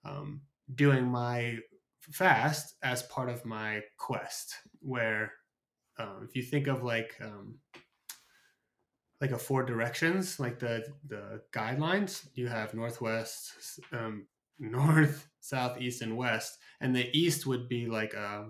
um, 0.05 0.41
doing 0.75 1.05
my 1.07 1.59
fast 2.12 2.77
as 2.83 3.03
part 3.05 3.29
of 3.29 3.45
my 3.45 3.83
quest 3.99 4.55
where 4.81 5.33
um, 5.99 6.27
if 6.29 6.37
you 6.37 6.42
think 6.42 6.66
of 6.66 6.83
like 6.83 7.16
um, 7.21 7.59
like 9.21 9.31
a 9.31 9.38
four 9.38 9.62
directions 9.62 10.38
like 10.38 10.59
the 10.59 10.87
the 11.07 11.42
guidelines 11.53 12.29
you 12.35 12.49
have 12.49 12.75
northwest 12.75 13.81
um, 13.92 14.27
north 14.59 15.29
south 15.40 15.81
east 15.81 16.03
and 16.03 16.16
west 16.16 16.59
and 16.81 16.95
the 16.95 17.09
east 17.16 17.47
would 17.47 17.69
be 17.69 17.87
like 17.87 18.14
a, 18.14 18.49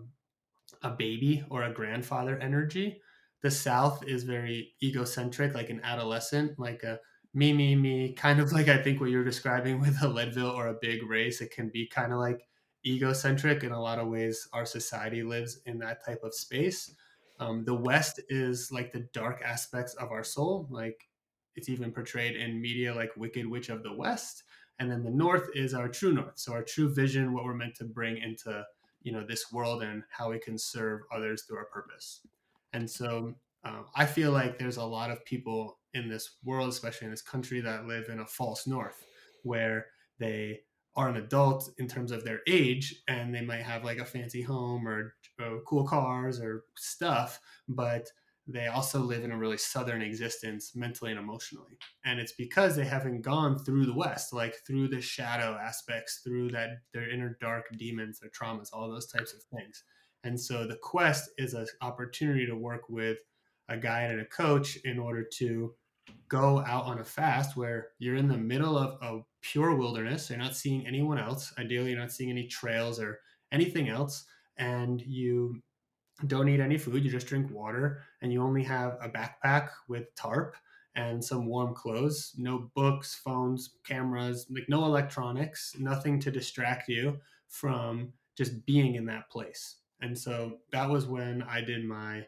a 0.83 0.91
baby 0.91 1.45
or 1.51 1.65
a 1.65 1.73
grandfather 1.73 2.39
energy. 2.39 3.01
The 3.43 3.51
south 3.51 4.05
is 4.07 4.25
very 4.25 4.75
egocentric 4.83 5.55
like 5.55 5.71
an 5.71 5.81
adolescent 5.85 6.59
like 6.59 6.83
a 6.83 6.99
me 7.35 7.53
me 7.53 7.77
me 7.77 8.13
kind 8.15 8.41
of 8.41 8.51
like 8.51 8.67
i 8.69 8.83
think 8.83 9.01
what 9.01 9.11
you're 9.11 9.23
describing 9.25 9.79
with 9.81 10.03
a 10.03 10.09
leadville 10.09 10.51
or 10.51 10.69
a 10.69 10.79
big 10.81 11.03
race 11.05 11.41
it 11.41 11.51
can 11.53 11.69
be 11.71 11.87
kind 11.87 12.13
of 12.13 12.19
like 12.19 12.49
egocentric 12.87 13.65
in 13.65 13.73
a 13.73 13.81
lot 13.81 13.99
of 13.99 14.09
ways. 14.09 14.49
Our 14.53 14.65
society 14.65 15.23
lives 15.23 15.61
in 15.67 15.79
that 15.81 16.05
type 16.05 16.23
of 16.23 16.35
space. 16.35 16.95
Um, 17.39 17.65
the 17.65 17.75
West 17.75 18.21
is 18.29 18.71
like 18.73 18.93
the 18.93 19.09
dark 19.13 19.43
aspects 19.45 19.95
of 19.95 20.11
our 20.11 20.25
soul. 20.25 20.67
Like 20.71 21.09
it's 21.55 21.69
even 21.69 21.93
portrayed 21.93 22.37
in 22.37 22.61
media 22.61 22.95
like 22.95 23.11
Wicked 23.17 23.47
Witch 23.47 23.69
of 23.69 23.83
the 23.83 23.93
West. 23.93 24.45
And 24.79 24.91
then 24.91 25.03
the 25.03 25.11
North 25.11 25.49
is 25.55 25.75
our 25.75 25.89
true 25.89 26.13
North. 26.13 26.39
So 26.39 26.53
our 26.53 26.63
true 26.63 26.93
vision, 26.93 27.33
what 27.33 27.45
we're 27.45 27.55
meant 27.55 27.75
to 27.77 27.85
bring 27.85 28.19
into 28.19 28.65
you 29.03 29.13
know 29.13 29.25
this 29.25 29.53
world 29.53 29.85
and 29.85 30.03
how 30.11 30.31
we 30.31 30.39
can 30.41 30.59
serve 30.59 31.03
others 31.15 31.43
through 31.43 31.59
our 31.59 31.67
purpose. 31.67 32.27
And 32.73 32.91
so 32.91 33.35
um, 33.65 33.87
I 33.95 34.05
feel 34.05 34.33
like 34.33 34.59
there's 34.59 34.79
a 34.79 34.85
lot 34.85 35.11
of 35.11 35.25
people 35.25 35.79
in 35.95 36.09
this 36.09 36.37
world, 36.45 36.69
especially 36.69 37.07
in 37.07 37.13
this 37.13 37.23
country, 37.23 37.61
that 37.61 37.87
live 37.87 38.09
in 38.09 38.19
a 38.19 38.27
false 38.27 38.67
north 38.67 39.05
where 39.45 39.87
they 40.19 40.61
are 40.97 41.09
an 41.09 41.17
adult 41.17 41.71
in 41.79 41.87
terms 41.87 42.11
of 42.11 42.25
their 42.25 42.41
age 42.47 43.03
and 43.09 43.35
they 43.35 43.43
might 43.43 43.63
have 43.63 43.85
like 43.85 43.99
a 43.99 44.05
fancy 44.05 44.43
home 44.43 44.89
or, 44.89 45.15
or 45.41 45.61
cool 45.67 45.87
cars 45.87 46.41
or 46.41 46.65
stuff, 46.77 47.39
but 47.69 48.09
they 48.49 48.69
also 48.69 49.01
live 49.01 49.25
in 49.25 49.33
a 49.33 49.37
really 49.37 49.59
southern 49.59 50.01
existence 50.01 50.75
mentally 50.75 51.11
and 51.11 51.19
emotionally. 51.19 51.77
And 52.05 52.21
it's 52.21 52.33
because 52.33 52.77
they 52.77 52.85
haven't 52.85 53.23
gone 53.23 53.59
through 53.59 53.87
the 53.87 53.95
west 53.95 54.33
like 54.33 54.55
through 54.67 54.89
the 54.89 55.01
shadow 55.01 55.59
aspects 55.61 56.21
through 56.25 56.51
that 56.53 56.79
their 56.95 57.11
inner 57.11 57.37
dark 57.41 57.67
demons 57.77 58.21
their 58.21 58.31
traumas 58.31 58.69
all 58.73 58.89
those 58.89 59.07
types 59.07 59.35
of 59.35 59.43
things. 59.57 59.83
And 60.25 60.41
so 60.41 60.67
the 60.67 60.79
quest 60.83 61.31
is 61.39 61.55
an 61.55 61.67
opportunity 61.83 62.47
to 62.47 62.57
work 62.57 62.89
with 62.89 63.19
a 63.69 63.77
guide 63.77 64.11
and 64.11 64.21
a 64.21 64.27
coach 64.27 64.77
in 64.85 64.99
order 64.99 65.25
to 65.39 65.75
go 66.29 66.61
out 66.61 66.85
on 66.85 66.99
a 66.99 67.05
fast 67.05 67.57
where 67.57 67.89
you're 67.99 68.17
in 68.17 68.29
the 68.29 68.37
middle 68.37 68.77
of 68.77 68.99
a 69.03 69.23
pure 69.43 69.75
wilderness. 69.75 70.29
You're 70.29 70.39
not 70.39 70.57
seeing 70.57 70.87
anyone 70.87 71.19
else. 71.19 71.53
Ideally 71.59 71.91
you're 71.91 72.01
not 72.01 72.13
seeing 72.13 72.31
any 72.31 72.47
trails 72.47 73.01
or 73.01 73.21
anything 73.53 73.89
else. 73.89 74.25
And 74.59 75.01
you 75.03 75.63
don't 76.27 76.49
eat 76.49 76.61
any 76.61 76.79
food, 76.79 77.05
you 77.05 77.11
just 77.11 77.27
drink 77.27 77.51
water, 77.53 78.03
and 78.23 78.33
you 78.33 78.43
only 78.43 78.63
have 78.63 78.97
a 79.03 79.09
backpack 79.09 79.69
with 79.89 80.15
tarp 80.15 80.57
and 80.95 81.23
some 81.23 81.47
warm 81.47 81.75
clothes, 81.75 82.33
no 82.39 82.71
books, 82.75 83.15
phones, 83.15 83.77
cameras, 83.87 84.47
like 84.51 84.65
no 84.69 84.87
electronics, 84.87 85.77
nothing 85.79 86.19
to 86.21 86.31
distract 86.31 86.89
you 86.89 87.19
from 87.49 88.13
just 88.37 88.65
being 88.65 88.95
in 88.95 89.05
that 89.05 89.29
place. 89.29 89.77
And 90.01 90.19
so 90.19 90.59
that 90.73 90.89
was 90.89 91.07
when 91.07 91.43
I 91.43 91.61
did 91.61 91.85
my 91.85 92.27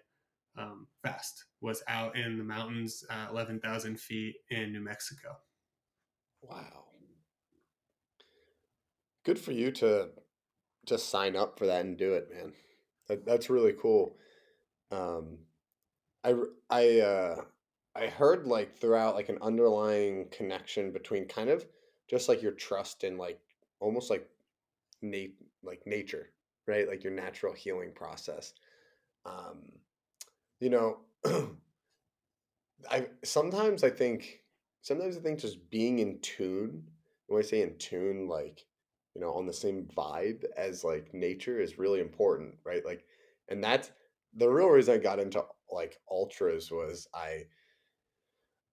um, 0.59 0.87
fast, 1.03 1.45
was 1.61 1.83
out 1.89 2.17
in 2.17 2.37
the 2.39 2.45
mountains, 2.45 3.05
uh, 3.11 3.29
11,000 3.31 3.99
feet 3.99 4.37
in 4.51 4.73
New 4.73 4.81
Mexico. 4.81 5.37
Wow. 6.43 6.85
Good 9.25 9.39
for 9.39 9.53
you 9.53 9.71
to 9.73 10.11
just 10.87 11.11
sign 11.11 11.37
up 11.37 11.59
for 11.59 11.67
that 11.67 11.85
and 11.85 11.97
do 11.97 12.15
it, 12.15 12.29
man. 12.33 12.53
That, 13.09 13.25
that's 13.25 13.51
really 13.51 13.75
cool. 13.81 14.17
Um, 14.91 15.39
I 16.25 16.35
I 16.71 17.01
uh, 17.01 17.43
I 17.95 18.07
heard 18.07 18.47
like 18.47 18.77
throughout 18.77 19.15
like 19.15 19.29
an 19.29 19.39
underlying 19.43 20.29
connection 20.31 20.93
between 20.93 21.27
kind 21.27 21.51
of 21.51 21.67
just 22.09 22.29
like 22.29 22.43
your 22.43 22.53
trust 22.53 23.05
in 23.05 23.19
like 23.19 23.39
almost 23.81 24.11
like 24.11 24.29
nat 25.03 25.31
like 25.63 25.87
nature, 25.87 26.31
right? 26.67 26.89
Like 26.89 27.05
your 27.05 27.13
natural 27.13 27.53
healing 27.53 27.93
process. 27.95 28.55
Um, 29.27 29.73
you 30.61 30.71
know, 30.71 30.99
I 32.91 33.07
sometimes 33.25 33.85
I 33.85 33.91
think 33.91 34.41
sometimes 34.83 35.17
I 35.17 35.21
think 35.21 35.41
just 35.41 35.71
being 35.71 35.99
in 35.99 36.21
tune. 36.21 36.85
When 37.27 37.43
I 37.43 37.47
say 37.47 37.63
in 37.63 37.77
tune, 37.79 38.27
like 38.27 38.65
you 39.15 39.21
know, 39.21 39.33
on 39.33 39.47
the 39.47 39.53
same 39.53 39.89
vibe 39.97 40.45
as 40.57 40.85
like 40.85 41.13
nature 41.13 41.61
is 41.61 41.79
really 41.79 42.01
important, 42.01 42.55
right? 42.65 42.85
Like, 42.85 43.05
and 43.49 43.63
that's 43.63 43.91
the 44.35 44.49
real 44.49 44.69
reason 44.69 44.95
I 44.95 44.99
got 44.99 45.19
into 45.19 45.45
like 45.71 45.99
ultras 46.11 46.71
was 46.71 47.09
I 47.15 47.45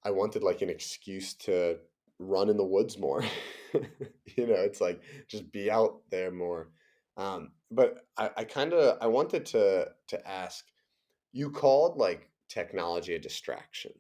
I 0.04 0.12
wanted 0.12 0.44
like 0.44 0.62
an 0.62 0.70
excuse 0.70 1.34
to 1.34 1.80
run 2.20 2.50
in 2.50 2.58
the 2.58 2.64
woods 2.64 2.98
more. 2.98 3.24
you 3.74 4.48
know, 4.48 4.54
it's 4.54 4.80
like 4.80 5.02
just 5.28 5.52
be 5.52 5.72
out 5.72 6.02
there 6.12 6.32
more. 6.32 6.70
Um, 7.18 7.52
but 7.72 8.06
I, 8.18 8.30
I 8.38 8.44
kind 8.44 8.74
of 8.74 8.98
I 9.02 9.08
wanted 9.08 9.46
to 9.48 9.90
to 10.10 10.28
ask. 10.28 10.66
You 11.36 11.52
called 11.52 11.98
like 11.98 12.30
technology 12.48 13.14
a 13.14 13.20
distraction. 13.20 13.92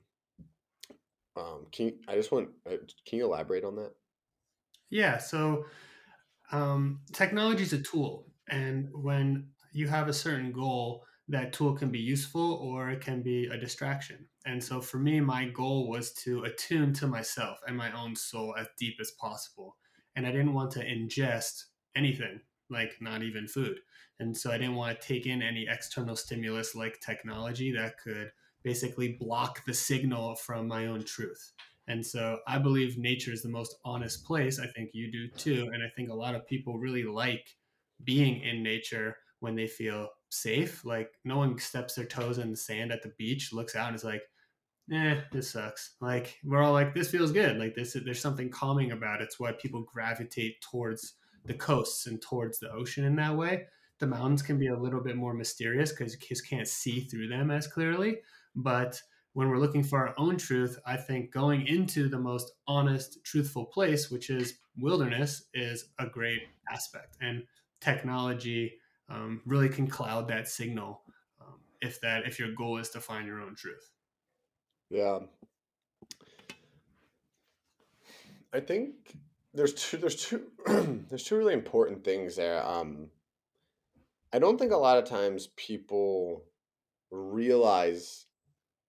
Um, 1.35 1.67
can 1.69 1.87
you, 1.87 1.93
I 2.07 2.15
just 2.15 2.31
want? 2.31 2.47
Uh, 2.65 2.77
can 3.05 3.19
you 3.19 3.25
elaborate 3.25 3.65
on 3.65 3.75
that? 3.75 3.91
Yeah. 4.89 5.17
So 5.17 5.65
um, 6.53 7.01
technology 7.11 7.63
is 7.63 7.73
a 7.73 7.81
tool, 7.81 8.31
and 8.49 8.87
when 8.93 9.49
you 9.73 9.89
have 9.89 10.07
a 10.07 10.13
certain 10.13 10.53
goal, 10.53 11.03
that 11.27 11.51
tool 11.51 11.75
can 11.75 11.89
be 11.89 11.99
useful 11.99 12.53
or 12.53 12.89
it 12.89 13.01
can 13.01 13.21
be 13.21 13.47
a 13.47 13.57
distraction. 13.57 14.25
And 14.45 14.63
so 14.63 14.79
for 14.79 14.97
me, 14.97 15.19
my 15.19 15.49
goal 15.49 15.89
was 15.89 16.13
to 16.23 16.43
attune 16.43 16.93
to 16.93 17.07
myself 17.07 17.59
and 17.67 17.75
my 17.75 17.91
own 17.91 18.15
soul 18.15 18.55
as 18.57 18.67
deep 18.77 18.95
as 19.01 19.11
possible. 19.11 19.75
And 20.15 20.25
I 20.25 20.31
didn't 20.31 20.53
want 20.53 20.71
to 20.71 20.85
ingest 20.85 21.65
anything, 21.97 22.39
like 22.69 22.93
not 23.01 23.23
even 23.23 23.47
food. 23.47 23.79
And 24.19 24.35
so 24.35 24.51
I 24.51 24.57
didn't 24.57 24.75
want 24.75 24.99
to 24.99 25.07
take 25.07 25.25
in 25.25 25.41
any 25.41 25.67
external 25.69 26.15
stimulus 26.15 26.75
like 26.75 26.99
technology 27.01 27.71
that 27.73 27.99
could 27.99 28.31
basically 28.63 29.17
block 29.19 29.65
the 29.65 29.73
signal 29.73 30.35
from 30.35 30.67
my 30.67 30.87
own 30.87 31.03
truth. 31.03 31.53
And 31.87 32.03
so 32.03 32.39
I 32.47 32.57
believe 32.57 32.97
nature 32.97 33.31
is 33.31 33.43
the 33.43 33.49
most 33.49 33.75
honest 33.85 34.25
place. 34.25 34.59
I 34.59 34.67
think 34.67 34.91
you 34.93 35.11
do 35.11 35.27
too. 35.27 35.69
And 35.73 35.83
I 35.83 35.89
think 35.95 36.09
a 36.09 36.15
lot 36.15 36.33
of 36.33 36.47
people 36.47 36.79
really 36.79 37.03
like 37.03 37.47
being 38.03 38.41
in 38.41 38.63
nature 38.63 39.17
when 39.39 39.55
they 39.55 39.67
feel 39.67 40.09
safe. 40.29 40.83
Like 40.83 41.11
no 41.23 41.37
one 41.37 41.59
steps 41.59 41.95
their 41.95 42.05
toes 42.05 42.39
in 42.39 42.51
the 42.51 42.57
sand 42.57 42.91
at 42.91 43.03
the 43.03 43.13
beach, 43.17 43.53
looks 43.53 43.75
out 43.75 43.87
and 43.87 43.95
is 43.95 44.03
like, 44.03 44.23
eh, 44.91 45.21
this 45.31 45.51
sucks. 45.51 45.95
Like 46.01 46.39
we're 46.43 46.63
all 46.63 46.73
like, 46.73 46.95
this 46.95 47.11
feels 47.11 47.31
good. 47.31 47.57
Like 47.57 47.75
this, 47.75 47.95
there's 48.03 48.21
something 48.21 48.49
calming 48.49 48.91
about 48.91 49.21
it. 49.21 49.25
It's 49.25 49.39
why 49.39 49.51
people 49.51 49.83
gravitate 49.83 50.61
towards 50.61 51.13
the 51.45 51.53
coasts 51.53 52.07
and 52.07 52.19
towards 52.19 52.59
the 52.59 52.71
ocean 52.71 53.05
in 53.05 53.15
that 53.17 53.35
way. 53.35 53.67
The 53.99 54.07
mountains 54.07 54.41
can 54.41 54.57
be 54.57 54.67
a 54.67 54.77
little 54.77 55.01
bit 55.01 55.15
more 55.15 55.33
mysterious 55.33 55.91
because 55.91 56.13
you 56.13 56.19
just 56.27 56.47
can't 56.47 56.67
see 56.67 57.01
through 57.01 57.29
them 57.29 57.51
as 57.51 57.67
clearly. 57.67 58.17
But 58.55 59.01
when 59.33 59.49
we're 59.49 59.59
looking 59.59 59.83
for 59.83 59.99
our 59.99 60.13
own 60.17 60.37
truth, 60.37 60.79
I 60.85 60.95
think 60.97 61.31
going 61.31 61.67
into 61.67 62.07
the 62.07 62.19
most 62.19 62.53
honest, 62.67 63.23
truthful 63.23 63.65
place, 63.65 64.09
which 64.09 64.29
is 64.29 64.59
wilderness, 64.77 65.43
is 65.53 65.89
a 65.99 66.07
great 66.07 66.41
aspect. 66.71 67.17
And 67.21 67.43
technology 67.81 68.73
um, 69.09 69.41
really 69.45 69.69
can 69.69 69.87
cloud 69.87 70.27
that 70.29 70.47
signal 70.47 71.01
um, 71.41 71.55
if 71.81 72.01
that 72.01 72.25
if 72.25 72.39
your 72.39 72.53
goal 72.53 72.77
is 72.77 72.89
to 72.91 73.01
find 73.01 73.27
your 73.27 73.41
own 73.41 73.55
truth. 73.55 73.91
Yeah, 74.89 75.19
I 78.53 78.59
think 78.61 79.17
there's 79.53 79.73
two 79.73 79.97
there's 79.97 80.15
two 80.15 80.43
there's 81.09 81.23
two 81.23 81.37
really 81.37 81.53
important 81.53 82.03
things 82.03 82.35
there. 82.35 82.65
Um, 82.65 83.09
I 84.35 84.39
don't 84.39 84.59
think 84.59 84.73
a 84.73 84.77
lot 84.77 84.97
of 84.97 85.05
times 85.05 85.47
people 85.55 86.43
realize 87.09 88.25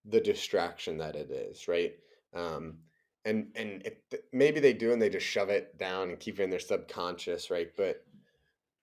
the 0.04 0.20
distraction 0.20 0.98
that 0.98 1.14
it 1.14 1.30
is, 1.30 1.68
right? 1.68 1.92
Um, 2.34 2.78
and 3.24 3.46
and 3.54 3.80
it, 3.86 4.24
maybe 4.32 4.58
they 4.58 4.72
do, 4.72 4.92
and 4.92 5.00
they 5.00 5.08
just 5.08 5.24
shove 5.24 5.48
it 5.48 5.78
down 5.78 6.08
and 6.08 6.18
keep 6.18 6.40
it 6.40 6.42
in 6.42 6.50
their 6.50 6.58
subconscious, 6.58 7.48
right? 7.48 7.68
But 7.76 8.04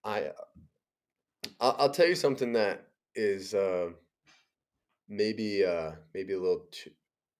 I, 0.04 0.30
I'll, 1.60 1.76
I'll 1.80 1.90
tell 1.90 2.08
you 2.08 2.14
something 2.14 2.54
that 2.54 2.86
is 3.14 3.52
uh, 3.52 3.90
maybe 5.06 5.66
uh, 5.66 5.90
maybe 6.14 6.32
a 6.32 6.40
little 6.40 6.64
too. 6.70 6.92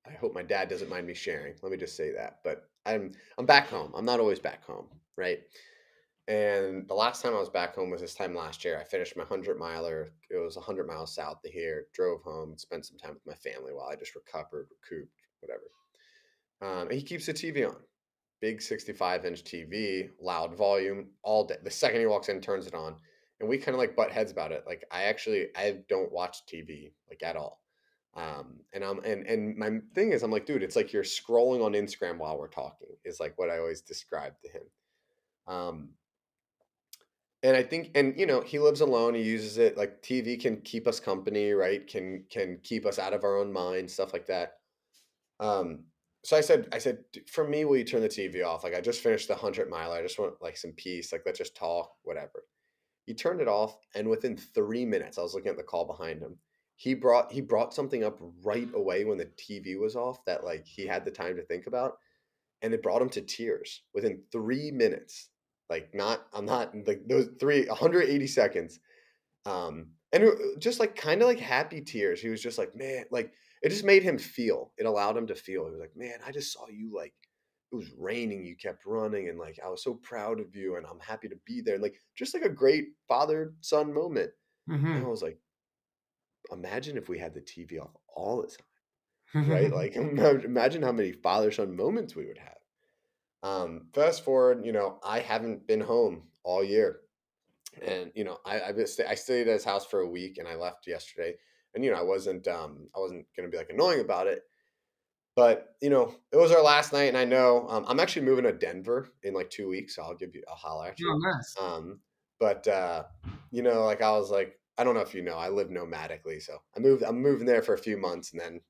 I 0.07 0.13
hope 0.13 0.35
my 0.35 0.43
dad 0.43 0.69
doesn't 0.69 0.91
mind 0.91 1.07
me 1.07 1.15
sharing. 1.15 1.55
Let 1.63 1.73
me 1.73 1.79
just 1.79 1.97
say 1.97 2.13
that. 2.13 2.41
But 2.45 2.69
I'm 2.85 3.13
I'm 3.39 3.47
back 3.47 3.69
home. 3.69 3.91
I'm 3.97 4.05
not 4.05 4.21
always 4.21 4.39
back 4.39 4.67
home, 4.67 4.89
right? 5.17 5.41
And 6.27 6.89
the 6.89 6.95
last 6.95 7.23
time 7.23 7.35
I 7.35 7.39
was 7.39 7.51
back 7.51 7.75
home 7.75 7.91
was 7.91 8.01
this 8.01 8.15
time 8.15 8.35
last 8.35 8.65
year. 8.65 8.79
I 8.81 8.85
finished 8.85 9.17
my 9.17 9.25
100 9.25 9.59
miler. 9.59 10.09
It 10.31 10.37
was 10.37 10.57
100 10.57 10.87
miles 10.87 11.15
south 11.15 11.45
of 11.45 11.51
here. 11.51 11.87
Drove 11.93 12.23
home, 12.23 12.57
spent 12.57 12.87
some 12.87 12.97
time 12.97 13.13
with 13.13 13.27
my 13.27 13.35
family 13.35 13.75
while 13.75 13.91
I 13.91 13.97
just 13.97 14.15
recovered, 14.15 14.69
recouped, 14.71 15.13
whatever. 15.41 15.65
Um, 16.63 16.91
he 16.91 17.03
keeps 17.03 17.27
the 17.27 17.35
TV 17.35 17.69
on. 17.69 17.77
Big 18.41 18.63
65 18.63 19.27
inch 19.27 19.45
TV, 19.45 20.09
loud 20.21 20.57
volume 20.57 21.09
all 21.23 21.45
day. 21.45 21.57
The 21.63 21.71
second 21.71 22.01
he 22.01 22.07
walks 22.07 22.29
in, 22.29 22.41
turns 22.41 22.67
it 22.67 22.75
on. 22.75 22.97
And 23.41 23.49
we 23.49 23.59
kind 23.59 23.75
of 23.75 23.79
like 23.79 23.97
butt 23.97 24.11
heads 24.11 24.33
about 24.33 24.53
it. 24.53 24.65
Like 24.67 24.85
I 24.91 25.05
actually 25.05 25.49
I 25.57 25.79
don't 25.89 26.13
watch 26.13 26.39
TV 26.47 26.93
like 27.11 27.23
at 27.23 27.37
all. 27.37 27.61
Um, 28.17 28.61
and 28.73 28.85
I'm 28.85 29.01
and 29.05 29.27
and 29.27 29.57
my 29.57 29.79
thing 29.95 30.13
is 30.13 30.23
I'm 30.23 30.31
like, 30.31 30.47
dude, 30.47 30.63
it's 30.63 30.77
like 30.77 30.93
you're 30.93 31.03
scrolling 31.03 31.65
on 31.65 31.73
Instagram 31.73 32.19
while 32.19 32.39
we're 32.39 32.49
talking, 32.49 32.89
is 33.05 33.21
like 33.21 33.37
what 33.37 33.51
I 33.51 33.59
always 33.59 33.83
describe 33.83 34.35
to 34.43 34.49
him. 34.51 34.63
Um, 35.47 35.89
and 37.45 37.55
I 37.55 37.63
think, 37.63 37.91
and 37.95 38.19
you 38.19 38.25
know, 38.25 38.41
he 38.41 38.59
lives 38.59 38.81
alone. 38.81 39.15
He 39.15 39.23
uses 39.23 39.59
it 39.59 39.77
like 39.77 40.03
TV 40.03 40.41
can 40.41 40.63
keep 40.63 40.89
us 40.89 40.99
company, 40.99 41.53
right? 41.53 41.87
Can 41.87 42.25
can 42.31 42.59
keep 42.63 42.87
us 42.87 42.99
out 42.99 43.13
of 43.13 43.23
our 43.23 43.37
own 43.37 43.53
mind, 43.53 43.91
stuff 43.91 44.15
like 44.15 44.27
that. 44.29 44.55
Um, 45.41 45.85
so 46.25 46.39
I 46.39 46.41
said, 46.41 46.69
I 46.73 46.79
said, 46.79 47.05
for 47.31 47.47
me, 47.47 47.67
will 47.67 47.77
you 47.77 47.85
turn 47.85 48.01
the 48.01 48.09
TV 48.09 48.43
off? 48.43 48.65
Like 48.65 48.75
I 48.75 48.81
just 48.81 49.03
finished 49.03 49.29
the 49.29 49.35
hundred 49.35 49.69
mile. 49.69 49.93
I 49.93 50.01
just 50.01 50.19
want 50.19 50.41
like 50.41 50.57
some 50.57 50.73
peace. 50.73 51.13
Like 51.13 51.23
let's 51.27 51.39
just 51.39 51.55
talk, 51.55 51.93
whatever. 52.03 52.47
He 53.05 53.13
turned 53.13 53.43
it 53.43 53.49
off, 53.49 53.77
and 53.95 54.09
within 54.09 54.39
three 54.39 54.87
minutes, 54.87 55.19
I 55.19 55.23
was 55.23 55.35
looking 55.35 55.51
at 55.51 55.59
the 55.59 55.63
call 55.63 55.85
behind 55.85 56.23
him. 56.23 56.39
He 56.77 56.95
brought 56.95 57.31
he 57.31 57.43
brought 57.43 57.75
something 57.75 58.05
up 58.05 58.19
right 58.43 58.71
away 58.75 59.05
when 59.05 59.19
the 59.19 59.27
TV 59.27 59.79
was 59.79 59.97
off 59.97 60.25
that 60.25 60.45
like 60.45 60.65
he 60.65 60.87
had 60.87 61.05
the 61.05 61.11
time 61.11 61.37
to 61.37 61.43
think 61.43 61.67
about, 61.67 61.99
and 62.63 62.73
it 62.73 62.83
brought 62.83 63.03
him 63.03 63.11
to 63.11 63.21
tears 63.21 63.83
within 63.93 64.23
three 64.33 64.71
minutes. 64.71 65.29
Like 65.71 65.95
not, 65.95 66.27
I'm 66.33 66.45
not 66.45 66.75
like 66.87 67.07
those 67.09 67.29
three 67.41 67.67
180 67.67 68.27
seconds, 68.27 68.81
um, 69.47 69.89
and 70.13 70.29
just 70.59 70.79
like 70.79 70.95
kind 70.95 71.23
of 71.23 71.29
like 71.29 71.41
happy 71.41 71.81
tears. 71.81 72.21
He 72.21 72.29
was 72.29 72.43
just 72.43 72.59
like, 72.59 72.77
man, 72.77 73.05
like 73.11 73.33
it 73.63 73.71
just 73.71 73.85
made 73.85 74.03
him 74.03 74.19
feel. 74.19 74.73
It 74.77 74.87
allowed 74.87 75.17
him 75.17 75.27
to 75.29 75.35
feel. 75.35 75.65
He 75.65 75.71
was 75.71 75.81
like, 75.81 75.97
man, 75.97 76.19
I 76.27 76.33
just 76.33 76.53
saw 76.53 76.69
you 76.69 76.93
like 76.95 77.15
it 77.73 77.77
was 77.77 77.91
raining, 77.99 78.45
you 78.45 78.57
kept 78.57 78.87
running, 78.87 79.29
and 79.29 79.39
like 79.39 79.59
I 79.65 79.69
was 79.69 79.83
so 79.83 79.95
proud 79.95 80.39
of 80.39 80.55
you, 80.55 80.77
and 80.77 80.87
I'm 80.87 81.01
happy 81.01 81.29
to 81.29 81.37
be 81.45 81.61
there. 81.61 81.75
And 81.75 81.83
like 81.83 81.97
just 82.17 82.35
like 82.35 82.45
a 82.45 82.49
great 82.49 82.89
father 83.09 83.55
son 83.61 83.93
moment. 83.93 84.31
Mm-hmm. 84.71 84.87
And 84.87 85.05
I 85.05 85.09
was 85.09 85.23
like, 85.23 85.39
imagine 86.53 86.97
if 86.97 87.09
we 87.09 87.19
had 87.19 87.35
the 87.35 87.41
TV 87.41 87.81
off 87.81 87.91
all 88.15 88.43
the 88.43 88.49
time, 89.35 89.51
right? 89.51 89.73
like 89.75 89.97
imagine 90.45 90.83
how 90.83 90.93
many 90.93 91.13
father 91.13 91.51
son 91.51 91.75
moments 91.75 92.15
we 92.15 92.27
would 92.27 92.39
have. 92.39 92.54
Um, 93.45 93.89
fast 93.93 94.25
forward, 94.25 94.65
you 94.65 94.73
know, 94.73 94.99
I 95.05 95.21
haven't 95.21 95.67
been 95.67 95.81
home 95.81 96.23
all 96.43 96.65
year, 96.65 97.01
and 97.87 98.11
you 98.15 98.25
know, 98.25 98.39
I 98.45 98.61
I, 98.61 98.73
I 99.09 99.15
stayed 99.15 99.49
at 99.49 99.53
his 99.53 99.65
house 99.65 99.85
for 99.85 100.01
a 100.01 100.09
week, 100.09 100.39
and 100.39 100.49
I 100.49 100.55
left 100.55 100.87
yesterday, 100.87 101.35
and 101.75 101.85
you 101.85 101.91
know, 101.91 101.99
I 101.99 102.03
wasn't 102.03 102.49
um 102.49 102.89
I 102.97 103.01
wasn't 103.01 103.27
gonna 103.37 103.51
be 103.51 103.59
like 103.59 103.71
annoying 103.71 104.01
about 104.01 104.29
it, 104.29 104.45
but 105.37 105.75
you 105.83 105.91
know, 105.91 106.15
it 106.33 106.37
was 106.37 106.53
our 106.53 106.63
last 106.63 106.93
night, 106.93 107.09
and 107.09 107.19
I 107.19 107.27
know 107.27 107.67
um, 107.69 107.85
I'm 107.87 108.01
actually 108.01 108.25
moving 108.25 108.45
to 108.45 108.53
Denver 108.53 109.11
in 109.23 109.35
like 109.35 109.51
two 109.51 109.69
weeks. 109.69 109.97
So 109.97 110.03
I'll 110.03 110.15
give 110.15 110.35
you 110.35 110.43
a 110.51 110.55
holler 110.55 110.89
at 110.89 110.99
you. 110.99 111.13
Oh, 111.13 111.19
nice. 111.19 111.57
Um, 111.61 112.01
but 112.41 112.67
uh, 112.67 113.05
you 113.51 113.63
know, 113.63 113.85
like 113.85 114.01
I 114.01 114.13
was 114.13 114.31
like, 114.31 114.59
I 114.79 114.85
don't 114.85 114.95
know 114.95 115.01
if 115.01 115.15
you 115.15 115.23
know, 115.23 115.37
I 115.37 115.49
live 115.49 115.69
nomadically, 115.69 116.41
so 116.41 116.59
I 116.77 116.81
moved. 116.81 117.03
I'm 117.03 117.21
moving 117.21 117.47
there 117.47 117.63
for 117.63 117.75
a 117.75 117.79
few 117.79 117.97
months, 117.97 118.33
and 118.33 118.41
then 118.41 118.61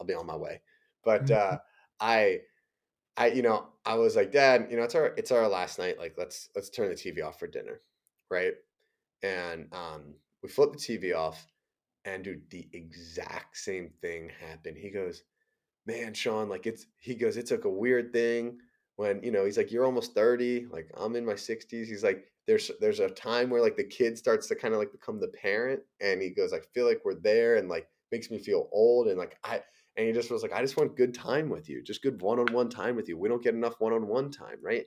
I'll 0.00 0.06
be 0.06 0.14
on 0.14 0.26
my 0.26 0.36
way. 0.36 0.62
But 1.04 1.26
mm-hmm. 1.26 1.54
uh, 1.54 1.58
I, 2.00 2.40
I, 3.16 3.28
you 3.28 3.42
know, 3.42 3.66
I 3.84 3.94
was 3.94 4.16
like, 4.16 4.32
Dad, 4.32 4.68
you 4.70 4.76
know, 4.76 4.82
it's 4.82 4.94
our 4.94 5.06
it's 5.16 5.30
our 5.30 5.48
last 5.48 5.78
night. 5.78 5.98
Like, 5.98 6.14
let's 6.18 6.48
let's 6.56 6.70
turn 6.70 6.88
the 6.88 6.96
TV 6.96 7.22
off 7.22 7.38
for 7.38 7.46
dinner, 7.46 7.80
right? 8.30 8.54
And 9.22 9.68
um, 9.72 10.14
we 10.42 10.48
flip 10.48 10.72
the 10.72 10.78
TV 10.78 11.14
off, 11.14 11.46
and 12.04 12.24
dude, 12.24 12.50
the 12.50 12.68
exact 12.72 13.56
same 13.56 13.90
thing 14.02 14.30
happened. 14.40 14.76
He 14.78 14.90
goes 14.90 15.24
man, 15.86 16.14
Sean, 16.14 16.48
like 16.48 16.66
it's 16.66 16.86
he 16.98 17.14
goes, 17.14 17.36
it's 17.36 17.50
like 17.50 17.64
a 17.64 17.70
weird 17.70 18.12
thing 18.12 18.58
when, 18.96 19.22
you 19.22 19.30
know, 19.30 19.44
he's 19.44 19.56
like, 19.56 19.72
You're 19.72 19.84
almost 19.84 20.14
30, 20.14 20.66
like 20.70 20.90
I'm 20.96 21.16
in 21.16 21.24
my 21.26 21.34
60s. 21.34 21.88
He's 21.88 22.04
like, 22.04 22.24
there's 22.46 22.70
there's 22.80 23.00
a 23.00 23.08
time 23.10 23.50
where 23.50 23.62
like 23.62 23.76
the 23.76 23.84
kid 23.84 24.18
starts 24.18 24.46
to 24.48 24.54
kind 24.54 24.74
of 24.74 24.80
like 24.80 24.92
become 24.92 25.20
the 25.20 25.28
parent 25.28 25.80
and 26.00 26.20
he 26.20 26.30
goes, 26.30 26.52
I 26.52 26.60
feel 26.74 26.86
like 26.86 27.00
we're 27.04 27.14
there 27.14 27.56
and 27.56 27.68
like 27.68 27.88
makes 28.12 28.30
me 28.30 28.38
feel 28.38 28.68
old 28.72 29.08
and 29.08 29.18
like 29.18 29.38
I 29.44 29.62
and 29.96 30.06
he 30.06 30.12
just 30.12 30.30
was 30.30 30.42
like, 30.42 30.52
I 30.52 30.60
just 30.60 30.76
want 30.76 30.96
good 30.96 31.14
time 31.14 31.48
with 31.48 31.68
you, 31.68 31.82
just 31.82 32.02
good 32.02 32.20
one-on-one 32.20 32.68
time 32.68 32.96
with 32.96 33.08
you. 33.08 33.16
We 33.16 33.28
don't 33.28 33.42
get 33.42 33.54
enough 33.54 33.74
one-on-one 33.78 34.30
time, 34.32 34.58
right? 34.62 34.86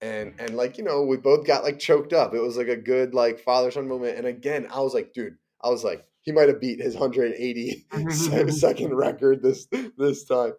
And 0.00 0.34
and 0.38 0.56
like, 0.56 0.78
you 0.78 0.84
know, 0.84 1.02
we 1.02 1.16
both 1.16 1.46
got 1.46 1.64
like 1.64 1.78
choked 1.78 2.12
up. 2.12 2.34
It 2.34 2.42
was 2.42 2.56
like 2.56 2.68
a 2.68 2.76
good 2.76 3.14
like 3.14 3.40
father-son 3.40 3.88
moment. 3.88 4.18
And 4.18 4.26
again, 4.26 4.68
I 4.70 4.80
was 4.80 4.94
like, 4.94 5.12
dude, 5.12 5.36
I 5.62 5.70
was 5.70 5.82
like, 5.82 6.04
he 6.20 6.32
might 6.32 6.48
have 6.48 6.60
beat 6.60 6.80
his 6.80 6.94
180 6.94 7.86
second 8.50 8.94
record 8.94 9.42
this 9.42 9.66
this 9.96 10.24
time. 10.24 10.52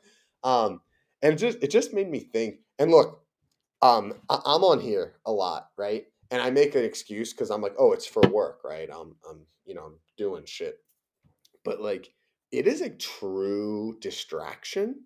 Um, 0.43 0.81
and 1.21 1.33
it 1.33 1.37
just 1.37 1.57
it 1.61 1.69
just 1.69 1.93
made 1.93 2.09
me 2.09 2.19
think. 2.19 2.59
And 2.79 2.91
look, 2.91 3.21
um, 3.81 4.13
I, 4.29 4.35
am 4.35 4.63
on 4.63 4.79
here 4.79 5.15
a 5.25 5.31
lot, 5.31 5.69
right? 5.77 6.05
And 6.31 6.41
I 6.41 6.49
make 6.49 6.75
an 6.75 6.83
excuse 6.83 7.31
because 7.31 7.51
I'm 7.51 7.61
like, 7.61 7.75
oh, 7.77 7.93
it's 7.93 8.07
for 8.07 8.21
work, 8.29 8.61
right? 8.63 8.89
I'm 8.91 9.15
I'm 9.29 9.45
you 9.65 9.75
know 9.75 9.83
I'm 9.83 9.99
doing 10.17 10.45
shit, 10.45 10.79
but 11.63 11.79
like 11.79 12.11
it 12.51 12.67
is 12.67 12.81
a 12.81 12.89
true 12.89 13.97
distraction. 13.99 15.03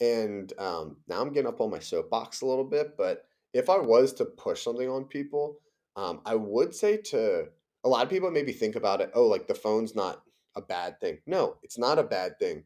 And 0.00 0.52
um, 0.58 0.96
now 1.08 1.20
I'm 1.20 1.32
getting 1.32 1.48
up 1.48 1.60
on 1.60 1.70
my 1.70 1.80
soapbox 1.80 2.40
a 2.40 2.46
little 2.46 2.64
bit, 2.64 2.96
but 2.96 3.24
if 3.52 3.68
I 3.68 3.78
was 3.78 4.12
to 4.14 4.24
push 4.24 4.62
something 4.62 4.88
on 4.88 5.04
people, 5.04 5.58
um, 5.96 6.20
I 6.24 6.36
would 6.36 6.74
say 6.74 6.96
to 6.96 7.48
a 7.84 7.88
lot 7.88 8.04
of 8.04 8.10
people 8.10 8.30
maybe 8.30 8.52
think 8.52 8.76
about 8.76 9.00
it, 9.00 9.10
oh, 9.14 9.26
like 9.26 9.48
the 9.48 9.54
phone's 9.54 9.96
not 9.96 10.22
a 10.54 10.60
bad 10.60 11.00
thing. 11.00 11.18
No, 11.26 11.56
it's 11.62 11.78
not 11.78 11.98
a 11.98 12.04
bad 12.04 12.38
thing. 12.38 12.64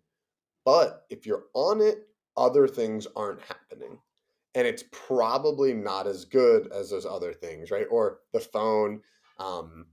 But 0.64 1.04
if 1.10 1.26
you're 1.26 1.44
on 1.54 1.80
it, 1.80 2.06
other 2.36 2.68
things 2.68 3.06
aren't 3.16 3.40
happening. 3.40 3.98
And 4.54 4.66
it's 4.66 4.84
probably 4.92 5.72
not 5.72 6.06
as 6.06 6.26
good 6.26 6.70
as 6.72 6.90
those 6.90 7.06
other 7.06 7.32
things, 7.32 7.70
right? 7.70 7.86
Or 7.90 8.18
the 8.32 8.40
phone, 8.40 9.00
um, 9.38 9.86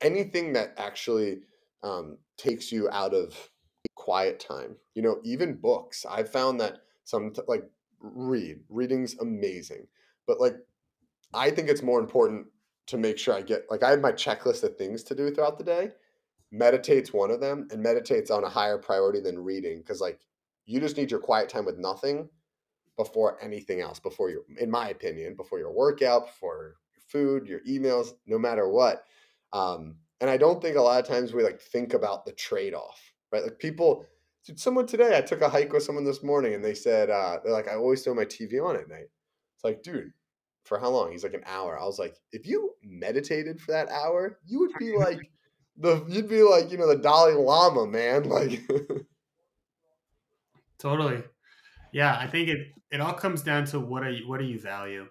anything 0.00 0.52
that 0.52 0.74
actually 0.76 1.40
um, 1.82 2.18
takes 2.36 2.72
you 2.72 2.88
out 2.90 3.14
of 3.14 3.50
quiet 3.94 4.40
time. 4.40 4.76
You 4.94 5.02
know, 5.02 5.18
even 5.24 5.54
books. 5.54 6.06
I've 6.08 6.30
found 6.30 6.60
that 6.60 6.78
some, 7.04 7.32
like, 7.46 7.64
read. 8.00 8.60
Reading's 8.68 9.18
amazing. 9.18 9.86
But, 10.26 10.40
like, 10.40 10.56
I 11.34 11.50
think 11.50 11.68
it's 11.68 11.82
more 11.82 12.00
important 12.00 12.46
to 12.88 12.96
make 12.96 13.18
sure 13.18 13.34
I 13.34 13.42
get 13.42 13.70
like 13.70 13.82
I 13.82 13.90
have 13.90 14.00
my 14.00 14.12
checklist 14.12 14.64
of 14.64 14.76
things 14.76 15.02
to 15.04 15.14
do 15.14 15.30
throughout 15.30 15.58
the 15.58 15.64
day. 15.64 15.90
Meditate's 16.50 17.12
one 17.12 17.30
of 17.30 17.40
them, 17.40 17.68
and 17.70 17.82
meditate's 17.82 18.30
on 18.30 18.44
a 18.44 18.48
higher 18.48 18.78
priority 18.78 19.20
than 19.20 19.38
reading 19.38 19.78
because 19.78 20.00
like 20.00 20.20
you 20.64 20.80
just 20.80 20.96
need 20.96 21.10
your 21.10 21.20
quiet 21.20 21.48
time 21.48 21.66
with 21.66 21.78
nothing 21.78 22.28
before 22.96 23.38
anything 23.42 23.80
else. 23.80 24.00
Before 24.00 24.30
your, 24.30 24.42
in 24.58 24.70
my 24.70 24.88
opinion, 24.88 25.34
before 25.34 25.58
your 25.58 25.72
workout, 25.72 26.26
before 26.26 26.76
your 26.94 27.02
food, 27.08 27.46
your 27.46 27.60
emails, 27.60 28.12
no 28.26 28.38
matter 28.38 28.68
what. 28.68 29.04
Um, 29.52 29.96
and 30.20 30.28
I 30.28 30.36
don't 30.36 30.60
think 30.60 30.76
a 30.76 30.80
lot 30.80 31.00
of 31.00 31.06
times 31.06 31.32
we 31.32 31.42
like 31.42 31.60
think 31.60 31.94
about 31.94 32.24
the 32.24 32.32
trade 32.32 32.74
off, 32.74 33.00
right? 33.32 33.42
Like 33.42 33.58
people, 33.58 34.04
dude, 34.44 34.58
someone 34.58 34.86
today, 34.86 35.16
I 35.16 35.20
took 35.20 35.40
a 35.40 35.48
hike 35.48 35.72
with 35.72 35.82
someone 35.82 36.04
this 36.04 36.22
morning, 36.22 36.54
and 36.54 36.64
they 36.64 36.74
said 36.74 37.10
uh, 37.10 37.38
they're 37.42 37.52
like, 37.52 37.68
I 37.68 37.74
always 37.74 38.02
throw 38.02 38.14
my 38.14 38.24
TV 38.24 38.64
on 38.64 38.76
at 38.76 38.88
night. 38.88 39.08
It's 39.56 39.64
like, 39.64 39.82
dude, 39.82 40.12
for 40.64 40.78
how 40.78 40.90
long? 40.90 41.12
He's 41.12 41.24
like 41.24 41.34
an 41.34 41.44
hour. 41.46 41.78
I 41.78 41.84
was 41.84 41.98
like, 41.98 42.16
if 42.32 42.46
you 42.46 42.74
meditated 42.82 43.60
for 43.60 43.72
that 43.72 43.88
hour, 43.90 44.38
you 44.46 44.60
would 44.60 44.72
be 44.78 44.96
like 44.96 45.20
the 45.76 46.04
you'd 46.08 46.28
be 46.28 46.42
like, 46.42 46.70
you 46.70 46.78
know, 46.78 46.88
the 46.88 46.96
Dalai 46.96 47.34
Lama, 47.34 47.86
man. 47.86 48.28
Like 48.28 48.62
Totally. 50.78 51.24
Yeah, 51.92 52.16
I 52.16 52.26
think 52.26 52.48
it 52.48 52.68
it 52.90 53.00
all 53.00 53.12
comes 53.12 53.42
down 53.42 53.64
to 53.66 53.80
what 53.80 54.02
are 54.02 54.10
you 54.10 54.28
what 54.28 54.38
do 54.38 54.46
you 54.46 54.60
value? 54.60 55.06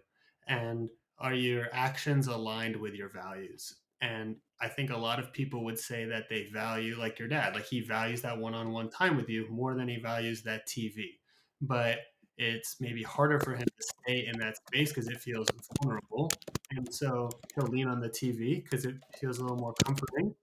And 0.48 0.90
are 1.20 1.34
your 1.34 1.68
actions 1.74 2.28
aligned 2.28 2.76
with 2.76 2.94
your 2.94 3.10
values? 3.10 3.76
And 4.02 4.38
I 4.60 4.68
think 4.68 4.90
a 4.90 4.98
lot 4.98 5.20
of 5.20 5.32
people 5.32 5.64
would 5.66 5.78
say 5.78 6.06
that 6.06 6.30
they 6.30 6.46
value 6.46 6.98
like 6.98 7.20
your 7.20 7.28
dad, 7.28 7.54
like 7.54 7.66
he 7.66 7.82
values 7.82 8.22
that 8.24 8.38
one-on-one 8.38 8.90
time 8.90 9.16
with 9.16 9.30
you 9.30 9.48
more 9.50 9.76
than 9.76 9.88
he 9.88 9.98
values 9.98 10.42
that 10.44 10.68
TV. 10.68 11.20
But 11.62 12.00
it's 12.38 12.78
maybe 12.80 13.04
harder 13.04 13.40
for 13.40 13.56
him 13.56 13.66
to 13.66 13.88
stay 14.04 14.28
in 14.28 14.40
that 14.40 14.58
space 14.58 14.90
because 14.90 15.08
it 15.10 15.20
feels 15.20 15.48
vulnerable. 15.82 16.32
And 16.72 16.94
so 16.94 17.30
he'll 17.56 17.68
lean 17.68 17.88
on 17.88 18.00
the 18.00 18.10
TV 18.10 18.64
because 18.64 18.86
it 18.86 18.96
feels 19.20 19.40
a 19.40 19.42
little 19.42 19.58
more 19.58 19.74
comforting. 19.86 20.34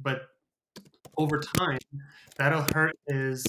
But 0.00 0.22
over 1.16 1.38
time, 1.38 1.78
that'll 2.36 2.66
hurt 2.74 2.96
his 3.08 3.44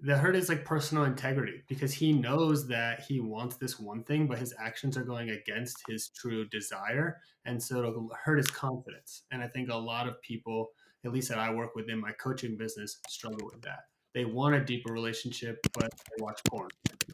the 0.00 0.16
hurt 0.16 0.36
is 0.36 0.48
like 0.48 0.64
personal 0.64 1.04
integrity 1.04 1.62
because 1.68 1.92
he 1.92 2.12
knows 2.12 2.68
that 2.68 3.00
he 3.00 3.20
wants 3.20 3.56
this 3.56 3.80
one 3.80 4.02
thing, 4.04 4.26
but 4.26 4.38
his 4.38 4.54
actions 4.58 4.96
are 4.96 5.04
going 5.04 5.30
against 5.30 5.82
his 5.88 6.08
true 6.08 6.46
desire. 6.48 7.20
And 7.46 7.62
so 7.62 7.78
it'll 7.78 8.10
hurt 8.22 8.36
his 8.36 8.48
confidence. 8.48 9.22
And 9.30 9.42
I 9.42 9.48
think 9.48 9.70
a 9.70 9.76
lot 9.76 10.06
of 10.06 10.20
people, 10.20 10.70
at 11.04 11.12
least 11.12 11.28
that 11.30 11.38
I 11.38 11.52
work 11.52 11.74
with 11.74 11.88
in 11.88 11.98
my 11.98 12.12
coaching 12.12 12.56
business, 12.56 12.98
struggle 13.08 13.48
with 13.50 13.62
that. 13.62 13.84
They 14.12 14.24
want 14.24 14.54
a 14.54 14.64
deeper 14.64 14.92
relationship, 14.92 15.58
but 15.74 15.90
they 15.92 16.22
watch 16.22 16.40
porn. 16.48 16.68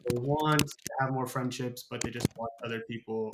They 0.09 0.17
want 0.17 0.59
to 0.59 0.75
have 0.99 1.11
more 1.11 1.27
friendships, 1.27 1.85
but 1.89 2.01
they 2.01 2.09
just 2.09 2.27
watch 2.37 2.51
other 2.63 2.81
people 2.89 3.33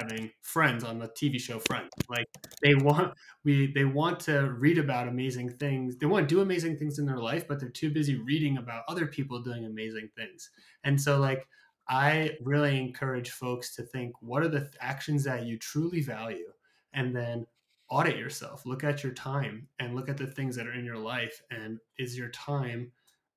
having 0.00 0.30
friends 0.42 0.84
on 0.84 0.98
the 0.98 1.08
TV 1.08 1.40
show 1.40 1.58
Friends. 1.58 1.90
Like 2.08 2.26
they 2.62 2.74
want 2.74 3.14
we 3.44 3.72
they 3.72 3.84
want 3.84 4.20
to 4.20 4.50
read 4.50 4.78
about 4.78 5.08
amazing 5.08 5.50
things. 5.50 5.96
They 5.96 6.06
want 6.06 6.28
to 6.28 6.34
do 6.34 6.40
amazing 6.40 6.76
things 6.76 6.98
in 6.98 7.06
their 7.06 7.18
life, 7.18 7.46
but 7.48 7.60
they're 7.60 7.68
too 7.68 7.90
busy 7.90 8.16
reading 8.16 8.58
about 8.58 8.84
other 8.88 9.06
people 9.06 9.40
doing 9.40 9.64
amazing 9.64 10.10
things. 10.16 10.50
And 10.84 11.00
so 11.00 11.18
like 11.18 11.46
I 11.88 12.36
really 12.42 12.78
encourage 12.78 13.30
folks 13.30 13.74
to 13.76 13.82
think 13.82 14.14
what 14.20 14.42
are 14.42 14.48
the 14.48 14.70
actions 14.80 15.24
that 15.24 15.44
you 15.44 15.58
truly 15.58 16.00
value 16.00 16.52
and 16.92 17.14
then 17.14 17.46
audit 17.88 18.16
yourself. 18.16 18.66
Look 18.66 18.82
at 18.82 19.04
your 19.04 19.12
time 19.12 19.68
and 19.78 19.94
look 19.94 20.08
at 20.08 20.16
the 20.16 20.26
things 20.26 20.56
that 20.56 20.66
are 20.66 20.72
in 20.72 20.84
your 20.84 20.98
life 20.98 21.40
and 21.50 21.78
is 21.98 22.18
your 22.18 22.30
time 22.30 22.90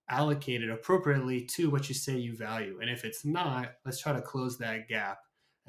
allocated 0.09 0.69
appropriately 0.71 1.41
to 1.45 1.69
what 1.69 1.87
you 1.87 1.95
say 1.95 2.17
you 2.17 2.35
value. 2.35 2.79
And 2.81 2.89
if 2.89 3.05
it's 3.05 3.23
not, 3.23 3.73
let's 3.85 4.01
try 4.01 4.13
to 4.13 4.21
close 4.21 4.57
that 4.57 4.87
gap. 4.87 5.19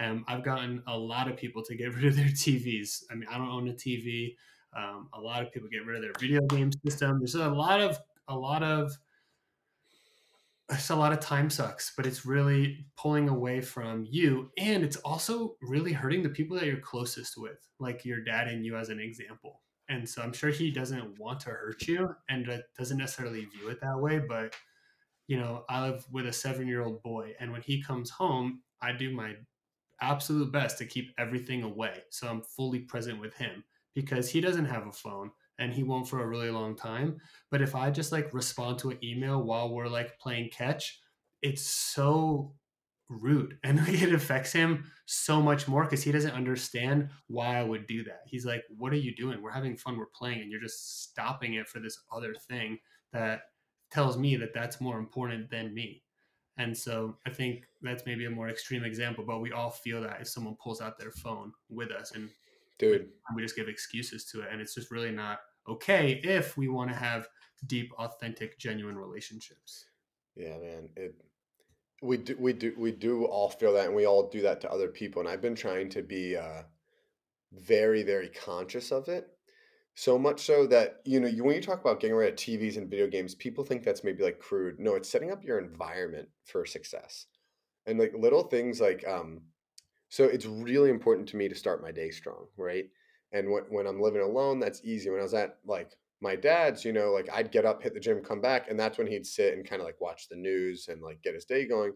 Um, 0.01 0.25
I've 0.27 0.43
gotten 0.43 0.83
a 0.87 0.97
lot 0.97 1.29
of 1.29 1.37
people 1.37 1.63
to 1.65 1.77
get 1.77 1.95
rid 1.95 2.07
of 2.07 2.17
their 2.17 2.27
TVs. 2.27 3.05
I 3.11 3.15
mean, 3.15 3.29
I 3.31 3.39
don't 3.39 3.51
own 3.51 3.69
a 3.69 3.73
TV. 3.73 4.35
Um, 4.77 5.09
a 5.13 5.21
lot 5.21 5.43
of 5.43 5.53
people 5.53 5.69
get 5.69 5.85
rid 5.85 5.97
of 5.97 6.03
their 6.03 6.13
video 6.19 6.41
game 6.43 6.71
system. 6.85 7.19
There's 7.19 7.35
a 7.35 7.49
lot 7.49 7.81
of 7.81 7.99
a 8.29 8.37
lot 8.37 8.63
of 8.63 8.97
it's 10.71 10.91
a 10.91 10.97
lot 10.97 11.13
of 11.13 11.21
time 11.21 11.51
sucks, 11.51 11.93
but 11.97 12.07
it's 12.07 12.25
really 12.25 12.87
pulling 12.97 13.29
away 13.29 13.61
from 13.61 14.07
you. 14.09 14.51
And 14.57 14.85
it's 14.85 14.97
also 14.99 15.57
really 15.61 15.93
hurting 15.93 16.23
the 16.23 16.29
people 16.29 16.57
that 16.57 16.67
you're 16.67 16.77
closest 16.77 17.37
with, 17.37 17.59
like 17.81 18.05
your 18.05 18.23
dad 18.23 18.47
and 18.47 18.65
you 18.65 18.77
as 18.77 18.89
an 18.89 19.01
example. 19.01 19.63
And 19.89 20.09
so 20.09 20.23
I'm 20.23 20.33
sure 20.33 20.51
he 20.51 20.71
doesn't 20.71 21.19
want 21.19 21.41
to 21.41 21.51
hurt 21.51 21.89
you 21.89 22.15
and 22.29 22.49
doesn't 22.79 22.97
necessarily 22.97 23.47
view 23.47 23.69
it 23.69 23.81
that 23.81 23.99
way. 23.99 24.21
But, 24.21 24.55
you 25.27 25.39
know, 25.39 25.65
I 25.69 25.89
live 25.89 26.07
with 26.13 26.27
a 26.27 26.33
seven 26.33 26.69
year 26.69 26.85
old 26.85 27.03
boy. 27.03 27.35
And 27.41 27.51
when 27.51 27.63
he 27.63 27.83
comes 27.83 28.09
home, 28.09 28.63
I 28.81 28.93
do 28.93 29.13
my 29.13 29.35
absolute 30.01 30.53
best 30.53 30.79
to 30.79 30.87
keep 30.87 31.13
everything 31.19 31.63
away. 31.63 32.03
So 32.11 32.29
I'm 32.29 32.43
fully 32.43 32.81
present 32.81 33.21
with 33.21 33.35
him 33.35 33.65
because 33.95 34.31
he 34.31 34.41
doesn't 34.41 34.67
have 34.67 34.87
a 34.87 34.93
phone 34.93 35.31
and 35.59 35.73
he 35.73 35.83
won't 35.83 36.09
for 36.09 36.23
a 36.23 36.27
really 36.27 36.51
long 36.51 36.75
time. 36.75 37.19
But 37.51 37.63
if 37.63 37.75
I 37.75 37.91
just 37.91 38.13
like 38.13 38.33
respond 38.33 38.79
to 38.81 38.91
an 38.91 38.99
email 39.05 39.43
while 39.43 39.73
we're 39.73 39.89
like 39.89 40.19
playing 40.19 40.51
catch, 40.51 41.01
it's 41.43 41.63
so 41.63 42.55
rude 43.09 43.59
and 43.65 43.81
it 43.89 44.13
affects 44.13 44.53
him 44.53 44.91
so 45.07 45.43
much 45.43 45.67
more 45.67 45.85
because 45.85 46.03
he 46.03 46.13
doesn't 46.13 46.33
understand 46.33 47.11
why 47.27 47.59
I 47.59 47.63
would 47.63 47.87
do 47.87 48.05
that. 48.05 48.23
He's 48.27 48.47
like, 48.47 48.65
What 48.77 48.93
are 48.93 48.97
you 48.97 49.15
doing? 49.15 49.43
We're 49.43 49.51
having 49.51 49.77
fun, 49.77 49.99
we're 49.99 50.07
playing, 50.07 50.41
and 50.41 50.51
you're 50.51 50.61
just 50.61 51.03
stopping 51.03 51.55
it 51.55 51.69
for 51.69 51.81
this 51.81 51.99
other 52.13 52.35
thing 52.35 52.79
that 53.13 53.43
tells 53.91 54.17
me 54.17 54.37
that 54.37 54.55
that's 54.55 54.81
more 54.81 54.99
important 54.99 55.51
than 55.51 55.75
me. 55.75 56.05
And 56.61 56.77
so 56.77 57.17
I 57.27 57.31
think 57.31 57.65
that's 57.81 58.05
maybe 58.05 58.27
a 58.27 58.31
more 58.31 58.51
extreme 58.51 58.85
example, 58.85 59.25
but 59.27 59.41
we 59.41 59.51
all 59.51 59.71
feel 59.71 60.03
that 60.03 60.21
if 60.21 60.29
someone 60.29 60.57
pulls 60.63 60.83
out 60.83 60.99
their 60.99 61.11
phone 61.11 61.53
with 61.71 61.91
us 61.91 62.13
and 62.13 62.29
dude, 62.79 63.09
we 63.35 63.41
just 63.41 63.57
give 63.57 63.67
excuses 63.67 64.27
to 64.27 64.43
it. 64.43 64.49
And 64.53 64.61
it's 64.61 64.75
just 64.75 64.91
really 64.91 65.11
not 65.11 65.39
okay 65.67 66.21
if 66.23 66.59
we 66.59 66.69
want 66.69 66.91
to 66.91 66.97
have 66.97 67.27
deep, 67.67 67.91
authentic, 67.99 68.59
genuine 68.59 68.99
relationships. 68.99 69.87
Yeah, 70.37 70.59
man. 70.59 70.91
It 70.97 71.15
we 72.03 72.19
do 72.19 72.37
we 72.39 72.53
do 72.53 72.75
we 72.77 72.93
do 72.93 73.25
all 73.25 73.49
feel 73.49 73.73
that 73.73 73.87
and 73.87 73.97
we 73.97 74.07
all 74.07 74.29
do 74.29 74.43
that 74.43 74.61
to 74.61 74.71
other 74.71 74.89
people. 74.89 75.21
And 75.21 75.31
I've 75.31 75.41
been 75.41 75.57
trying 75.57 75.89
to 75.91 76.03
be 76.03 76.37
uh 76.37 76.65
very, 77.53 78.03
very 78.03 78.29
conscious 78.29 78.93
of 78.93 79.09
it. 79.09 79.29
So 80.01 80.19
much 80.19 80.41
so 80.41 80.67
that, 80.69 81.03
you 81.05 81.21
know, 81.21 81.29
when 81.45 81.55
you 81.55 81.61
talk 81.61 81.79
about 81.79 82.01
getting 82.01 82.17
rid 82.17 82.31
of 82.31 82.37
TVs 82.37 82.79
and 82.79 82.89
video 82.89 83.07
games, 83.07 83.35
people 83.35 83.63
think 83.63 83.85
that's 83.85 84.03
maybe 84.03 84.23
like 84.23 84.39
crude. 84.39 84.81
No, 84.81 84.95
it's 84.95 85.11
setting 85.11 85.31
up 85.31 85.45
your 85.45 85.59
environment 85.59 86.27
for 86.43 86.65
success. 86.65 87.27
And 87.85 87.99
like 87.99 88.15
little 88.17 88.45
things 88.45 88.81
like 88.81 89.07
um 89.07 89.43
so 90.09 90.25
it's 90.25 90.47
really 90.47 90.89
important 90.89 91.29
to 91.29 91.37
me 91.37 91.51
to 91.51 91.55
start 91.55 91.83
my 91.83 91.93
day 91.93 92.11
strong, 92.13 92.47
right? 92.57 92.87
And 93.33 93.51
when, 93.53 93.65
when 93.65 93.87
I'm 93.87 94.01
living 94.01 94.23
alone, 94.23 94.59
that's 94.59 94.83
easy. 94.87 95.11
When 95.11 95.21
I 95.21 95.25
was 95.25 95.35
at 95.35 95.59
like 95.67 95.93
my 96.23 96.35
dad's, 96.35 96.83
you 96.83 96.95
know, 96.95 97.13
like 97.13 97.29
I'd 97.31 97.53
get 97.53 97.67
up, 97.67 97.83
hit 97.83 97.93
the 97.93 98.01
gym, 98.01 98.25
come 98.25 98.41
back, 98.41 98.71
and 98.71 98.81
that's 98.81 98.97
when 98.97 99.07
he'd 99.07 99.27
sit 99.27 99.53
and 99.53 99.69
kind 99.69 99.83
of 99.83 99.87
like 99.87 100.01
watch 100.01 100.31
the 100.31 100.37
news 100.37 100.89
and 100.89 101.03
like 101.03 101.21
get 101.21 101.35
his 101.35 101.45
day 101.45 101.69
going. 101.69 101.93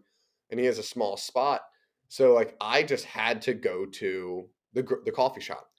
And 0.51 0.59
he 0.59 0.67
has 0.67 0.77
a 0.77 0.83
small 0.83 1.17
spot, 1.17 1.61
so 2.09 2.35
like 2.35 2.55
I 2.61 2.83
just 2.83 3.05
had 3.05 3.41
to 3.41 3.55
go 3.55 3.87
to 3.87 4.47
the 4.73 4.83
the 5.05 5.11
coffee 5.11 5.41
shop 5.41 5.71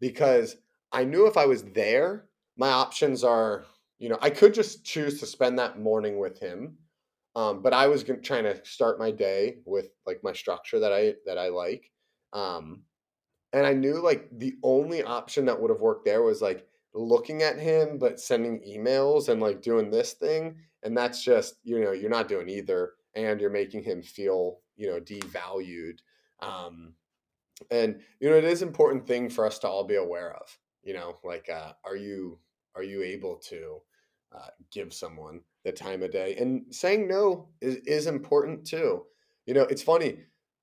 because 0.00 0.56
I 0.92 1.04
knew 1.04 1.26
if 1.26 1.36
I 1.36 1.46
was 1.46 1.62
there, 1.62 2.26
my 2.56 2.70
options 2.70 3.24
are, 3.24 3.64
you 3.98 4.08
know, 4.08 4.18
I 4.20 4.30
could 4.30 4.54
just 4.54 4.84
choose 4.84 5.20
to 5.20 5.26
spend 5.26 5.58
that 5.58 5.78
morning 5.78 6.18
with 6.18 6.38
him, 6.38 6.78
um, 7.34 7.62
but 7.62 7.72
I 7.74 7.86
was 7.88 8.04
gonna, 8.04 8.20
trying 8.20 8.44
to 8.44 8.64
start 8.64 8.98
my 8.98 9.10
day 9.10 9.58
with 9.64 9.90
like 10.06 10.20
my 10.22 10.32
structure 10.32 10.78
that 10.80 10.92
I 10.92 11.14
that 11.26 11.38
I 11.38 11.48
like. 11.48 11.90
Um, 12.32 12.82
and 13.52 13.66
I 13.66 13.72
knew 13.72 14.02
like 14.02 14.28
the 14.32 14.54
only 14.62 15.02
option 15.02 15.46
that 15.46 15.60
would 15.60 15.70
have 15.70 15.80
worked 15.80 16.04
there 16.04 16.22
was 16.22 16.42
like 16.42 16.66
looking 16.94 17.42
at 17.42 17.58
him 17.58 17.98
but 17.98 18.20
sending 18.20 18.60
emails 18.60 19.28
and 19.28 19.40
like 19.40 19.62
doing 19.62 19.90
this 19.90 20.12
thing 20.14 20.56
and 20.82 20.96
that's 20.96 21.22
just 21.22 21.56
you 21.62 21.80
know 21.80 21.92
you're 21.92 22.10
not 22.10 22.28
doing 22.28 22.48
either 22.48 22.92
and 23.14 23.40
you're 23.40 23.50
making 23.50 23.82
him 23.82 24.02
feel 24.02 24.60
you 24.76 24.86
know 24.86 25.00
devalued 25.00 25.98
um 26.40 26.94
and 27.70 28.00
you 28.20 28.30
know 28.30 28.36
it 28.36 28.44
is 28.44 28.62
an 28.62 28.68
important 28.68 29.06
thing 29.06 29.28
for 29.28 29.46
us 29.46 29.58
to 29.58 29.68
all 29.68 29.84
be 29.84 29.96
aware 29.96 30.34
of 30.34 30.58
you 30.86 30.94
know 30.94 31.18
like 31.24 31.50
uh 31.50 31.72
are 31.84 31.96
you 31.96 32.38
are 32.76 32.82
you 32.82 33.02
able 33.02 33.36
to 33.36 33.78
uh, 34.34 34.48
give 34.70 34.92
someone 34.92 35.40
the 35.64 35.72
time 35.72 36.02
of 36.02 36.12
day? 36.12 36.36
And 36.36 36.64
saying 36.70 37.08
no 37.08 37.48
is 37.60 37.76
is 37.86 38.06
important 38.06 38.64
too. 38.64 39.02
You 39.46 39.54
know 39.54 39.62
it's 39.62 39.82
funny 39.82 40.20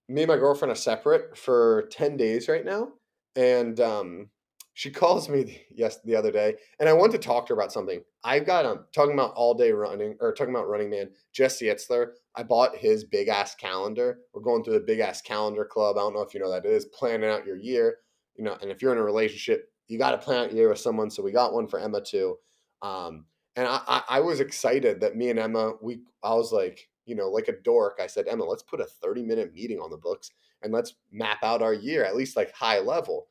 me 0.10 0.24
and 0.24 0.30
my 0.30 0.38
girlfriend 0.38 0.72
are 0.72 0.76
separate 0.76 1.38
for 1.38 1.88
10 1.92 2.18
days 2.18 2.50
right 2.50 2.66
now 2.66 2.90
and 3.36 3.80
um 3.80 4.30
she 4.74 4.90
calls 5.02 5.30
me 5.30 5.62
yes 5.72 6.00
the 6.04 6.16
other 6.16 6.32
day 6.32 6.56
and 6.80 6.90
i 6.90 6.94
want 6.94 7.12
to 7.12 7.18
talk 7.18 7.46
to 7.46 7.54
her 7.54 7.60
about 7.60 7.72
something. 7.72 8.02
I've 8.26 8.46
got 8.46 8.66
um 8.66 8.86
talking 8.94 9.14
about 9.14 9.34
all 9.36 9.54
day 9.54 9.72
running 9.72 10.16
or 10.20 10.34
talking 10.34 10.54
about 10.54 10.70
running 10.70 10.90
man 10.90 11.10
jesse 11.34 11.66
itzler 11.66 12.12
i 12.36 12.44
bought 12.44 12.76
his 12.78 13.04
big 13.04 13.28
ass 13.28 13.56
calendar. 13.56 14.20
We're 14.34 14.42
going 14.42 14.64
through 14.64 14.74
the 14.74 14.80
big 14.82 15.00
ass 15.00 15.22
calendar 15.22 15.66
club. 15.66 15.98
I 15.98 16.02
don't 16.02 16.14
know 16.14 16.22
if 16.22 16.34
you 16.34 16.40
know 16.40 16.52
that 16.52 16.66
it 16.66 16.72
is. 16.72 16.86
Planning 16.86 17.30
out 17.30 17.46
your 17.46 17.58
year 17.58 17.98
you 18.36 18.44
know 18.44 18.58
and 18.62 18.72
if 18.72 18.82
you're 18.82 18.92
in 18.92 18.98
a 18.98 19.04
relationship 19.04 19.70
you 19.94 20.00
got 20.00 20.12
to 20.12 20.18
plan 20.18 20.44
out 20.44 20.52
your 20.52 20.58
year 20.58 20.70
with 20.70 20.80
someone 20.80 21.10
so 21.10 21.24
we 21.24 21.32
got 21.32 21.54
one 21.54 21.68
for 21.68 21.80
emma 21.80 22.02
too 22.02 22.38
um 22.82 23.26
and 23.56 23.68
I, 23.68 23.80
I 23.88 24.02
i 24.10 24.20
was 24.20 24.40
excited 24.40 25.00
that 25.02 25.16
me 25.16 25.30
and 25.30 25.40
emma 25.40 25.74
we 25.82 26.00
i 26.24 26.34
was 26.34 26.52
like 26.52 26.90
you 27.06 27.16
know, 27.16 27.30
like 27.30 27.48
a 27.48 27.62
dork, 27.64 28.00
I 28.02 28.08
said, 28.08 28.28
Emma, 28.28 28.44
let's 28.44 28.64
put 28.64 28.80
a 28.80 28.86
30 28.86 29.24
minute 29.24 29.54
meeting 29.54 29.80
on 29.80 29.90
the 29.90 29.98
books 29.98 30.32
and 30.62 30.72
let's 30.72 30.96
map 31.12 31.44
out 31.44 31.62
our 31.62 31.74
year, 31.74 32.04
at 32.04 32.16
least 32.16 32.38
like 32.38 32.54
high 32.54 32.80
level. 32.80 33.28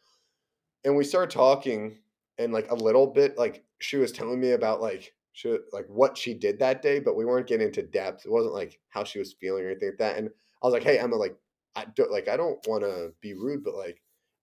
And 0.85 0.97
we 0.97 1.05
started 1.05 1.31
talking 1.31 1.99
and 2.39 2.53
like 2.53 2.71
a 2.71 2.75
little 2.75 3.07
bit, 3.07 3.39
like 3.39 3.65
she 3.81 3.97
was 3.97 4.13
telling 4.13 4.41
me 4.41 4.53
about 4.53 4.83
like, 4.83 5.15
she, 5.33 5.57
like 5.73 5.87
what 5.89 6.19
she 6.19 6.35
did 6.35 6.59
that 6.59 6.83
day, 6.83 7.01
but 7.01 7.17
we 7.17 7.25
weren't 7.25 7.47
getting 7.47 7.69
into 7.69 7.83
depth. 7.83 8.27
It 8.27 8.31
wasn't 8.31 8.55
like 8.55 8.79
how 8.91 9.05
she 9.05 9.19
was 9.19 9.33
feeling 9.33 9.65
or 9.65 9.71
anything 9.71 9.91
like 9.91 9.99
that. 9.99 10.19
And 10.19 10.29
I 10.29 10.67
was 10.67 10.75
like, 10.75 10.83
Hey, 10.83 10.99
Emma, 10.99 11.17
like, 11.17 11.37
I 11.75 11.87
don't 11.97 12.11
like, 12.11 12.29
I 12.29 12.37
don't 12.37 12.59
want 12.67 12.83
to 12.83 13.13
be 13.23 13.33
rude, 13.33 13.65
but 13.65 13.75
like, 13.75 14.03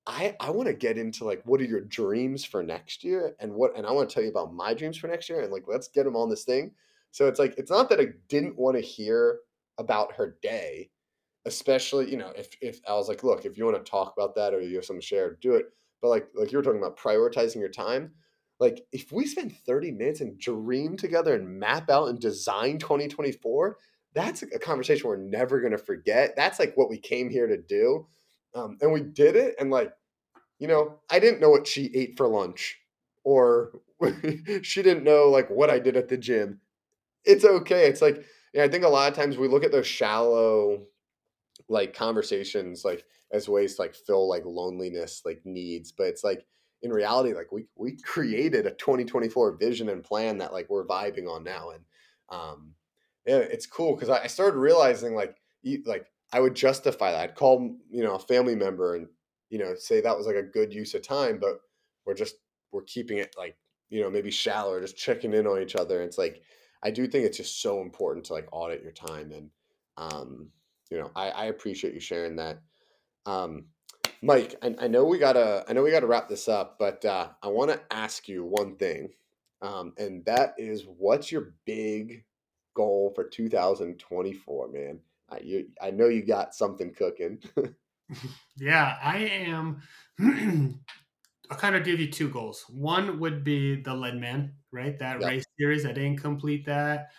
I, 0.10 0.36
I 0.39 0.49
want 0.49 0.68
to 0.68 0.74
get 0.74 0.97
into 0.97 1.24
like 1.24 1.41
what 1.45 1.62
are 1.62 1.66
your 1.66 1.82
dreams 1.82 2.43
for 2.43 2.64
next 2.64 3.03
year 3.03 3.36
and 3.39 3.53
what 3.53 3.78
and 3.78 3.86
I 3.86 3.91
want 3.91 4.10
to 4.10 4.14
tell 4.14 4.24
you 4.24 4.32
about 4.32 4.53
my 4.53 4.74
dreams 4.74 4.97
for 4.97 5.07
next 5.07 5.30
year 5.30 5.41
and 5.41 5.51
like 5.51 5.66
let's 5.68 5.88
get 5.88 6.03
them 6.05 6.16
on 6.16 6.30
this 6.30 6.43
thing 6.43 6.72
so 7.12 7.28
it's 7.28 7.39
like 7.39 7.55
it's 7.57 7.72
not 7.72 7.89
that 7.89 7.99
I 7.99 8.07
didn't 8.28 8.57
want 8.57 8.78
to 8.78 8.82
hear 8.82 9.39
about 9.78 10.14
her 10.14 10.38
day, 10.41 10.89
especially 11.45 12.10
you 12.12 12.18
know 12.18 12.32
if 12.36 12.49
if 12.62 12.80
I 12.88 12.93
was 12.93 13.07
like, 13.07 13.24
look, 13.24 13.45
if 13.45 13.57
you 13.57 13.66
want 13.66 13.84
to 13.84 13.89
talk 13.89 14.14
about 14.16 14.36
that 14.36 14.53
or 14.53 14.62
you 14.62 14.76
have 14.76 14.86
something 14.86 15.01
to 15.01 15.07
share, 15.07 15.38
do 15.41 15.55
it. 15.55 15.68
But 16.01 16.10
like 16.10 16.28
like 16.36 16.51
you 16.51 16.57
were 16.57 16.64
talking 16.64 16.80
about 16.80 16.97
prioritizing 16.99 17.57
your 17.60 17.70
time. 17.70 18.12
Like 18.60 18.86
if 18.91 19.12
we 19.12 19.26
spend 19.26 19.55
30 19.66 19.91
minutes 19.91 20.22
and 20.22 20.38
dream 20.39 20.97
together 20.97 21.34
and 21.36 21.60
map 21.60 21.89
out 21.89 22.10
and 22.10 22.20
design 22.20 22.78
2024, 22.78 23.78
that's 24.14 24.43
a 24.43 24.60
conversation 24.60 25.07
we're 25.07 25.18
never 25.18 25.62
gonna 25.62 25.78
forget. 25.78 26.36
That's 26.36 26.60
like 26.60 26.76
what 26.76 26.89
we 26.89 26.97
came 26.97 27.30
here 27.30 27.47
to 27.47 27.57
do. 27.57 28.05
Um, 28.55 28.78
and 28.82 28.91
we 28.91 29.01
did 29.01 29.36
it. 29.36 29.55
And 29.60 29.70
like, 29.70 29.93
you 30.60 30.68
know, 30.68 30.99
I 31.10 31.20
didn't 31.20 31.39
know 31.41 31.49
what 31.49 31.68
she 31.68 31.91
ate 31.95 32.18
for 32.18 32.28
lunch 32.28 32.78
or 33.24 33.80
she 34.62 34.82
didn't 34.84 35.03
know 35.03 35.30
like 35.30 35.49
what 35.49 35.70
I 35.70 35.80
did 35.80 35.97
at 35.97 36.10
the 36.10 36.18
gym 36.18 36.62
it's 37.26 37.45
okay. 37.45 37.88
It's 37.88 38.01
like 38.01 38.26
yeah, 38.53 38.64
I 38.64 38.70
think 38.70 38.84
a 38.84 38.89
lot 38.89 39.10
of 39.12 39.16
times 39.18 39.38
we 39.38 39.47
look 39.47 39.64
at 39.64 39.72
those 39.72 39.88
shallow 39.88 40.86
like 41.70 41.93
conversations 41.93 42.84
like 42.84 43.05
as 43.32 43.47
ways 43.49 43.76
to 43.76 43.84
like 43.84 43.95
fill 43.95 44.28
like 44.28 44.43
loneliness 44.45 45.22
like 45.26 45.41
needs, 45.45 45.91
but 45.91 46.07
it's 46.07 46.24
like 46.24 46.45
in 46.82 46.91
reality 46.91 47.34
like 47.34 47.51
we 47.51 47.66
we 47.76 47.97
created 47.97 48.66
a 48.66 48.72
2024 48.72 49.57
vision 49.57 49.89
and 49.89 50.03
plan 50.03 50.38
that 50.39 50.53
like 50.53 50.70
we're 50.70 50.88
vibing 50.88 51.30
on 51.30 51.43
now 51.43 51.72
and 51.72 51.84
um 52.30 52.74
yeah, 53.26 53.38
it's 53.38 53.68
cool 53.68 53.95
because 53.95 54.10
I, 54.10 54.24
I 54.24 54.28
started 54.28 54.57
realizing 54.57 55.14
like 55.16 55.38
you, 55.62 55.84
like 55.86 56.07
I 56.32 56.39
would 56.39 56.55
justify 56.55 57.12
that. 57.12 57.22
I'd 57.22 57.36
call 57.36 57.76
you 57.89 58.03
know 58.03 58.16
a 58.16 58.20
family 58.20 58.55
member 58.55 58.95
and 58.95 59.07
you 59.49 59.59
know 59.59 59.73
say 59.75 60.01
that 60.01 60.17
was 60.17 60.27
like 60.27 60.35
a 60.35 60.43
good 60.43 60.73
use 60.73 60.93
of 60.93 61.01
time, 61.01 61.39
but 61.39 61.61
we're 62.05 62.13
just 62.13 62.35
we're 62.71 62.83
keeping 62.83 63.17
it 63.17 63.35
like 63.37 63.57
you 63.89 64.01
know 64.01 64.09
maybe 64.09 64.31
shallower, 64.31 64.81
just 64.81 64.97
checking 64.97 65.33
in 65.33 65.47
on 65.47 65.61
each 65.61 65.75
other. 65.75 66.01
It's 66.01 66.17
like 66.17 66.41
I 66.83 66.91
do 66.91 67.07
think 67.07 67.25
it's 67.25 67.37
just 67.37 67.61
so 67.61 67.81
important 67.81 68.25
to 68.27 68.33
like 68.33 68.47
audit 68.51 68.83
your 68.83 68.91
time 68.91 69.31
and 69.31 69.49
um, 69.97 70.49
you 70.89 70.97
know, 70.97 71.11
I, 71.15 71.29
I 71.29 71.45
appreciate 71.45 71.93
you 71.93 71.99
sharing 71.99 72.35
that. 72.37 72.61
Um, 73.25 73.65
Mike, 74.21 74.55
I, 74.61 74.75
I 74.81 74.87
know 74.87 75.05
we 75.05 75.19
gotta 75.19 75.63
I 75.67 75.73
know 75.73 75.83
we 75.83 75.91
gotta 75.91 76.07
wrap 76.07 76.27
this 76.27 76.47
up, 76.47 76.77
but 76.79 77.03
uh, 77.05 77.29
I 77.43 77.47
want 77.47 77.71
to 77.71 77.81
ask 77.91 78.27
you 78.27 78.43
one 78.43 78.75
thing, 78.75 79.09
um, 79.61 79.93
and 79.97 80.25
that 80.25 80.55
is, 80.57 80.85
what's 80.85 81.31
your 81.31 81.53
big 81.65 82.25
goal 82.73 83.11
for 83.15 83.25
2024, 83.25 84.69
man? 84.69 84.99
I 85.29 85.39
you 85.39 85.67
I 85.81 85.91
know 85.91 86.07
you 86.07 86.25
got 86.25 86.55
something 86.55 86.93
cooking. 86.93 87.39
yeah, 88.57 88.97
I 89.01 89.18
am. 89.18 89.82
I'll 91.51 91.57
kind 91.57 91.76
of 91.76 91.84
give 91.84 91.99
you 91.99 92.12
two 92.12 92.30
goals. 92.30 92.66
One 92.70 93.20
would 93.20 93.43
be 93.43 93.82
the 93.82 93.93
Leadman, 93.95 94.53
right? 94.72 94.97
That 94.99 95.20
yep. 95.20 95.30
race 95.30 95.45
series. 95.60 95.86
I 95.86 95.93
didn't 95.93 96.18
complete 96.18 96.66
that 96.66 97.10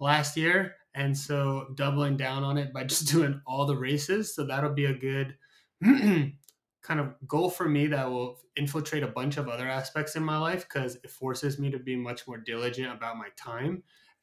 last 0.00 0.36
year. 0.36 0.74
And 0.94 1.16
so 1.16 1.68
doubling 1.74 2.16
down 2.16 2.42
on 2.42 2.58
it 2.58 2.72
by 2.72 2.84
just 2.92 3.08
doing 3.12 3.40
all 3.46 3.66
the 3.66 3.76
races. 3.76 4.34
So 4.34 4.44
that'll 4.44 4.74
be 4.74 4.86
a 4.86 4.94
good 4.94 5.36
kind 5.84 7.00
of 7.00 7.14
goal 7.26 7.50
for 7.50 7.68
me 7.68 7.86
that 7.88 8.10
will 8.10 8.40
infiltrate 8.56 9.02
a 9.02 9.08
bunch 9.08 9.36
of 9.36 9.48
other 9.48 9.68
aspects 9.68 10.16
in 10.16 10.24
my 10.24 10.38
life 10.38 10.66
because 10.68 10.96
it 10.96 11.10
forces 11.10 11.58
me 11.58 11.70
to 11.70 11.78
be 11.78 11.94
much 11.94 12.26
more 12.26 12.38
diligent 12.38 12.92
about 12.92 13.18
my 13.18 13.28
time 13.36 13.82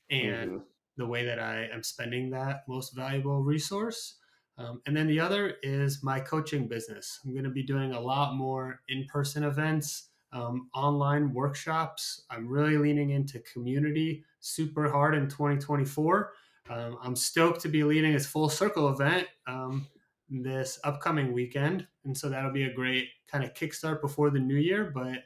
and 0.10 0.50
mm-hmm. 0.50 0.64
the 0.98 1.06
way 1.06 1.26
that 1.26 1.40
I 1.40 1.70
am 1.72 1.84
spending 1.84 2.32
that 2.32 2.64
most 2.68 2.96
valuable 2.96 3.44
resource. 3.44 4.16
Um, 4.58 4.82
and 4.86 4.96
then 4.96 5.08
the 5.08 5.20
other 5.20 5.56
is 5.64 6.04
my 6.04 6.20
coaching 6.20 6.68
business. 6.68 7.20
I'm 7.26 7.32
going 7.34 7.44
to 7.44 7.50
be 7.50 7.64
doing 7.64 7.94
a 7.94 8.00
lot 8.00 8.36
more 8.36 8.82
in 8.88 9.06
person 9.06 9.44
events, 9.44 10.10
um, 10.32 10.70
online 10.76 11.34
workshops. 11.34 12.24
I'm 12.30 12.48
really 12.48 12.78
leaning 12.78 13.12
into 13.12 13.40
community 13.40 14.24
super 14.40 14.90
hard 14.90 15.16
in 15.16 15.28
2024. 15.28 16.34
Um, 16.70 16.98
I'm 17.02 17.16
stoked 17.16 17.62
to 17.62 17.68
be 17.68 17.84
leading 17.84 18.14
this 18.14 18.26
full 18.26 18.50
circle 18.50 18.90
event 18.90 19.28
um, 19.48 19.88
this 20.30 20.80
upcoming 20.84 21.34
weekend. 21.34 21.88
And 22.06 22.18
so 22.18 22.30
that'll 22.30 22.52
be 22.52 22.64
a 22.64 22.74
great 22.74 23.10
kind 23.32 23.44
of 23.44 23.54
kickstart 23.54 24.02
before 24.02 24.30
the 24.30 24.40
new 24.40 24.56
year. 24.56 24.92
But 24.94 25.24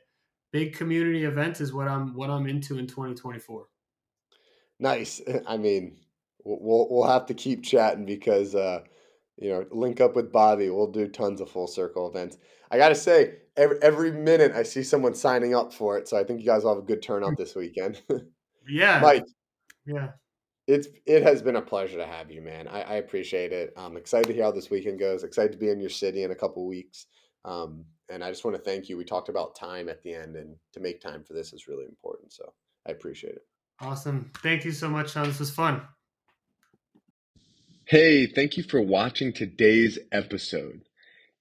big 0.52 0.76
community 0.76 1.26
events 1.26 1.62
is 1.62 1.74
what 1.74 1.88
I'm 1.88 2.14
what 2.16 2.30
I'm 2.30 2.48
into 2.48 2.78
in 2.80 2.88
2024. 2.88 3.68
Nice. 4.80 5.22
I 5.48 5.58
mean, 5.58 5.98
we'll 6.44 6.88
we'll 6.90 7.08
have 7.08 7.26
to 7.28 7.34
keep 7.34 7.64
chatting 7.64 8.06
because 8.06 8.56
uh, 8.56 8.82
you 9.38 9.50
know, 9.50 9.66
link 9.72 10.02
up 10.02 10.16
with 10.16 10.32
Bobby. 10.32 10.70
We'll 10.70 10.92
do 10.92 11.08
tons 11.08 11.42
of 11.42 11.50
full 11.50 11.68
circle 11.68 12.10
events. 12.10 12.38
I 12.72 12.78
got 12.78 12.90
to 12.90 12.96
say, 12.96 13.36
every, 13.56 13.78
every 13.82 14.12
minute 14.12 14.52
I 14.54 14.64
see 14.64 14.84
someone 14.84 15.14
signing 15.14 15.56
up 15.56 15.74
for 15.74 15.98
it, 15.98 16.08
so 16.08 16.18
I 16.18 16.24
think 16.24 16.40
you 16.40 16.46
guys 16.46 16.64
will 16.64 16.76
have 16.76 16.84
a 16.84 16.88
good 16.88 17.02
turnout 17.02 17.38
this 17.38 17.56
weekend. 17.56 18.02
yeah, 18.70 19.00
Mike. 19.00 19.26
Yeah, 19.86 20.10
it's 20.68 20.88
it 21.06 21.24
has 21.24 21.42
been 21.42 21.56
a 21.56 21.62
pleasure 21.62 21.98
to 21.98 22.06
have 22.06 22.30
you, 22.30 22.42
man. 22.42 22.68
I, 22.68 22.82
I 22.82 22.94
appreciate 22.96 23.54
it. 23.54 23.74
I'm 23.78 23.96
excited 23.96 24.28
to 24.28 24.34
hear 24.34 24.44
how 24.44 24.52
this 24.52 24.70
weekend 24.70 25.00
goes. 25.00 25.24
Excited 25.24 25.54
to 25.54 25.58
be 25.58 25.70
in 25.70 25.80
your 25.80 25.90
city 25.90 26.24
in 26.24 26.32
a 26.32 26.36
couple 26.36 26.68
weeks. 26.68 27.08
Um, 27.46 27.86
and 28.10 28.24
I 28.24 28.30
just 28.30 28.44
want 28.44 28.58
to 28.58 28.62
thank 28.64 28.90
you. 28.90 28.98
We 28.98 29.06
talked 29.06 29.30
about 29.30 29.56
time 29.56 29.88
at 29.88 30.02
the 30.04 30.14
end, 30.14 30.36
and 30.36 30.56
to 30.74 30.80
make 30.80 31.00
time 31.00 31.24
for 31.24 31.34
this 31.34 31.54
is 31.54 31.68
really 31.68 31.86
important. 31.86 32.34
So 32.34 32.54
I 32.88 32.92
appreciate 32.92 33.36
it. 33.36 33.46
Awesome. 33.80 34.32
Thank 34.42 34.66
you 34.66 34.72
so 34.72 34.90
much, 34.90 35.12
Sean. 35.12 35.28
This 35.28 35.40
was 35.40 35.52
fun. 35.52 35.82
Hey, 37.90 38.26
thank 38.26 38.58
you 38.58 38.64
for 38.64 38.82
watching 38.82 39.32
today's 39.32 39.98
episode. 40.12 40.82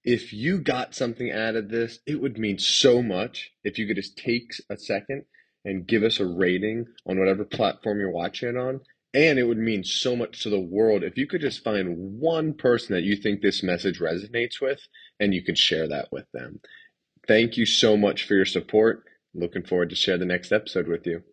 If 0.05 0.31
you 0.31 0.59
got 0.59 0.95
something 0.95 1.29
out 1.29 1.57
of 1.57 1.67
this, 1.67 1.99
it 2.07 2.21
would 2.21 2.37
mean 2.37 2.57
so 2.57 3.01
much 3.01 3.51
if 3.65 3.77
you 3.77 3.85
could 3.85 3.97
just 3.97 4.17
take 4.17 4.53
a 4.69 4.77
second 4.77 5.25
and 5.65 5.85
give 5.85 6.03
us 6.03 6.21
a 6.21 6.25
rating 6.25 6.85
on 7.05 7.19
whatever 7.19 7.43
platform 7.43 7.99
you're 7.99 8.11
watching 8.13 8.47
it 8.47 8.55
on. 8.55 8.79
And 9.13 9.37
it 9.37 9.43
would 9.43 9.57
mean 9.57 9.83
so 9.83 10.15
much 10.15 10.41
to 10.43 10.49
the 10.49 10.57
world 10.57 11.03
if 11.03 11.17
you 11.17 11.27
could 11.27 11.41
just 11.41 11.65
find 11.65 12.17
one 12.17 12.53
person 12.53 12.95
that 12.95 13.03
you 13.03 13.17
think 13.17 13.41
this 13.41 13.61
message 13.61 13.99
resonates 13.99 14.61
with 14.61 14.79
and 15.19 15.33
you 15.33 15.43
could 15.43 15.57
share 15.57 15.89
that 15.89 16.07
with 16.13 16.31
them. 16.33 16.61
Thank 17.27 17.57
you 17.57 17.65
so 17.65 17.97
much 17.97 18.25
for 18.25 18.35
your 18.35 18.45
support. 18.45 19.03
Looking 19.33 19.65
forward 19.65 19.89
to 19.89 19.97
share 19.97 20.17
the 20.17 20.23
next 20.23 20.53
episode 20.53 20.87
with 20.87 21.05
you. 21.05 21.23